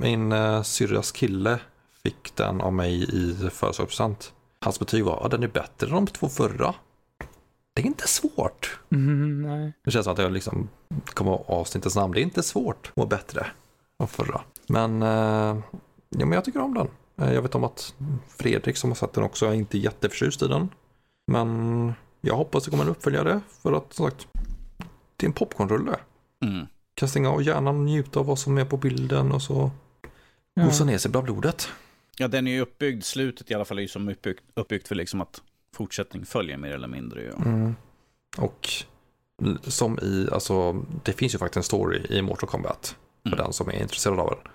[0.00, 1.58] Min uh, syrras kille
[2.02, 4.32] fick den av mig i födelsedagspresent.
[4.60, 6.74] Hans betyg var att den är bättre än de två förra.
[7.74, 8.80] Det är inte svårt.
[8.90, 9.72] Mm, nej.
[9.84, 10.68] Det känns som att jag liksom
[11.04, 12.14] kommer ihåg avsnittets namn.
[12.14, 13.46] Det är inte svårt att vara bättre
[14.00, 14.40] än förra.
[14.66, 15.58] Men, eh,
[16.08, 16.88] ja, men jag tycker om den.
[17.18, 17.94] Eh, jag vet om att
[18.28, 20.68] Fredrik som har sett den också är inte jätteförtjust i den.
[21.26, 24.28] Men jag hoppas det kommer en uppföljare för att som sagt,
[25.16, 25.96] det är en popcornrulle.
[26.44, 26.66] Mm.
[26.94, 29.70] Kan stänga av hjärnan och njuta av vad som är på bilden och så
[30.54, 30.64] ja.
[30.64, 31.68] gosa ner sig bland blodet.
[32.16, 34.94] Ja, den är ju uppbyggd, slutet i alla fall är ju som uppbyggt, uppbyggt för
[34.94, 35.42] liksom att
[35.74, 37.22] fortsättning följer mer eller mindre.
[37.22, 37.44] Ja.
[37.44, 37.74] Mm.
[38.38, 38.68] Och
[39.62, 43.44] som i, alltså det finns ju faktiskt en story i Mortal Kombat för mm.
[43.44, 44.52] den som är intresserad av den.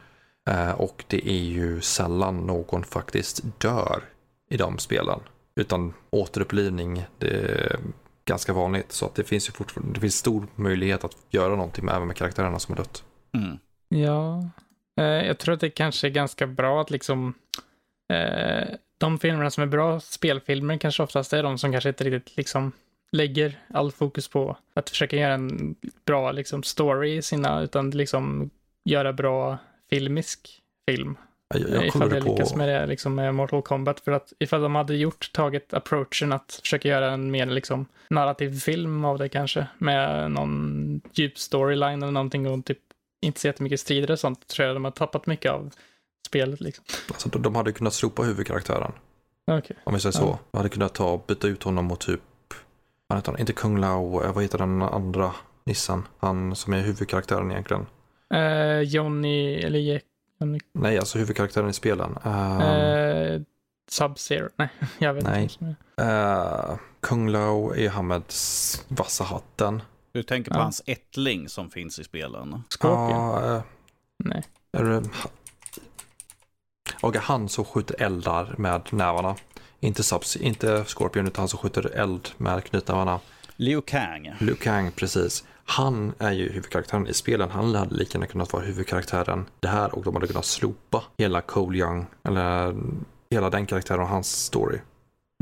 [0.49, 4.03] Eh, och det är ju sällan någon faktiskt dör
[4.49, 5.19] i de spelen.
[5.55, 7.79] Utan återupplivning, det är
[8.25, 8.91] ganska vanligt.
[8.91, 12.07] Så att det finns ju fortfarande, det finns stor möjlighet att göra någonting med, även
[12.07, 13.03] med karaktärerna som har dött.
[13.33, 13.57] Mm.
[13.89, 14.49] Ja,
[14.99, 17.33] eh, jag tror att det kanske är ganska bra att liksom
[18.13, 18.67] eh,
[18.97, 22.71] de filmerna som är bra spelfilmer kanske oftast är de som kanske inte riktigt liksom
[23.11, 25.75] lägger all fokus på att försöka göra en
[26.05, 28.49] bra liksom story i sina, utan liksom
[28.85, 29.57] göra bra
[29.89, 31.17] filmisk film.
[31.53, 32.57] Jag, jag ifall det lyckas på...
[32.57, 33.99] med det liksom med Mortal Kombat.
[33.99, 38.59] För att ifall de hade gjort, tagit approachen att försöka göra en mer liksom narrativ
[38.59, 39.67] film av det kanske.
[39.77, 42.79] Med någon djup storyline eller någonting och typ
[43.21, 44.47] inte så jättemycket strider och sånt.
[44.47, 45.73] Tror jag de har tappat mycket av
[46.27, 46.85] spelet liksom.
[47.07, 48.91] Alltså de hade kunnat slopa huvudkaraktären.
[49.51, 49.77] Okay.
[49.83, 50.23] Om vi säger så.
[50.23, 50.39] Ja.
[50.51, 52.21] De hade kunnat ta byta ut honom mot typ,
[53.13, 55.31] heter inte Kung Lao, eh, vad heter den andra
[55.65, 56.07] nissen?
[56.17, 57.85] Han som är huvudkaraktären egentligen.
[58.33, 60.01] Uh, Johnny, eller
[60.39, 60.59] Johnny...
[60.73, 62.17] Nej, alltså huvudkaraktären i spelen.
[62.25, 63.41] Uh, uh,
[63.91, 64.69] Sub-Zero, nej,
[64.99, 65.43] jag vet nej.
[65.43, 65.75] inte.
[66.01, 68.23] Uh, Kung Lao är han med
[68.87, 69.81] vassa hatten.
[70.11, 70.63] Du tänker på ja.
[70.63, 72.63] hans ättling som finns i spelen?
[72.69, 73.43] Scorpion?
[73.43, 73.61] Uh,
[74.17, 74.43] nej.
[77.01, 79.35] Och han som skjuter eldar med nävarna.
[79.79, 83.19] Inte, subs, inte Scorpion utan han som skjuter eld med knytnävarna.
[83.55, 84.35] Liu Kang.
[84.39, 85.43] Liu Kang, precis.
[85.65, 87.49] Han är ju huvudkaraktären i spelen.
[87.51, 91.41] Han hade lika gärna kunnat vara huvudkaraktären det här och de hade kunnat slopa hela
[91.41, 92.75] Cole Young, eller
[93.29, 94.79] hela den karaktären och hans story.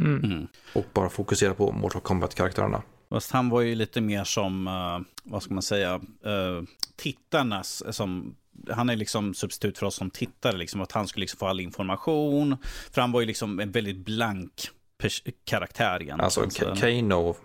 [0.02, 0.24] Mm.
[0.24, 0.48] mm.
[0.76, 2.82] Och bara fokusera på Mortal Kombat-karaktärerna.
[3.10, 6.64] Fast han var ju lite mer som, uh, vad ska man säga, uh,
[6.96, 8.36] tittarnas, som
[8.70, 11.60] han är liksom substitut för oss som tittare, liksom, att han skulle liksom få all
[11.60, 12.58] information.
[12.92, 14.52] För han var ju liksom en väldigt blank
[15.46, 16.20] karaktär egentligen.
[16.20, 17.36] Alltså Kano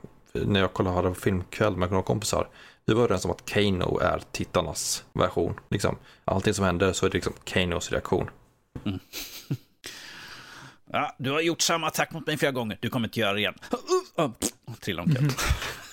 [0.44, 2.48] när jag kollade hade filmkväll med några kompisar,
[2.86, 5.60] vi var överens om att Kano är tittarnas version.
[5.70, 8.30] Liksom, allting som händer så är det liksom Kanos reaktion.
[8.84, 8.98] Mm.
[10.92, 13.38] Ja, du har gjort samma attack mot mig flera gånger, du kommer inte göra det
[13.38, 13.54] igen.
[14.80, 15.30] Trilla omkull.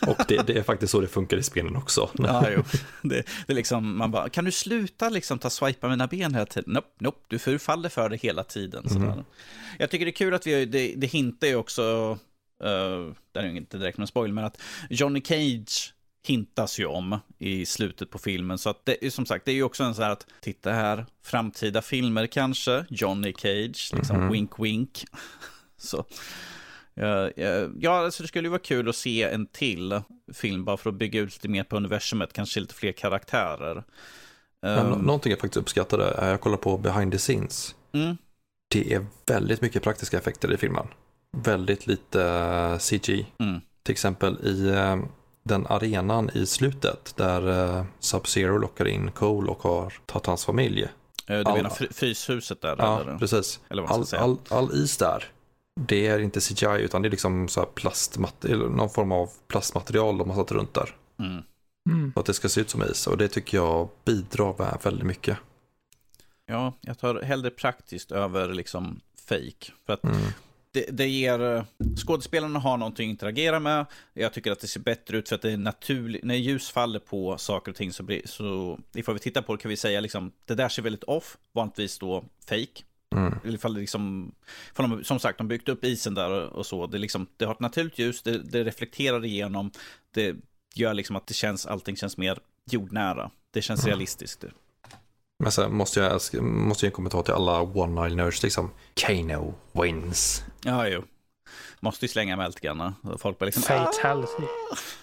[0.03, 0.15] Mm.
[0.15, 2.09] Och det, det, är faktiskt så det funkar i spelen också.
[2.13, 2.63] Ja, jo.
[3.01, 3.15] Det,
[3.47, 6.73] det är liksom, man bara, kan du sluta liksom ta swipa mina ben hela tiden?
[6.73, 8.85] Nope, nope, du förfaller för det hela tiden.
[8.87, 9.23] Mm.
[9.79, 12.17] Jag tycker det är kul att vi, det, det hintar ju också
[12.63, 15.93] Uh, det är inte direkt någon spoil, men att Johnny Cage
[16.27, 18.57] hintas ju om i slutet på filmen.
[18.57, 20.71] Så att det är som sagt, det är ju också en sån här att titta
[20.71, 24.31] här, framtida filmer kanske, Johnny Cage, liksom mm -hmm.
[24.31, 25.05] wink wink.
[25.77, 26.05] så.
[26.93, 27.31] Ja,
[27.79, 30.01] ja, alltså det skulle ju vara kul att se en till
[30.33, 33.83] film bara för att bygga ut lite mer på universumet, kanske lite fler karaktärer.
[34.61, 37.75] Men um, någonting jag faktiskt uppskattade är jag kollar på behind the scenes.
[37.93, 38.17] Mm.
[38.67, 40.87] Det är väldigt mycket praktiska effekter i filmen
[41.37, 43.33] väldigt lite eh, CG.
[43.39, 43.61] Mm.
[43.83, 44.97] Till exempel i eh,
[45.43, 50.87] den arenan i slutet där uh, Sub-Zero lockar in Cole och har tagit hans familj.
[51.27, 51.57] Du all...
[51.57, 52.75] menar fryshuset där?
[52.77, 53.17] Ja, eller?
[53.17, 53.59] precis.
[53.69, 55.25] Eller all, all, all, is där,
[55.75, 60.17] det är inte CGI utan det är liksom så här plastmat någon form av plastmaterial
[60.17, 60.95] de har satt runt där.
[61.19, 61.43] Mm.
[61.89, 62.13] Mm.
[62.13, 63.07] För att det ska se ut som is.
[63.07, 65.37] Och det tycker jag bidrar väldigt mycket.
[66.45, 69.71] Ja, jag tar hellre praktiskt över liksom fake.
[69.85, 70.17] För att mm.
[70.73, 71.63] Det, det ger, eh,
[71.95, 73.85] skådespelarna har någonting att interagera med.
[74.13, 76.99] Jag tycker att det ser bättre ut för att det är naturligt, när ljus faller
[76.99, 79.99] på saker och ting så, blir, så ifall vi tittar på det kan vi säga
[79.99, 82.83] liksom, det där ser väldigt off, vanligtvis då fake.
[83.15, 83.33] Mm.
[83.43, 84.31] Ifall det liksom,
[84.71, 86.87] ifall de, som sagt, de byggt upp isen där och så.
[86.87, 89.71] Det, liksom, det har ett naturligt ljus, det, det reflekterar igenom.
[90.11, 90.35] Det
[90.75, 92.39] gör liksom att det känns, allting känns mer
[92.69, 93.31] jordnära.
[93.51, 93.89] Det känns mm.
[93.89, 94.45] realistiskt.
[95.39, 98.69] Men sen måste jag, måste jag en kommentar till alla One Nile Nerds liksom.
[98.93, 100.43] Kano wins.
[100.65, 101.03] Ja, jo.
[101.79, 102.93] Måste ju slänga med lite grann.
[103.17, 103.63] Folk bara liksom...
[103.63, 104.43] Fatality.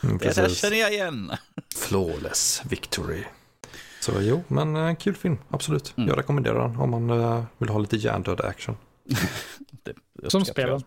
[0.03, 1.32] Mm, det där känner jag igen.
[1.77, 3.24] Flawless victory.
[4.01, 5.95] Så jo, men en eh, kul film, absolut.
[5.97, 6.09] Mm.
[6.09, 8.77] Jag rekommenderar den om man uh, vill ha lite hjärndöd action.
[9.85, 10.82] det Som spel.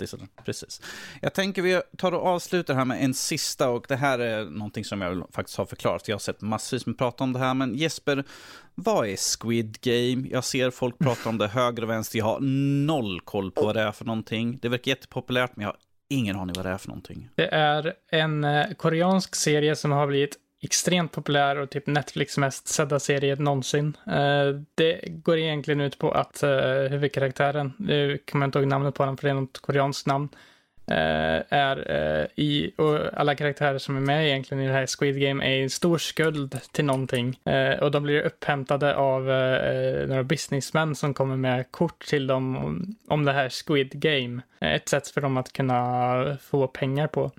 [0.46, 0.82] Precis.
[1.22, 4.86] Jag tänker vi tar och avslutar här med en sista och det här är någonting
[4.86, 6.08] som jag faktiskt har förklarat.
[6.08, 8.24] Jag har sett massvis med prata om det här, men Jesper,
[8.76, 10.28] vad är Squid Game?
[10.32, 12.18] Jag ser folk prata om det höger och vänster.
[12.18, 12.40] Jag har
[12.86, 14.60] noll koll på vad det är för någonting.
[14.62, 15.78] Det verkar jättepopulärt, men jag har
[16.10, 17.30] ingen aning vad det är för någonting.
[17.36, 22.68] Det är en eh, koreansk serie som har blivit extremt populär och typ Netflix mest
[22.68, 23.98] sedda serie någonsin.
[24.08, 26.52] Eh, det går egentligen ut på att eh,
[26.90, 30.30] huvudkaraktären, nu kommer jag inte ihåg namnet på den för det är något koreanskt namn,
[30.88, 35.46] eh, är i, och alla karaktärer som är med egentligen i det här Squid Game
[35.46, 37.40] är en stor skuld till någonting.
[37.82, 39.24] och de blir upphämtade av
[40.08, 44.42] några businessmän som kommer med kort till dem om, om det här Squid Game.
[44.60, 47.32] Ett sätt för dem att kunna få pengar på.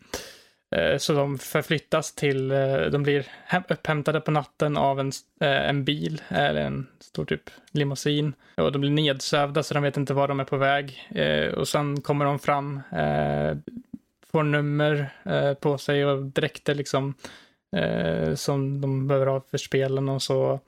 [0.75, 3.27] Eh, så de förflyttas till, eh, de blir
[3.69, 8.33] upphämtade på natten av en, eh, en bil, eller en stor typ limousin.
[8.57, 11.09] Och de blir nedsövda så de vet inte var de är på väg.
[11.57, 12.83] Och sen kommer de fram,
[14.33, 15.09] får nummer
[15.55, 17.15] på sig och dräkter liksom
[18.35, 20.61] som de behöver ha för spelen och så.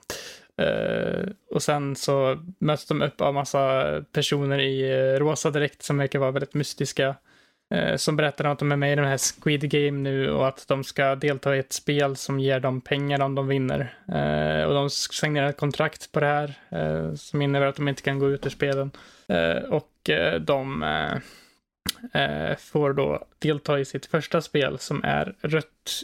[1.50, 6.30] och sen så möts de upp av massa personer i rosa direkt som verkar vara
[6.30, 7.14] väldigt mystiska.
[7.70, 10.68] Eh, som berättar att de är med i den här Squid Game nu och att
[10.68, 13.94] de ska delta i ett spel som ger dem pengar om de vinner.
[14.08, 18.02] Eh, och de signerar ett kontrakt på det här eh, som innebär att de inte
[18.02, 18.90] kan gå ut ur spelen.
[19.28, 20.84] Eh, och eh, de
[22.58, 26.02] får då delta i sitt första spel som är rött,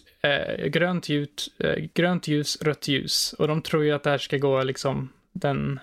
[0.67, 1.49] grönt, ljus,
[1.95, 3.33] grönt ljus, rött ljus.
[3.39, 5.81] Och de tror ju att det här ska gå liksom den,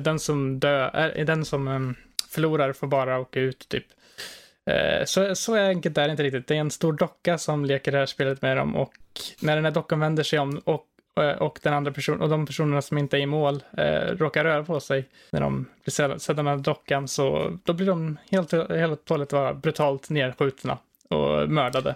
[0.00, 1.94] den som dör, den som ehm,
[2.30, 3.86] förlorar får bara åka ut typ.
[4.68, 6.46] Eh, så, så enkelt är det inte riktigt.
[6.46, 8.92] Det är en stor docka som leker det här spelet med dem och
[9.40, 10.86] när den här dockan vänder sig om och,
[11.20, 14.44] eh, och den andra personen och de personerna som inte är i mål eh, råkar
[14.44, 19.10] röra på sig när de blir sedda med dockan så då blir de helt, helt
[19.10, 20.78] och hållet brutalt nedskjutna
[21.08, 21.94] och mördade.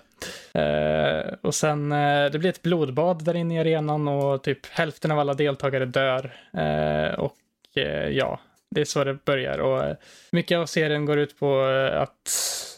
[0.54, 5.10] Eh, och sen, eh, det blir ett blodbad där inne i arenan och typ hälften
[5.10, 6.34] av alla deltagare dör.
[6.52, 7.36] Eh, och
[7.74, 8.40] eh, ja,
[8.74, 9.58] det är så det börjar.
[9.58, 9.96] Och eh,
[10.32, 12.30] mycket av serien går ut på eh, att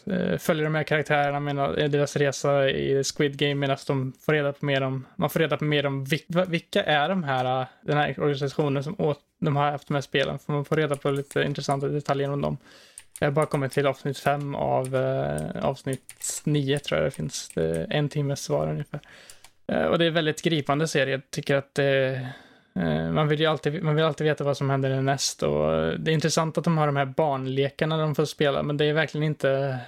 [0.05, 1.55] eh, följa de här karaktärerna med
[1.91, 5.57] deras resa i Squid Game medan de får reda på mer om, man får reda
[5.57, 6.05] på mer om
[6.47, 10.39] vilka är de här, den här organisationen som åt, de har haft de här spelen.
[10.39, 12.57] För man får reda på lite intressanta detaljer om dem.
[13.19, 17.49] Jag har bara kommit till avsnitt fem av eh, avsnitt nio tror jag det finns.
[17.53, 18.99] Det en timmes svar ungefär.
[19.67, 21.13] Eh, och det är väldigt gripande serie.
[21.13, 22.27] Jag tycker att det Eh,
[22.79, 25.69] Eh, man vill ju alltid, man vill alltid veta vad som händer näst och
[25.99, 28.93] det är intressant att de har de här barnlekarna de får spela, men det är
[28.93, 29.79] verkligen inte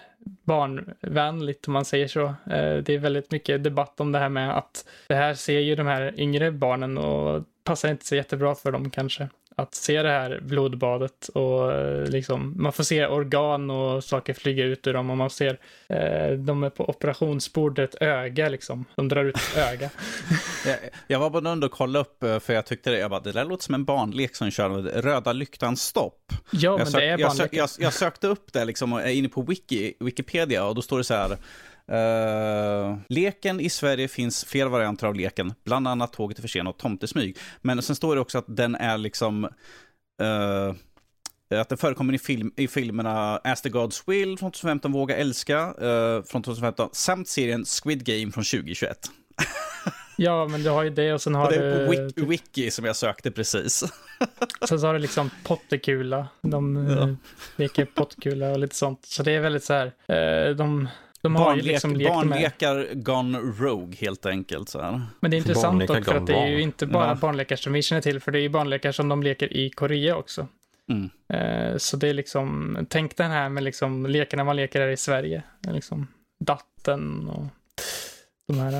[0.43, 2.23] barnvänligt om man säger så.
[2.25, 5.75] Eh, det är väldigt mycket debatt om det här med att det här ser ju
[5.75, 10.09] de här yngre barnen och passar inte så jättebra för dem kanske att se det
[10.09, 15.09] här blodbadet och eh, liksom, man får se organ och saker flyga ut ur dem
[15.09, 15.59] och man ser
[15.89, 18.85] eh, de är på operationsbordet, öga liksom.
[18.95, 19.89] De drar ut ett öga.
[20.65, 20.77] jag,
[21.07, 23.45] jag var bara och kollade upp eh, för jag tyckte det, jag bara, det där
[23.45, 24.69] låter som en barnlek som kör
[25.01, 26.33] röda lyktan stopp.
[26.51, 27.19] Ja, jag men sök, det är.
[27.19, 30.81] Jag, jag, jag, sökte upp det liksom och är inne på Wiki, Wikipedia och då
[30.81, 31.37] står det så här
[31.91, 36.79] Uh, leken i Sverige finns flera varianter av leken, bland annat Tåget är försenat och
[36.79, 37.37] Tomtesmyg.
[37.61, 39.45] Men sen står det också att den är liksom
[40.21, 40.73] uh,
[41.55, 45.67] att den förekommer i, film, i filmerna As the Gods Will från 2015, Våga älska
[45.67, 48.97] uh, från 2015, samt serien Squid Game från 2021.
[50.17, 51.57] ja, men du har ju det och sen har du...
[51.57, 52.29] Det är på wiki, typ...
[52.29, 53.83] wiki som jag sökte precis.
[54.69, 56.27] sen så har du liksom pottekula.
[56.41, 57.15] De ja.
[57.55, 59.05] leker pottekula och lite sånt.
[59.05, 60.87] Så det är väldigt så här, de
[61.21, 64.69] de har Barnlek, ju liksom barnlekar gone rogue helt enkelt.
[64.69, 65.01] Så här.
[65.19, 67.15] Men det är intressant dock för att det är ju inte bara ja.
[67.15, 70.15] barnlekar som vi känner till, för det är ju barnlekar som de leker i Korea
[70.17, 70.47] också.
[70.89, 71.09] Mm.
[71.33, 74.97] Eh, så det är liksom, tänk den här med liksom lekarna man leker här i
[74.97, 75.43] Sverige.
[75.67, 76.07] Liksom
[76.39, 77.45] datten och
[78.47, 78.73] de här.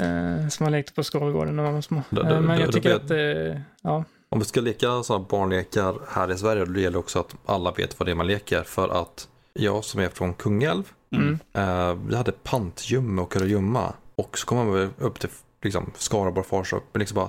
[0.00, 2.02] Eh, som man lekte på skolgården när man var små.
[2.10, 4.04] Det- Eh, det- men det- jag det tycker att, eh, ja.
[4.28, 7.70] Om vi ska leka sådana barnlekar här i Sverige, då gäller det också att alla
[7.72, 8.62] vet vad det är man leker.
[8.62, 10.82] För att jag som är från Kungälv,
[11.16, 11.38] Mm.
[11.52, 13.92] eh, vi hade pantgömma och kurragömma.
[14.16, 15.30] Och så kommer man upp till
[15.62, 17.28] liksom, Skaraborg, Farstorp, men liksom bara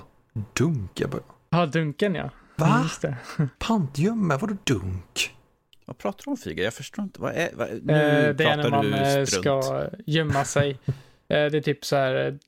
[0.53, 0.99] dunk.
[1.01, 2.29] Jag bara, Ja, Dunken ja.
[2.55, 2.89] Va?
[3.37, 5.31] Mm, pantgömma, vadå dunk?
[5.85, 6.63] Vad pratar du om Figa?
[6.63, 7.21] Jag förstår inte.
[7.21, 10.69] Vad är, vad, nu Eh, det är när pratar man eh, ska gömma sig.
[10.87, 10.95] Eh,
[11.27, 12.39] det är typ så här,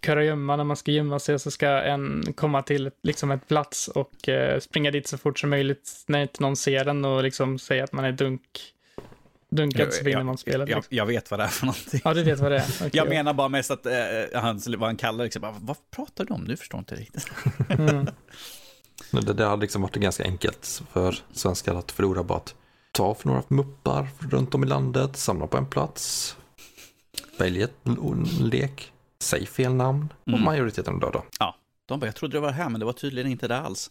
[0.00, 3.88] kurragömma när man ska gömma sig så ska en komma till ett- liksom ett plats
[3.88, 4.10] och
[4.60, 7.92] springa dit så fort som möjligt när inte någon ser den och liksom säga att
[7.92, 8.40] man är dunk.
[9.50, 10.68] Dunkad så vinner man spelet.
[10.68, 10.96] Jag, liksom.
[10.96, 12.00] jag vet vad det är för någonting.
[12.04, 12.64] Ja, du vet vad det är.
[12.80, 12.90] Okej.
[12.92, 13.92] Jag menar bara mest att eh,
[14.34, 16.40] han, vad han kallar det, liksom, bara, vad pratar du om?
[16.44, 17.26] Nu förstår jag inte riktigt.
[17.68, 18.06] Mm.
[19.10, 22.54] Men Det, det hade liksom varit ganska enkelt för svenskar att förlora bara att
[22.92, 26.36] ta för några muppar runt om i landet, samla på en plats,
[27.38, 27.96] välja ett l-
[28.40, 30.44] lek, säg fel namn och Mm.
[30.44, 31.22] majoriteten är döda.
[31.86, 33.90] De bara, jag trodde det var här, men det var tydligen inte det alls.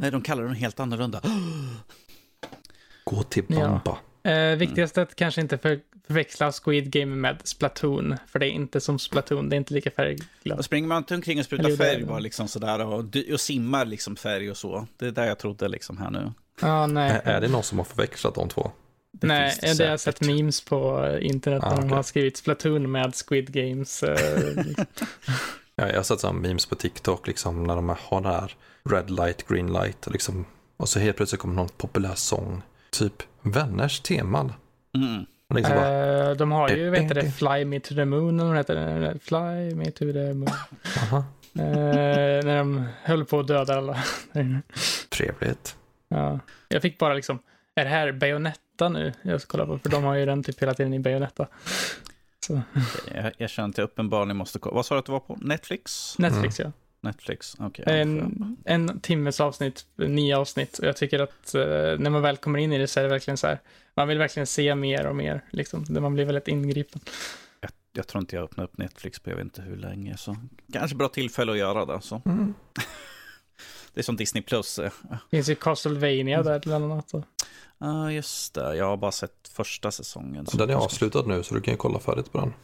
[0.00, 1.20] Nej, de kallar den helt annorlunda.
[3.04, 3.98] Gå till Ja.
[4.22, 8.16] Eh, viktigast att kanske inte för, förväxla Squid Game med Splatoon.
[8.26, 10.58] För det är inte som Splatoon, det är inte lika färgglatt.
[10.58, 14.16] Och springer man inte omkring och sprutar färg bara liksom sådär och, och simmar liksom
[14.16, 14.86] färg och så.
[14.96, 16.32] Det är där jag trodde liksom här nu.
[16.60, 17.10] Ja, nej.
[17.10, 18.70] Ä- Är det någon som har förväxlat de två?
[19.12, 22.36] Det Nej, finns det har jag sett memes på internet Ah, där de har skrivit
[22.36, 24.02] Splatoon med Squid Games.
[24.02, 24.18] eh,
[25.76, 29.10] Ja, jag har sett sådana memes på TikTok liksom när de har det här red
[29.10, 30.44] light, green light och liksom
[30.76, 32.62] och så helt plötsligt kommer någon populär sång.
[32.90, 34.52] Typ vänners teman.
[34.96, 35.26] Mm.
[35.54, 38.54] Liksom bara, eh, de har ju, vet du det, Fly Me To The Moon, eller
[38.54, 39.18] heter det?
[39.22, 40.48] Fly Me To The Moon.
[40.96, 43.98] aha, Eh, när de höll på att döda alla.
[45.08, 45.76] trevligt.
[46.08, 46.38] ja.
[46.68, 47.38] Jag fick bara liksom,
[47.74, 49.78] är det här Bayonetta nu jag ska kolla på?
[49.78, 51.46] För de har ju den typ hela tiden i Bayonetta.
[52.46, 52.60] Så,
[53.14, 54.74] Jag, jag känner att jag uppenbarligen måste kolla.
[54.74, 55.38] Vad sa du att det var på?
[55.40, 56.18] Netflix?
[56.18, 56.72] Netflix ja.
[57.02, 60.78] Netflix, jag- En, en timmes avsnitt, nio avsnitt.
[60.78, 61.62] Och jag tycker att eh,
[61.98, 63.58] när man väl kommer in i det så är det verkligen så här,
[63.94, 65.84] man vill verkligen se mer och mer, liksom.
[65.88, 67.00] Där Man blir väldigt ingripen.
[67.60, 70.16] jag, jag tror inte jag öppnar upp Netflix på jag vet inte hur länge.
[70.16, 70.36] Så
[70.72, 72.00] kanske bra tillfälle att göra det.
[72.02, 72.22] Så.
[72.24, 72.54] Mm.
[73.94, 74.78] Det är som Disney Plus.
[74.78, 74.90] eh.
[75.10, 77.14] Det finns ju Castlevania där bland annat.
[77.14, 77.24] Och,
[77.78, 78.76] Ja, just det.
[78.76, 80.46] Jag har bara sett första säsongen.
[80.46, 82.54] så- Den är avslutad nu så du kan ju kolla färdigt på den.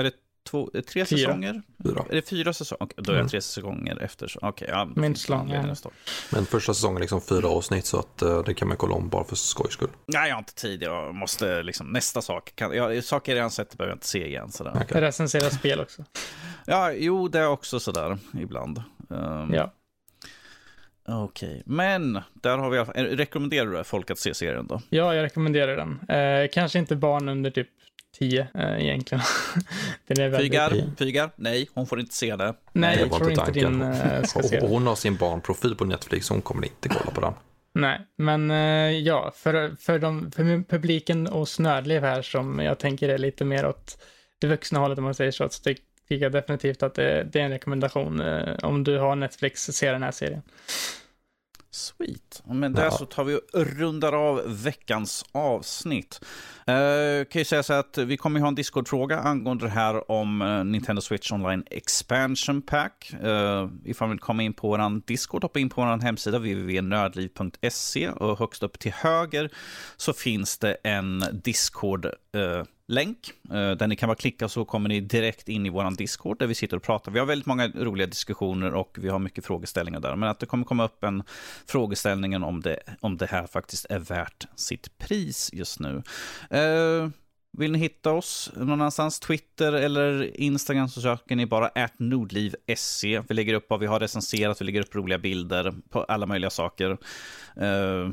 [0.00, 0.12] Är det
[0.44, 1.18] två, det tre Fyra.
[1.18, 1.62] säsonger?
[1.84, 2.04] Fyra.
[2.10, 2.82] Är det fyra säsonger?
[2.82, 3.28] Okej, Då är det Mm.
[3.28, 4.36] tre säsonger efter.
[4.42, 4.88] Okej, ja.
[4.96, 5.52] Minst lång.
[6.32, 9.08] Men första säsongen är liksom fyra avsnitt så att eh, det kan man kolla om
[9.08, 9.88] bara för skojs skull.
[10.06, 10.82] Nej, jag har inte tid.
[10.82, 12.52] Jag måste liksom, nästa sak.
[12.54, 14.50] Kan, jag, saker jag redan sett behöver jag inte se igen.
[14.52, 14.72] Sådär.
[14.84, 15.00] Okej.
[15.00, 16.04] recensera spel också.
[16.66, 18.82] Ja, jo, det är också sådär ibland.
[19.08, 19.72] Um, Ja.
[21.08, 24.80] Okej, men där har vi i alla fall, rekommenderar du folk att se serien då?
[24.88, 26.00] ja, jag rekommenderar den.
[26.18, 27.68] Eh, kanske inte barn under typ
[28.18, 29.24] 10 eh, egentligen.
[30.06, 30.52] den är väldigt...
[30.52, 30.96] Fygar?
[30.98, 31.30] Fygar?
[31.36, 32.54] Nej, hon får inte se det.
[32.72, 34.68] Nej, Det jag tror inte din eh, ska Och, se den.
[34.68, 37.32] hon har sin barnprofil på Netflix så hon kommer inte kolla på den.
[37.74, 43.08] Nej, men eh, ja, för, för, de, för publiken och Snödliv här som jag tänker
[43.08, 43.98] är lite mer åt
[44.38, 47.44] det vuxna hållet om man säger så, så tycker jag definitivt att det, det är
[47.44, 48.20] en rekommendation.
[48.20, 50.42] Eh, om du har Netflix, se den här serien.
[51.74, 52.42] Sweet.
[52.44, 52.90] Men där Ja.
[52.90, 56.20] så tar vi och rundar av veckans avsnitt.
[56.68, 60.42] Uh, kan ju säga så att vi kommer ha en Discord-fråga angående det här om
[60.42, 63.14] eh, Nintendo Switch Online Expansion Pack.
[63.24, 68.08] Uh, ifall ni vill komma in på vår Discord, hoppa in på vår hemsida www.nördliv.se
[68.08, 69.50] och högst upp till höger
[69.96, 72.18] så finns det en Discord-länk
[72.92, 76.38] länk eh, där ni kan bara klicka så kommer ni direkt in i vår Discord
[76.38, 77.12] där vi sitter och pratar.
[77.12, 80.16] Vi har väldigt många roliga diskussioner och vi har mycket frågeställningar där.
[80.16, 81.22] Men att det kommer komma upp en
[81.66, 86.02] frågeställning om det, om det här faktiskt är värt sitt pris just nu.
[86.50, 87.08] Eh,
[87.58, 93.22] vill ni hitta oss någon annanstans, Twitter eller Instagram, så söker ni bara nordliv.se.
[93.28, 96.50] Vi lägger upp vad vi har recenserat, vi lägger upp roliga bilder på alla möjliga
[96.50, 96.90] saker.
[97.56, 98.10] Eh,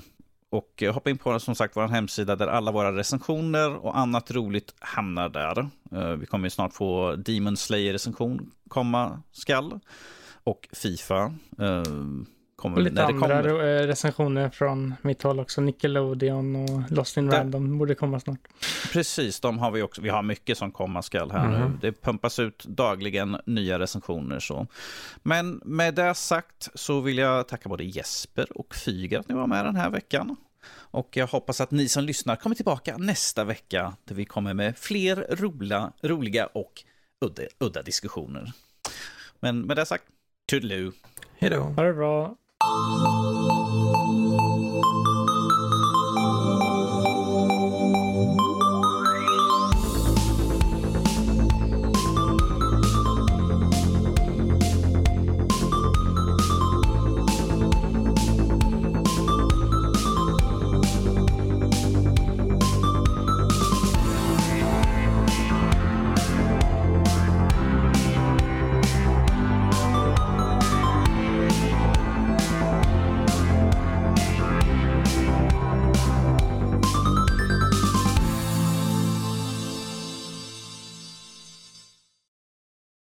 [0.50, 4.32] och eh, hoppa in på som sagt vår hemsida där alla våra recensioner och annat
[4.32, 5.60] roligt hamnar där.
[5.92, 9.80] Eh, vi kommer ju snart få Demon Slayer-recension komma skall.
[10.44, 11.34] Och Fifa.
[11.60, 11.84] Eh,
[12.60, 15.62] kommer Och lite när det andra eh, recensioner från mitt håll också.
[15.62, 18.40] Nickelodeon och Lost in Där- Random borde komma snart.
[18.92, 20.02] Precis, de har vi också.
[20.02, 21.58] Vi har mycket som komma skall här nu.
[21.58, 21.78] Mhm.
[21.82, 24.40] Det pumpas ut dagligen nya recensioner.
[24.40, 24.68] Så.
[25.24, 29.48] Men med det sagt så vill jag tacka både Jesper och Fyga att ni var
[29.48, 30.36] med den här veckan.
[30.92, 34.78] Och jag hoppas att ni som lyssnar kommer tillbaka nästa vecka där vi kommer med
[34.78, 36.84] fler roliga, roliga och
[37.26, 38.52] udda, udda diskussioner.
[39.40, 40.04] Men med det sagt,
[40.52, 40.92] toodaloo!
[41.38, 41.60] Hej då!
[41.60, 42.36] Ha det bra.
[42.62, 43.69] Música